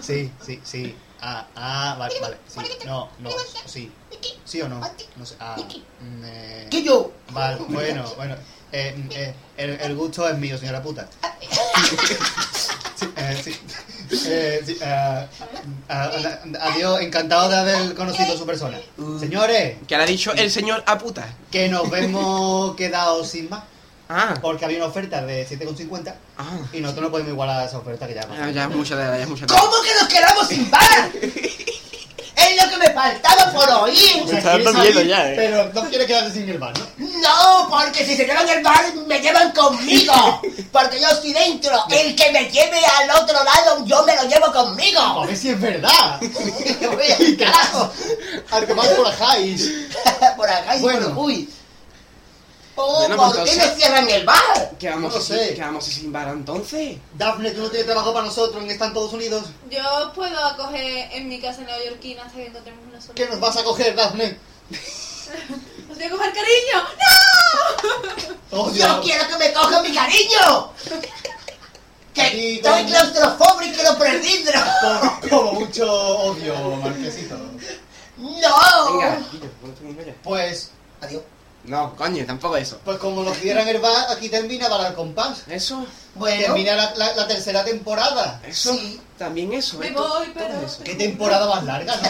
[0.00, 0.96] sí, sí, sí.
[1.20, 2.36] Ah, ah, vale, vale.
[2.46, 3.30] Sí, no, no,
[3.66, 3.90] sí,
[4.44, 4.80] ¿Sí o no?
[5.16, 5.34] No sé.
[5.40, 7.10] Ah, mm, eh, ¿Qué yo?
[7.32, 8.36] Vale, bueno, bueno.
[8.72, 11.08] Eh, eh, el, el gusto es mío, señora puta.
[12.98, 13.54] Sí, eh, sí.
[14.26, 15.26] Eh, sí, ah,
[15.88, 16.38] ah, ah,
[16.72, 18.76] adiós, encantado de haber conocido a su persona.
[19.20, 21.32] Señores, Que le ha dicho el señor a puta.
[21.50, 23.62] que nos vemos quedados sin más.
[24.08, 26.44] Ah, Porque había una oferta de 7,50 ah.
[26.72, 29.04] y nosotros no podemos igualar a esa oferta que ya Ya, ya es mucha de
[29.18, 31.10] ya es mucha de ¿Cómo que nos quedamos sin bar?
[32.48, 34.24] es lo que me faltaba por oír.
[34.32, 35.34] Está dando miedo ya, ¿eh?
[35.36, 36.86] Pero no quiere quedarse sin el bar, ¿no?
[37.20, 40.40] No, porque si se quedan en el bar me llevan conmigo.
[40.72, 41.72] Porque yo estoy dentro.
[41.90, 45.26] El que me lleve al otro lado, yo me lo llevo A conmigo.
[45.26, 46.20] ver si es verdad.
[46.20, 47.92] Voy al carajo.
[48.50, 49.70] Al que más por ajáis.
[50.36, 51.14] Por acá y Bueno.
[51.14, 51.48] por uy.
[52.80, 54.70] Oh, Bueno, ¿por pues qué cierran el bar?
[54.78, 55.34] ¿Qué vamos, No a sé.
[55.34, 55.54] hacer?
[55.56, 56.96] ¿Qué vamos a hacer sin bar entonces?
[57.14, 59.46] Dafne, tú no tienes trabajo para nosotros en Estados Unidos.
[59.68, 63.14] Yo puedo acoger en mi casa neoyorquina hasta que encontremos una solución.
[63.16, 64.38] ¿Qué nos vas a coger, Dafne?
[65.90, 66.88] ¿Os voy a coger cariño?
[68.50, 68.62] ¡No!
[68.62, 70.72] Oh, Yo quiero que me cojan mi cariño.
[72.14, 74.60] Que estoy con- claustrofóbico por el vidrio.
[74.80, 77.36] Como, como mucho odio, Marquesito.
[78.16, 78.92] No.
[78.92, 79.18] Venga.
[80.22, 81.22] Pues, Adiós.
[81.64, 82.78] No, coño, tampoco eso.
[82.84, 85.42] pues como nos cierran el bar, aquí termina para el compás.
[85.48, 86.40] Eso, Bueno.
[86.46, 88.40] Termina la, la- la tercera temporada.
[88.46, 88.98] eso, Sí.
[89.18, 89.76] también eso.
[89.78, 90.60] Me esto- voy, todo pero...
[90.66, 90.82] eso.
[90.82, 92.08] Qué temporada más larga, ¿no?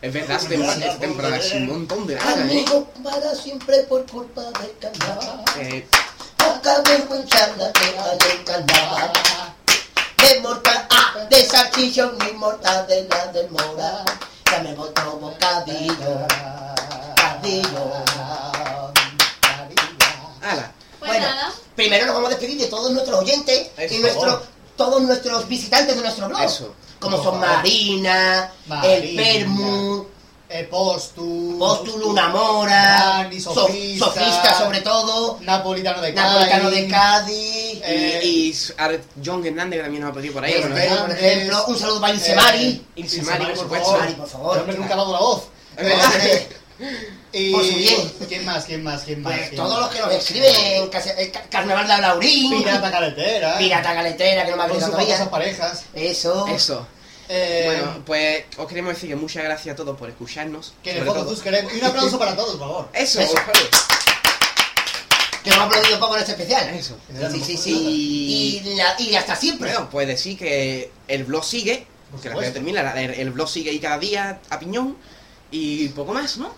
[0.00, 2.42] Es verdad, esta temporada, esta temporada es un montón de larga, ¿eh?
[2.42, 5.44] Amigo para siempre por culpa del canal.
[5.58, 5.86] Eh,
[6.38, 9.12] Poca vergüenza la que hay en canal.
[10.16, 14.04] De mortal A, de salchichón y mortal de la del mora.
[14.50, 16.26] Ya me botó bocadillo,
[17.10, 17.92] bocadillo.
[20.52, 20.72] Ala.
[20.98, 21.52] Pues Bueno, nada.
[21.74, 24.40] primero nos vamos a despedir de todos nuestros oyentes y nuestros,
[24.76, 26.42] todos nuestros visitantes de nuestro blog.
[26.42, 26.74] Eso.
[26.98, 27.40] Como Por son.
[27.40, 28.50] Marina,
[28.82, 29.16] el.
[29.16, 30.06] Permu,
[30.48, 31.56] Eh, Postu.
[31.58, 34.04] Postu Luna Mora, Sofista.
[34.06, 36.32] Sofista sobre todo, Napolitano de Cádiz.
[36.32, 38.56] Napolitano de Cádiz, Eh, y,
[39.24, 40.54] John Hernández que también nos ha pedido por ahí.
[40.62, 40.70] Por
[41.12, 42.86] ejemplo, un saludo para Ilsemari.
[42.94, 43.78] Ilsemari, por por
[44.16, 44.54] por favor.
[44.56, 45.42] El hombre nunca ha dado la voz.
[47.32, 47.52] Y...
[47.52, 48.12] Por su bien.
[48.28, 48.64] ¿Quién más?
[48.64, 49.02] ¿Quién más?
[49.02, 49.32] ¿Quién más?
[49.34, 49.80] Pues ¿Quién todos más?
[49.80, 50.90] los que nos escriben,
[51.50, 53.58] Carnaval de Laurín, Pirata Caletera.
[53.58, 55.30] Pirata Galetera, que no me ha todavía.
[55.30, 55.84] parejas.
[55.94, 56.46] Eso.
[56.48, 56.86] Eso.
[57.28, 60.74] Eh, Bueno, pues os queremos decir que muchas gracias a todos por escucharnos.
[60.82, 61.72] que de tus queremos.
[61.74, 62.88] Y un aplauso para todos, por favor.
[62.94, 63.34] Eso, Eso.
[65.42, 66.68] Que nos ha aplaudido un poco en este especial.
[66.74, 66.96] Eso.
[67.32, 68.62] Sí, sí, sí.
[68.64, 69.70] Y, la- y hasta siempre.
[69.70, 73.78] Bueno, pues decir que el blog sigue, Por que la termina, el blog sigue ahí
[73.78, 74.96] cada día a piñón
[75.50, 76.52] y poco más, ¿no?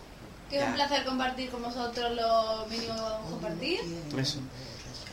[0.51, 3.81] Que es un placer compartir con vosotros lo mínimo que vamos a compartir.
[4.19, 4.39] Eso.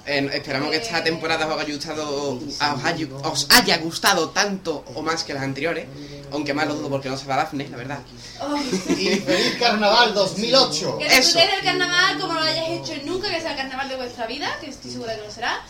[0.08, 5.02] Eh, esperamos que esta temporada os haya gustado, os haya, os haya gustado tanto o
[5.02, 5.88] más que las anteriores,
[6.32, 8.00] aunque más lo dudo porque no se va Dafne, la verdad.
[8.40, 8.56] Oh.
[8.92, 10.98] Y feliz carnaval 2008.
[11.00, 13.96] Que disfrutéis del carnaval como no lo hayáis hecho nunca, que sea el carnaval de
[13.96, 15.64] vuestra vida, que estoy segura que lo será.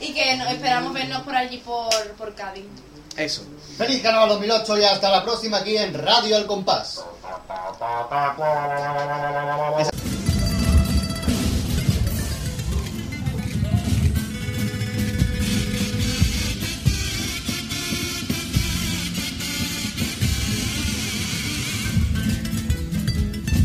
[0.00, 2.64] Y que no- esperamos vernos por allí por, por Cádiz.
[3.16, 3.42] Eso.
[3.76, 7.04] Feliz carnaval 2008 y hasta la próxima aquí en Radio El Compás.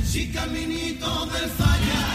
[0.06, 2.06] Si caminito del falla,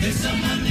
[0.00, 0.69] de esa manera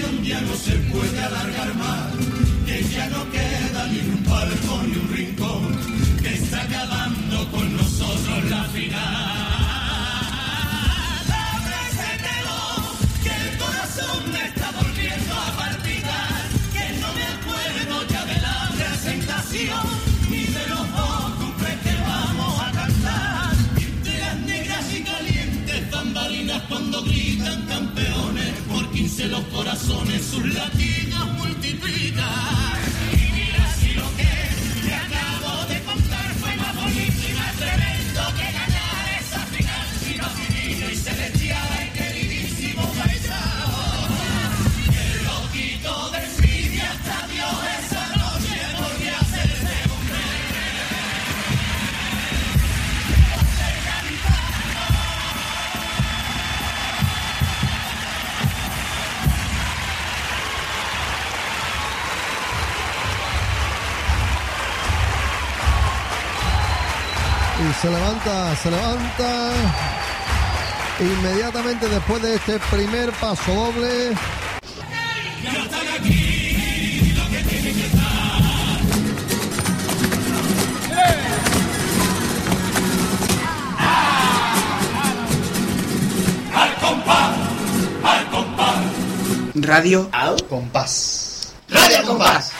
[0.00, 2.12] función ya no se puede alargar más.
[2.66, 6.18] Que ya no queda ni un palco ni un rincón.
[6.22, 9.00] Que está acabando con nosotros la final.
[11.54, 12.82] Ábrase telón,
[13.22, 16.42] que el corazón me está volviendo a palpitar.
[16.74, 19.86] Que no me acuerdo ya de la presentación.
[20.30, 21.54] Ni de los dos
[21.84, 23.56] que vamos a cantar.
[24.04, 27.99] De las negras y calientes bambalinas cuando gritan campeones.
[29.20, 32.78] 15 los corazones sus latidos multiplican.
[33.12, 37.20] Y mira si lo que te acabo de contar fue más bonito
[37.58, 39.86] tremendo que ganar esa final.
[40.02, 41.39] Si no y se
[67.90, 69.52] levanta, se levanta.
[71.00, 74.16] Inmediatamente después de este primer paso doble.
[86.54, 87.36] Al compás,
[88.04, 88.76] al compás.
[89.54, 90.10] Radio
[90.48, 91.52] Compás.
[91.68, 92.52] Radio Compás.